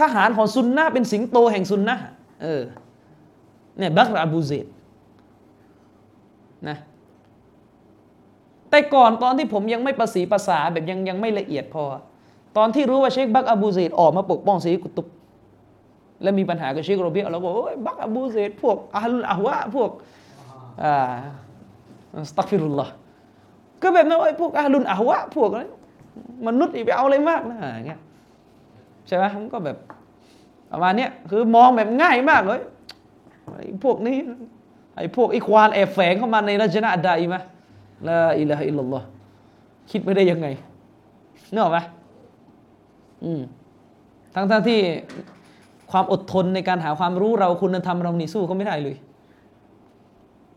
[0.00, 1.96] ทหารของซุนนะเป็นสิงโตแห่งซุนนะ
[2.42, 2.62] เออ
[3.78, 4.66] เนี่ยบักรอบูเซด
[6.68, 6.76] นะ
[8.70, 11.84] แต่ก่อนตอนที่ผมยังไม่ประสีภาษาแบบยังยังไม่ละเอียดพอ
[12.56, 15.06] ตอนที่รู้ว่าเชคบักอบูเซดออกมาปกป้องซีกุตุบ
[16.22, 19.90] และมีปัญหากับเชคโรเบียเราบอกโอ้ยบักอบูเซดพวกอาลุลอาวะพวก
[20.82, 20.94] อ่า
[22.30, 22.92] สตักฟิรุลลอฮ์
[23.82, 25.68] ก็แบบนั้นไอ้พวกอาลุลอาวะพวกนั้น
[26.46, 28.00] มนุษย์อีไปเอาอะไรมากนะอย่างเงี้ย
[29.06, 29.76] ใช่ไหมมันก็แบบ
[30.70, 32.60] ประมาณเนี้ยคือมองแบบง่ายมากเลย
[33.56, 34.16] ไอ้พวกนี้
[34.96, 37.40] ไอ้พวกไอ้ควานแอบแฝงเข้ามาในรัชนะใดมะ
[38.08, 39.06] ละอิละฮะอิลลัลลอฮ์
[39.90, 40.46] คิดไม่ได้ยังไง
[41.52, 41.78] นึกออกไหม
[43.24, 43.40] อืม
[44.34, 44.80] ทั้งทั้งที่
[45.90, 48.96] ความอดทนในการหาความรู้เราคุณธรรมเรานี่สู้เขาไม่ได้เลย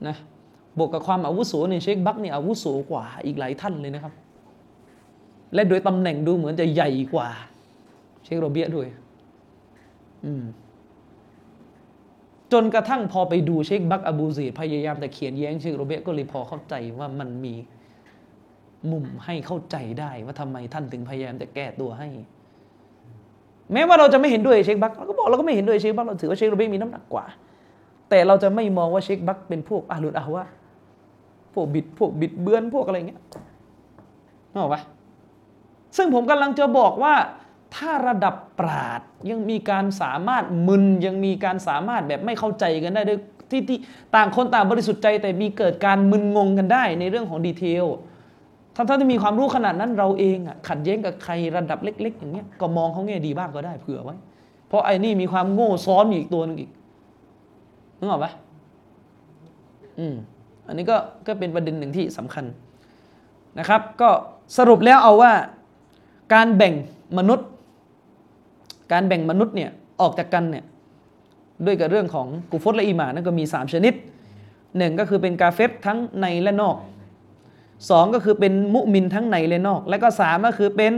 [0.07, 0.15] นะ
[0.77, 4.13] บวกกับความอาวุโสเนี่ยเชคบักนี่อาวุโสกว่าอีกหลายท่านเลยนะครับ
[5.53, 7.27] และโดยตำแหน่งดูเหมือนจะใหญ่กว่า
[8.23, 8.87] เชคโรเบียะด้วย
[10.25, 10.43] อืม
[12.51, 17.53] จนกระทั่งพอไปดูเชคบักรอบูเซดพยายามแต่เขียนแย้งเชคโรเบียะก็เลยพอเข้าใจว่ามันมี
[18.91, 22.07] มุมให้เข้าใจได้ว่าทำไมท่านถึงพยายามจะแก้ตัวให้
[23.73, 27.25] แม้ว่าเราจะไม่เห็นด้วยเชคบักเราก็บอกเราก็ไม่เห็นด้วยเชคบักเราถือว่าเชคโรเบียะมีน้ำหนักกว่า
[28.09, 30.45] แต่เราจะไม่มองว่าเชคบักเป็นพวกأهل الأهواء
[31.53, 33.21] พวกบิดพวกบิดเบือนพวกอะไรเงี้ย
[34.51, 34.81] นึกออกปะ
[35.97, 37.15] ซึ่งผมกำลังจะบอกว่า
[37.75, 43.19] ถ้าระดับปราดยังมีการสามารถมึนยังมีการสามารถแบบไม่เข้าใจกันได้ด้วย
[43.51, 43.79] ที่ที่
[44.15, 47.85] ต่างคนต่างบริสุทธิ์ใจ แต่มีเกิดการมึนงงกันได้ในเรื่องของดีเทล
[48.75, 54.15] ถ้าท่านที่มีความรู้ขนาดนั้นเราเองอะขัดแย้งกับใครระดับเล็ก ๆ อย่างเงี้ยก็มองเขาแง่ดีบ้างก็ได้เผื่อไว้
[54.67, 56.71] เพราะไอ้นี่มีความโง่ซ้อนอยู่อีกตัวหนึงอีก
[58.03, 58.31] นึกออกปะ
[59.99, 60.15] อืม
[60.67, 60.97] อันนี้ก็
[61.27, 62.45] ก็เป็นประเด็นหนึ่งที่สำคัญ
[63.59, 64.09] นะครับ ก็
[64.57, 65.33] สรุปแล้วเอาว่า
[66.33, 66.73] การแบ่ง
[67.17, 67.47] มนุษย์
[68.91, 69.69] การแบ่งมนุษย์เนี่ย
[70.01, 70.65] ออกจากกันเนี่ย
[71.65, 73.93] ด้วยกับเรื่องของกุฟรและอีหมานั่นก็มี 3 ชนิด
[74.77, 76.77] หนึ่งก็คือเป็นกาเฟตทั้งในและนอก
[77.89, 80.93] สองก็คือเป็นมุมินทั้งในและนอก และก็สามก็คือเป็น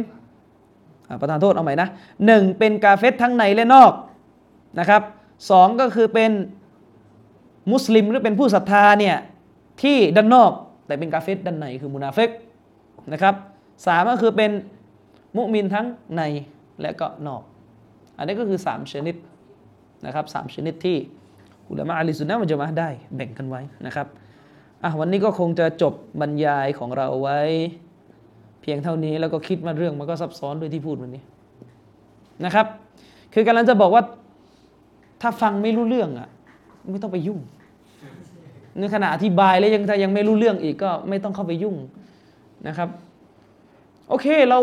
[1.20, 1.89] ประธานโทษเอาใหม่นะ
[2.26, 3.91] หนึ่งเป็นกาเฟตทั้งในและนอก
[4.80, 5.01] นะครับ
[5.49, 6.32] สองก็คือเป็น
[7.72, 9.16] มุสลิมหรือเป็นผู้ศรัทธาเนี่ย
[9.82, 10.51] ที่ด้านนอก
[10.88, 12.30] แต่เป็นกาเฟตด้านในคือมุนาเฟก
[13.13, 13.36] นะครับ
[13.86, 14.51] สามก็คือเป็น
[15.36, 15.86] มุมินทั้ง
[16.16, 16.22] ใน
[16.82, 17.41] และก็นอก
[18.18, 19.16] อันนี้ก็คือ 3 ชนิด
[20.05, 20.97] นะครับสามชนิดที่
[21.70, 24.07] อุลามะอะลิสุนนะมันจะมาได้แบ่งกันไว้นะครับ
[24.84, 27.39] อะวันนี้ก็คงจะจบบรรยายของเราไว้
[28.61, 31.24] เพียงเท่านี้แล้วก็คิดว่าเรื่องมันก็ซับซ้อนด้วยที่พูดวันนี้
[32.45, 32.66] นะครับ
[33.34, 34.03] คือกำลังจะบอกว่า
[35.22, 36.30] ถ้าฟังไม่รู้เรื่องอะ
[36.91, 37.39] ไม่ต้องไปยุ่ง
[38.80, 41.76] ในขณะอธิบายแล้วยังถ้ายังไม่รู้เรื่องอีกก็ไม่ต้องเข้าไปยุ่ง
[42.67, 42.89] นะครับ
[44.09, 44.59] โอเคเรา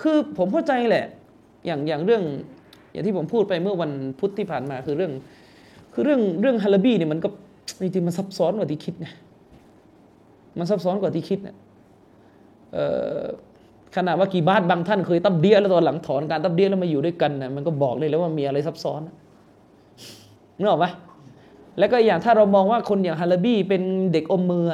[0.00, 1.06] คือผมเข้าใจแหละ
[1.66, 2.22] อย่างอย่างเรื่อง
[2.92, 5.12] อย่างที่ผมพูดไปเมื่อวันพุธที่ผ่านมาคือเรื่อง
[5.94, 7.28] คือเรื่องเรื่องฮาลาบีเนี่ยมันก็
[7.80, 9.12] จริงๆมันซับซ้อนกว่าที่คิดนะ
[10.58, 11.56] มันซับซ้อนกว่าที่คิดนะ
[13.96, 19.14] ขนาดว่ากีบาสบางท่านเคยตับเดียแล้วตอนหลังถอนการตับเดียแล้วมาอยู่ด้วยกันนะมันก็บอกเลยแล้วว่ามีอะไรซับซ้อนนะ
[20.58, 20.86] นึกออกไหม
[21.78, 24.66] แล้วก็อย่างถ้าเรามองว่าคนอย่างฮาลาบีเป็นเด็กอมมือ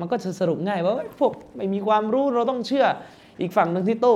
[0.00, 2.86] มันก็จะสรุปง่ายว่าพวกไม่มีความรู้เราต้องเชื่อ
[3.40, 4.08] อีกฝั่งหนึ่งที่โต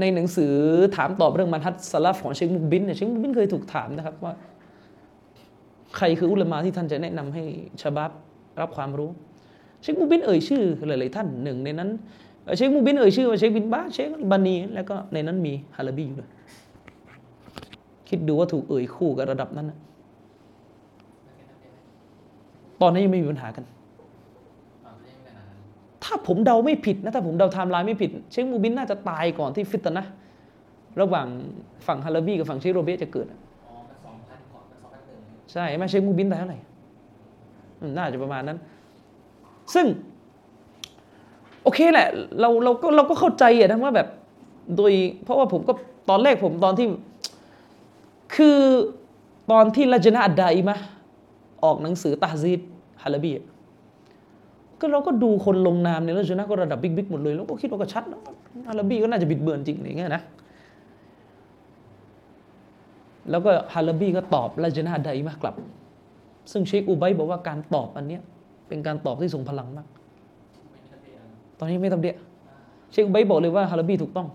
[0.00, 0.54] ในหนังสือ
[0.96, 4.34] ถามตอบเรื่องมันฮัดสลัฟของเชคมุกบินเนี่ยเชคมุกบินเคยถูกถามนะครับว่า
[5.96, 7.44] ใครคืออุลามาที่ท่านจะแนะนำให้
[7.82, 8.10] شباب
[8.60, 9.10] รับความรู้
[9.82, 11.90] เชคมุกบิลเอ่ยชื่อหลายๆท่านหนึ่งในนั้น
[12.56, 16.30] เชคมุกบิลเอ่ยชื่อว่าเชคบินบาสเชคอัลบานีแล้วก็ในนั้นมีฮาลาบีอยู่ด้วย
[18.12, 19.78] คิดดูว่าถูกเอ่ยคู่กับระดับนั้นนะ
[22.80, 23.64] ตอนนั้นยังไม่มีปัญหากัน
[24.84, 25.58] อ่าไม่ได้ขนาดนั้น
[26.04, 30.12] ถ้าผมเดาไม่ผิดนะ ถ้าผมเดาไทม์ไลน์ไม่ผิด เชคมุกบิลน่าจะตายก่อนที่فتنة
[31.00, 31.26] ระหว่าง
[31.86, 33.38] ฝั่งฮาลาบีกับฝั่งเชคโรเบียะจะเกิดอะ
[33.68, 35.18] อ๋อมันสองพันก่อนมันสองพันหนึ่ง
[35.50, 36.58] ใช่ไหมเชคมุกบิลตายเท่าไหร่
[37.80, 38.58] อืมน่าจะประมาณนั้น
[39.74, 39.86] ซึ่ง
[41.62, 42.08] โอเคแหละ
[42.40, 44.08] เราเราก็เราก็เข้าใจอะนะว่าแบบ
[44.76, 44.92] โดย
[45.24, 45.72] เพราะว่าผมก็
[46.10, 46.86] ตอนแรกผมตอนที่
[48.34, 48.58] คือ
[49.50, 50.76] ตอนที่اللجنة الدائمة
[51.64, 52.60] ออกหนังสือตาซีด
[53.02, 53.32] ฮาลาบี
[54.80, 58.20] ก็เราก็ดูคนลงนามในلجنةก็ระดับ big big หมดเลยแล้วก็คิดว่าก็ชัดนะ
[58.68, 60.22] อาราบีก็น่าจะบิดเบือนจริงอย่างเงี้ยนะ
[63.30, 65.54] แล้วก็ฮาราบีก็ตอบราชนะใดมากกลับ
[66.52, 68.22] ซึ่งเชคอุบัยบอกว่าการตอบอันเนี้ย
[68.68, 69.86] เป็นการตอบที่ทรงพลังมาก
[71.58, 72.14] ตอนนี้ไม่ตำเดีย
[72.90, 74.28] เชคอุบัยบอกเลยว่าฮาราบีถูกต้อง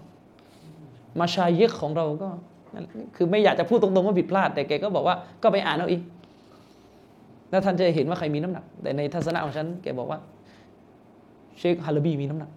[1.20, 2.30] มาชายเยกของเราก็
[3.16, 6.02] คือไม่อยากจะพูดตรงๆว่าผิดพลาด แต่แกก็บอกว่าก็ไปอ่านเอาเอง
[7.50, 10.20] แล้วท่านจะเห็นว่าใครมีน้ำหนัก แต่ในทัศนะของฉันแกบอกว่า
[11.60, 12.50] เชคฮาลบีมีน้ำหนัก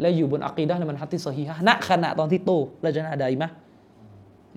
[0.00, 2.50] และอยู่บนอักีดะห์และมันฮัดที่ซอฮีฮะณขณะตอนที่โต
[2.84, 3.50] ละจนะใดมะ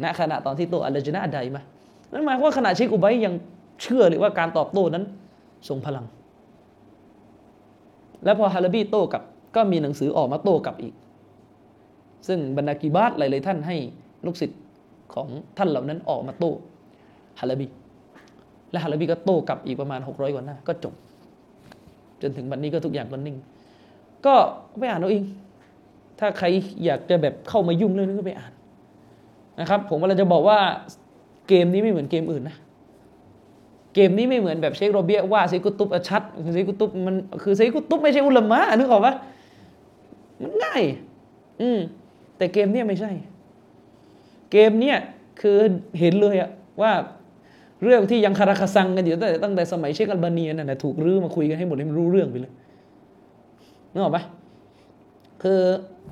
[0.04, 1.64] ณขณะตอนที่โตอัลจนะใดมะ
[2.12, 3.34] นั่นหมายความว่าขณะเชคอุบัยยัง
[3.82, 5.04] เชื่อเลยว่าการตอบโต้นั้น
[5.68, 6.06] ทรงพลัง
[8.26, 9.24] แล้วพอฮาลบีโต้กลับ
[9.56, 10.94] ก็มีหนังสือออกมาโต้กลับอีก
[12.28, 13.78] ซึ่งบรรดากีบาตหลายๆท่านให้
[14.26, 14.60] ลูกศิษย์
[15.14, 16.52] ของท่านเหล่านั้นออกมาโต้
[17.40, 17.68] ฮาลาบี
[18.72, 20.94] และฮาลาบีก็โต้กลับอีกประมาณ 600กว่าหน้าก็จบ
[22.22, 23.38] จนถึงวันนี้ก็ทุกอย่างก็นิ่ง
[24.26, 24.36] ก็
[24.80, 25.24] ไปอ่านเอาเอง
[26.20, 26.46] ถ้าใคร
[26.86, 28.52] อยากจะแบบเข้ามายุ่งเรื่องนี้ก็ไปอ่าน
[29.60, 30.60] นะครับ ผมกำลังจะบอกว่า
[31.48, 32.56] เกมนี้ไม่เหมือนเกมอื่นนะ
[33.94, 36.22] เกมนี้ไม่เหมือนแบบเชคโรเบียว่าเซกุตุบอะชัด
[36.54, 39.14] เซกุตุบมันคือเซกุตุบไม่ใช่อุลามะนึกออกปะ
[40.42, 40.84] มันง่าย
[41.62, 41.80] อืม
[42.38, 43.12] แต่เกมเนี้ยไม่ใช่
[44.54, 44.98] เกมเนี้ย
[45.42, 45.58] คือ
[46.00, 46.50] เห็นเลยอะ
[46.82, 46.92] ว่า
[47.84, 52.54] เรื่องที่ยังคาราคาซังกันอยู่ตั้งแต่ตั้งแต่สมัยเชคอัลบานีนั่นแหละถูกรื้อมาคุยกันให้หมดให้มันรู้เรื่องไปเลย
[53.92, 54.24] นึกออกปะ
[55.44, 55.60] คือ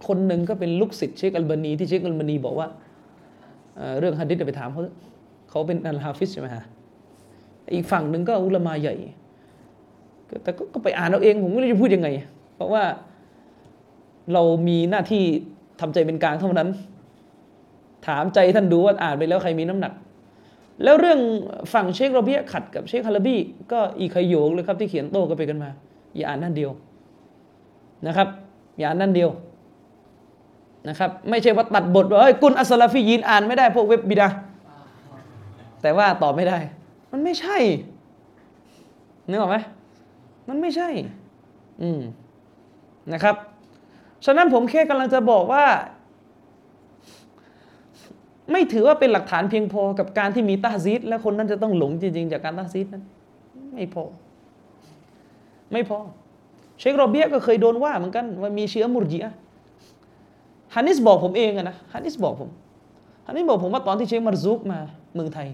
[0.08, 2.68] คนหนึ่งก็เป็นลูกศิษย์เชคอัลบานีที่เชคอัลบานีบอกว่า
[3.76, 4.82] เรื่องฮะดิษไปถามเขา
[5.50, 6.64] เขาเป็นالحافظใช่ไหมฮะ
[7.74, 8.96] อีกฝั่งหนึ่งก็อุลามาใหญ่
[10.44, 12.10] แต่ก็ก็ไปอ่านเอาเองผมไม่รู้จะพูดยังไง
[12.56, 12.84] เพราะว่า
[14.34, 15.24] เรามีหน้าที่
[15.80, 16.70] ทำใจเป็นกลางเท่านั้น
[18.08, 19.94] ถามใจท่านดูว่าอ่านไปแล้วใครมีน้ำหนัก
[20.84, 21.20] แล้วเรื่อง
[21.74, 23.38] ฝั่งเชคโรเบียขัดกับเชคฮาราบี
[23.72, 25.70] ก็อีกขยโยงเลยครับที่เขียนโต้กันไปกันมา
[26.16, 26.72] อย่าอ่านนั่นเดียว
[28.08, 28.28] นะครับ
[28.78, 29.30] อย่าอ่านนั่นเดียว
[30.90, 34.28] นะครับ ไม่ใช่ว่าตัดบทว่าเฮ้ยกุนอัสลาฟียีนอ่านไม่ได้พวกเว็บบิดา
[35.82, 36.58] แต่ว่าตอบไม่ได้
[37.12, 37.58] มันไม่ใช่
[39.30, 39.58] นึกออกไหม
[40.50, 40.90] มันไม่ใช่
[41.82, 42.02] อืม
[43.14, 43.36] นะครับ
[44.26, 45.66] ฉะนั้นผมแค่กำลังจะบอกว่า
[48.52, 53.04] ไม่ถือว่าเป็นหลักฐานเพียงพอกับการที่มีตาซีดและคนนั้นจะต้องหลงจริง ๆ จากการตาซีดนั้น
[53.74, 54.04] ไม่พอ
[55.72, 56.00] ไม่พอ
[56.80, 59.34] เชคโรเบียก็เคยโดนว่าเหมือนกันว่ามีเชื้อมุรจิอะ
[60.74, 62.50] ฮานิสบอกผมเองอะนะฮานิสบอกผม
[63.28, 64.80] ฮานิสบอกผมว่าตอนที่เชคมารซุกมา
[65.16, 65.48] เมืองไทย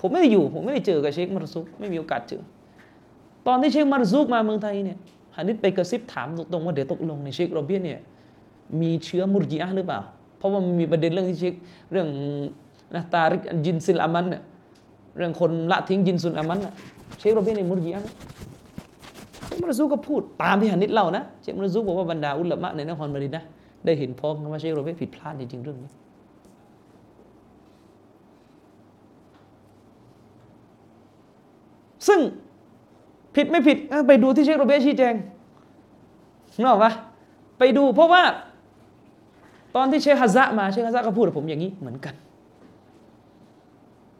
[0.00, 2.42] ผมไม่ได้อยู่ ผมไม่ได้เจอกับเชคมารซุกไม่มีโอกาสเจอ
[3.46, 4.98] ตอนที่เชคมารซุกมาเมืองไทยเนี่ย
[5.36, 8.00] ฮานิสไปกระซิบถามตรงๆว่าเดี๋ยวตกลงในเชคโรเบียเนี่ย
[8.80, 10.00] มีเชื้อมุรจิอะหรือเปล่า
[10.46, 11.54] ราะว่ามันมีประเด็นเรื่องที่เช็ค
[11.92, 12.08] เรื่อง
[12.94, 14.42] นะตาริกจินซิลอามันเนี่ย
[15.16, 16.72] เรื่องคนละทิ้งจินซุลอามันน่ะ
[17.18, 18.06] เชคโรเบียในมุรจิอะม
[19.44, 23.44] เชคมรซูก็พูดตามที่หันนิดเล่านะเชคมรซูบอกว่าบรรดาอุลามะในนครมาดินะ
[23.84, 25.90] ได้เห็นพ้อมกันว่าเชคโรเบียผิดพลาดจริงๆเรื่องนี้
[32.06, 32.20] ซึ่ง
[33.36, 33.78] ผิดไม่ผิด
[34.08, 35.14] ไปดูที่เชคโรเบียชี้แจง
[36.56, 36.92] นึกออกปะ
[37.58, 38.22] ไปดูเพราะว่า
[39.76, 42.14] ตอนที่เชคฮะซะมาเชคฮะซะก็พูดกับผมอย่างนี้เหมือนกัน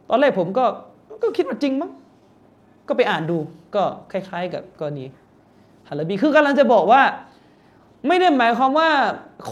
[0.09, 0.64] ตอนแรกผมก็
[1.22, 1.90] ก็คิดว่าจริงมั้ง
[2.88, 3.38] ก็ไปอ่านดู
[3.74, 3.82] ก็
[4.12, 5.04] คล้าย ๆ กับกรณี
[5.88, 7.02] ฮาลาบีคือกำลังจะบอกว่า
[8.07, 8.90] ไม่ได้หมายความว่า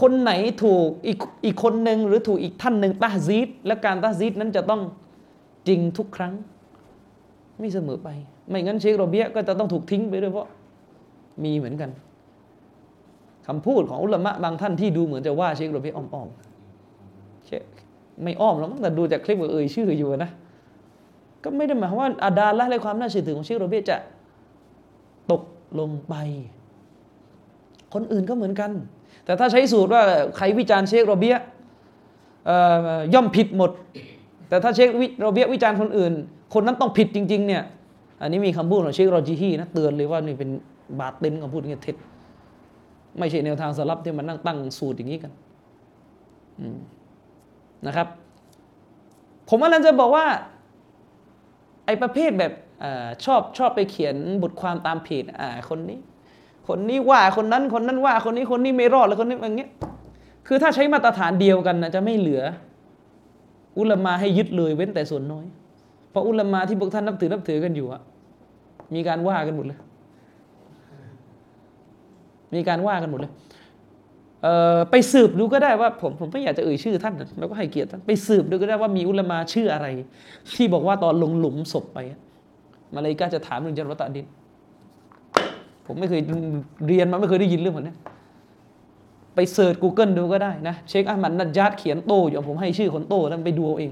[0.01, 0.31] คนไหน
[0.63, 4.81] ถูกอีกอีกคนหนึ่งหรือถูกอีกท่านหนึ่งตาซีดและการตาซีดนั้นจะต้อง
[5.67, 6.33] จริงทุกครั้ง
[7.59, 8.09] ไม่เสมอไป
[8.49, 10.47] ไม่งั้นเชคโรเบียก็จะต้องถูกทิ้งไปด้วยเพราะ
[11.43, 11.89] มีเหมือนกัน
[13.47, 17.63] คำพูดของอุลามะบางท่านที่ดูเหมือนจะว่าเชคโรเบียอ้อมๆเชค
[18.23, 20.31] ไม่อ้อมหรอกมั้งแต่ดูจากคลิปก็เอ่ยชื่ออยู่นะ
[21.43, 23.97] ก็ไม่ได้หมายความว่าอาดาละและความน่าเชื่อถือของเชคโรเบียจะ
[25.31, 25.41] ตก
[25.79, 26.15] ลงไป
[27.93, 28.71] คนอื่นก็เหมือนกัน
[29.25, 30.01] แต่ถ้าใช้สูตรว่า
[30.37, 31.35] ใครวิจารณ์เชคโรเบีย
[33.13, 33.71] ย่อมผิดหมด
[34.49, 34.89] แต่ถ้าเชค
[35.21, 36.13] โรเบียวิจารณ์คนอื่น
[36.53, 37.63] คนนั้นต้องผิดจริง ๆ เนี่ย
[38.21, 40.49] อันนี้มีคำพูดของเชคโรจิฮีนะเตือนเลยว่านี่เป็น
[40.99, 41.95] บาตเต็นคำพูดเงี้ยเท็จ
[43.19, 45.31] ไม่ใช่แนวทางสลับที่มันนั่งตั้งสูตรอย่างนี้กัน
[47.87, 48.07] นะครับ
[49.49, 50.25] ผมกำลังจะบอกว่า
[51.85, 52.51] ไอ้ประเภทแบบ
[52.83, 52.85] อ
[53.25, 55.99] ชอบชอบไปเขียนบทความตามเพจอ่า คนนี้
[56.67, 59.69] คนนี้ว่าคนนั้นคนนั้นว่า คนนี้คนนี้ไม่รอดแล้วคนนี้อย่างเงี้ย
[60.47, 62.43] คือถ้าใช้มาตรฐานเดียวกันนะจะไม่เหลือ
[63.77, 65.45] อุลมาให้ยึดเลยเว้นแต่ส่วนน้อย
[66.11, 68.01] เพราะอุลมาที่พวกท่านนับถือนับถือกันอยู่อะ
[68.93, 69.79] มีการว่ากันหมดเลย
[72.55, 73.31] มีการว่ากันหมดเลย
[74.43, 79.87] เไปสืบดูก็ได้ว่าผมผมไม่อยากจะเอ่ยชื่อท่านแล้วก็ให้เกียรติท่านไปสืบดูก็ได้ว่ามีอุลมาชื่ออะไร
[80.55, 82.19] ที่บอกว่าตอนลงหลุมศพไปอะ
[82.93, 84.25] มาเลยกาจะถามเรื่องจันวตะดิน
[85.85, 86.21] ผมไม่เคย
[86.87, 87.95] เรียนมาไม่เคยได้ยินเรื่องแบบนี้
[89.35, 93.91] ไปเสิร์ช Google ดูก็ได้นะเชคอามันนัดญาตเขียนโตอยู่ผมให้ชื่อคนโตแล้วไปดูเอาเอง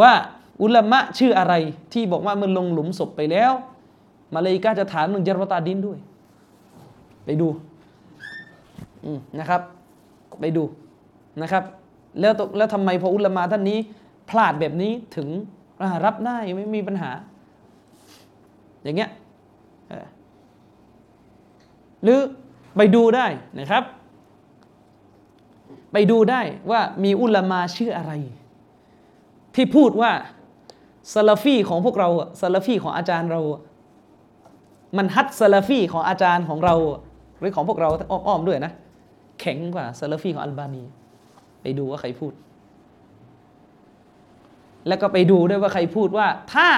[0.00, 0.12] ว่า
[0.62, 1.54] อุลามะชื่ออะไร
[1.92, 3.52] ที่บอกว่ามันลงหลุมศพไปแล้ว
[4.34, 5.98] มาเลยกาจะถามเรื่องจันวตะดินด้วย
[7.24, 7.48] ไปดู
[9.40, 9.62] นะครับ
[10.40, 10.64] ไปดู
[11.42, 11.64] นะครับ
[12.20, 13.78] แล้วแล้วทำไมพออุลมาท่านนี้
[14.30, 15.28] พลาดแบบนี้ถึง
[16.04, 17.10] รับได้ไม่มีปัญหา
[18.82, 19.10] อย่างเงี้ย
[22.02, 22.20] หรือ
[22.76, 23.26] ไปดูได้
[23.58, 23.84] นะครับ
[25.92, 26.40] ไปดูได้
[26.70, 28.12] ว่ามีอุลมาชื่ออะไร
[29.54, 30.12] ที่พูดว่า
[31.14, 32.08] ซาลาฟีของพวกเรา
[32.40, 33.40] ซาลาฟีของอาจารย์เรา
[34.96, 36.74] มันฮัดซาลาฟีของอาจารย์ของเรา
[37.42, 38.72] หรือของพวกเราอ้อมๆด้วยนะ
[39.40, 40.82] แข็งกว่าซาลฟีของอัลบานี
[41.62, 42.32] ไปดูว่าใครพูด
[44.88, 46.68] แล้วก็ไปดูด้วยว่าใครพูดว่า ถ้า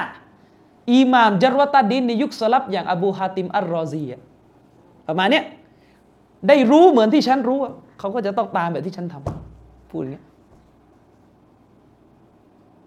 [0.92, 4.20] อิหม่ามจัรวะตัดดินในยุคสลับอย่างอบูฮาติมอัลรอซีอะ
[5.08, 5.44] ประมาณเนี้ย
[6.48, 7.58] ได้รู้เหมือนที่ฉันรู้
[7.98, 10.24] เขาก็จะต้องตามแบบที่ฉันทำพูดอย่างเงี้ย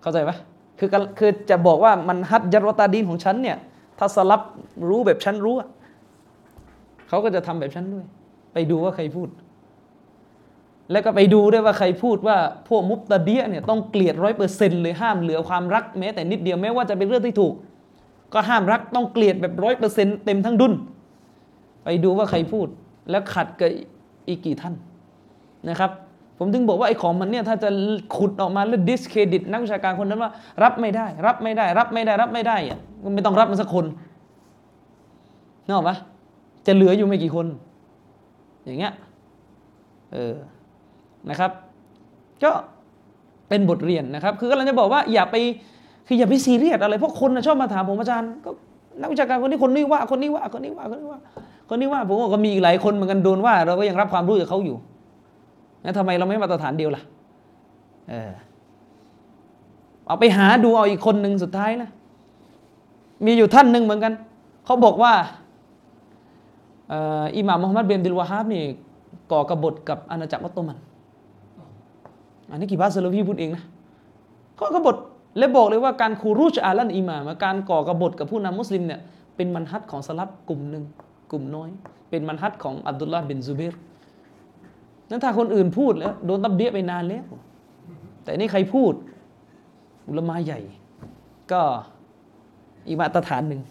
[0.02, 0.38] เข้าใจปะ
[0.80, 0.90] คือ
[1.20, 3.58] คือจะบอกว่ามันฮัดจัรวะตาดินของฉันเนี่ย
[4.00, 4.42] ถ้าสลับ
[4.90, 5.68] รู้แบบฉันรู้อะ
[7.08, 8.06] เขาก็จะทำแบบฉันด้วย
[8.54, 9.30] ไปดูว่าใครพูด
[10.92, 12.38] แล้วก็ไปดูด้วยว่าใครพูดว่า
[12.70, 17.54] พวกมุตตะเดียเนี่ยต้องเกลียดร้อยเปอร์เซ็นต์เลยห้ามเหลือความรักแม้แต่นิดเดียวแม้ว่าจะเป็นเรื่องที่ถูก
[18.34, 20.74] ก็ห้ามรักต้องเกลียดแบบร้อยเปอร์เซ็นต์เต็มทั้งดุน
[21.84, 22.68] ไปดูว่าใครพูด
[23.10, 23.70] แล้วขัดกับ
[24.28, 24.74] อีกกี่ท่าน
[25.70, 25.92] นะครับ
[26.40, 27.70] ผมถึงบอกว่าไอ้ของมันเนี่ยถ้าจะ
[28.18, 30.32] ขุดออกมาแล้วดิสเครดิตนักวิชาการคนนั้นว่า
[30.64, 32.80] รับไม่ได้ รับไม่ได้ รับไม่ได้ รับไม่ได้อะ
[33.16, 33.86] ไม่ต้องรับมันสักคน
[35.66, 35.96] นึกออกปะ
[36.68, 37.48] จะเหลืออยู่ไม่กี่คน
[38.66, 38.94] อย่างเงี้ย
[40.14, 40.36] เออ
[41.30, 41.52] นะครับ
[42.44, 42.52] ก็
[43.50, 45.36] เป็นบทเรียนนะครับ คือกำลังจะบอกว่าอย่าไป
[46.08, 48.50] คืออย่าไปซีเรียสอะไรเพราะคนนะชอบมาถามผมอาจารย์ก็
[49.02, 51.20] นักวิชาการคนนี้คนนี้ว่าคนนี้ว่าคนนี้ว่าคนนี้ว่า
[51.70, 54.78] คนนี้ว่าผมก็มีอีกหลายคนเหมือนกันโดนว่า เราก็ยังรับความรู้จากเขาอยู่
[55.84, 57.02] แล้วทำไมเราไม่มาตรฐานเดียวล่ะ
[58.10, 58.32] เออ
[60.08, 61.90] เอาไปหาดูเอาอีกคนหนึ่งสุดท้ายนะ
[63.26, 64.14] มีอยู่ท่านหนึ่งเหมือนกัน
[64.66, 65.14] เขาบอกว่า
[66.92, 68.64] อ่ออิหม่ามมุฮัมมัดบินอับดิลวาฮาบนี่
[69.32, 70.78] ก่อกบฏกับอาณาจักรออตโตมัน
[72.52, 73.64] อันนี้กี่บาสโลวีพูดเองนะ
[74.60, 74.96] ก็กบฏ
[75.38, 79.00] และบอกเลยว่าการ خروج على الإمامการก่อกบฏกับผู้นำมุสลิมเนี่ย
[79.36, 80.84] เป็นمنهج ของ سلفกลุ่มหนึ่ง
[81.32, 81.70] กลุ่มน้อย
[82.10, 83.74] เป็นمنهج ของอับดุลลาห์บินซูเบร
[85.10, 87.26] นั้นถ้าคนอื่นพูดแล้วโดนตับเบี้ยไปนานแล้ว
[88.24, 88.94] แต่นี่ใครพูด
[90.10, 90.60] อุลามาใหญ่
[91.52, 91.62] ก็
[92.88, 93.62] อีกมาตรฐานหนึ่ง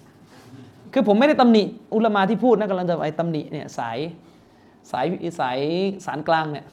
[0.99, 1.63] คือผมไม่ได้ตำหนิ
[1.95, 3.99] อุลมาที่พูดนะกำลังจะไปตำหนิเนี่ยสาย
[4.91, 5.07] สาย
[5.41, 5.59] สาย
[6.07, 6.67] สารกลางเนี่ย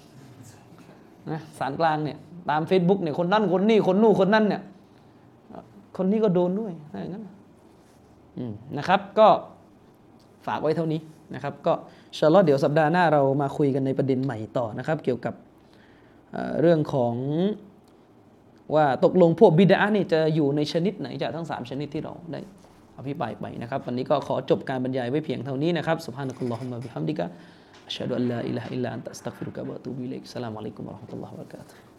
[1.32, 2.18] นะสารกลางเนี่ย
[2.50, 4.62] ตาม Facebook เนี่ยคนนั่นคนนี่คนนู่นคนนั่นเนี่ย
[5.98, 7.26] คนนี้ก็โดนด้วยอะไรอย่างนั้น
[8.78, 9.28] นะครับ ก็
[10.48, 11.02] ฝากไว้เท่านี้
[11.34, 11.74] นะครับ ก็
[12.18, 15.34] ชาอลลอฮ์เดี๋ยวสัปดาห์หน้าเรามาคุยกันในประเด็นใหม่ต่อนะครับ เกี่ยวกับ
[16.32, 17.14] เอ่อเรื่องของ
[18.76, 22.40] ว่าตกลงพวกบิดานี่จะอยู่ในชนิดไหนจากทั้ง 3 ชนิดที่เราได้
[22.98, 27.26] อภิปรายไปนะครับ วันนี้ก็ขอจบการบรรยายไว้เพียงเท่านี้นะครับสุภานักุลลอฮุมะบิฮัมดิกะ
[27.88, 31.93] อัชฮะดุอัลลาอิลาฮะอิลลัลอันตะอัสตักฟิรุกะบะตูบิอิลัยกสลามอะลัยกุมวะเราะห์มะตุลลอฮ์วะบะเราะกาตุฮ์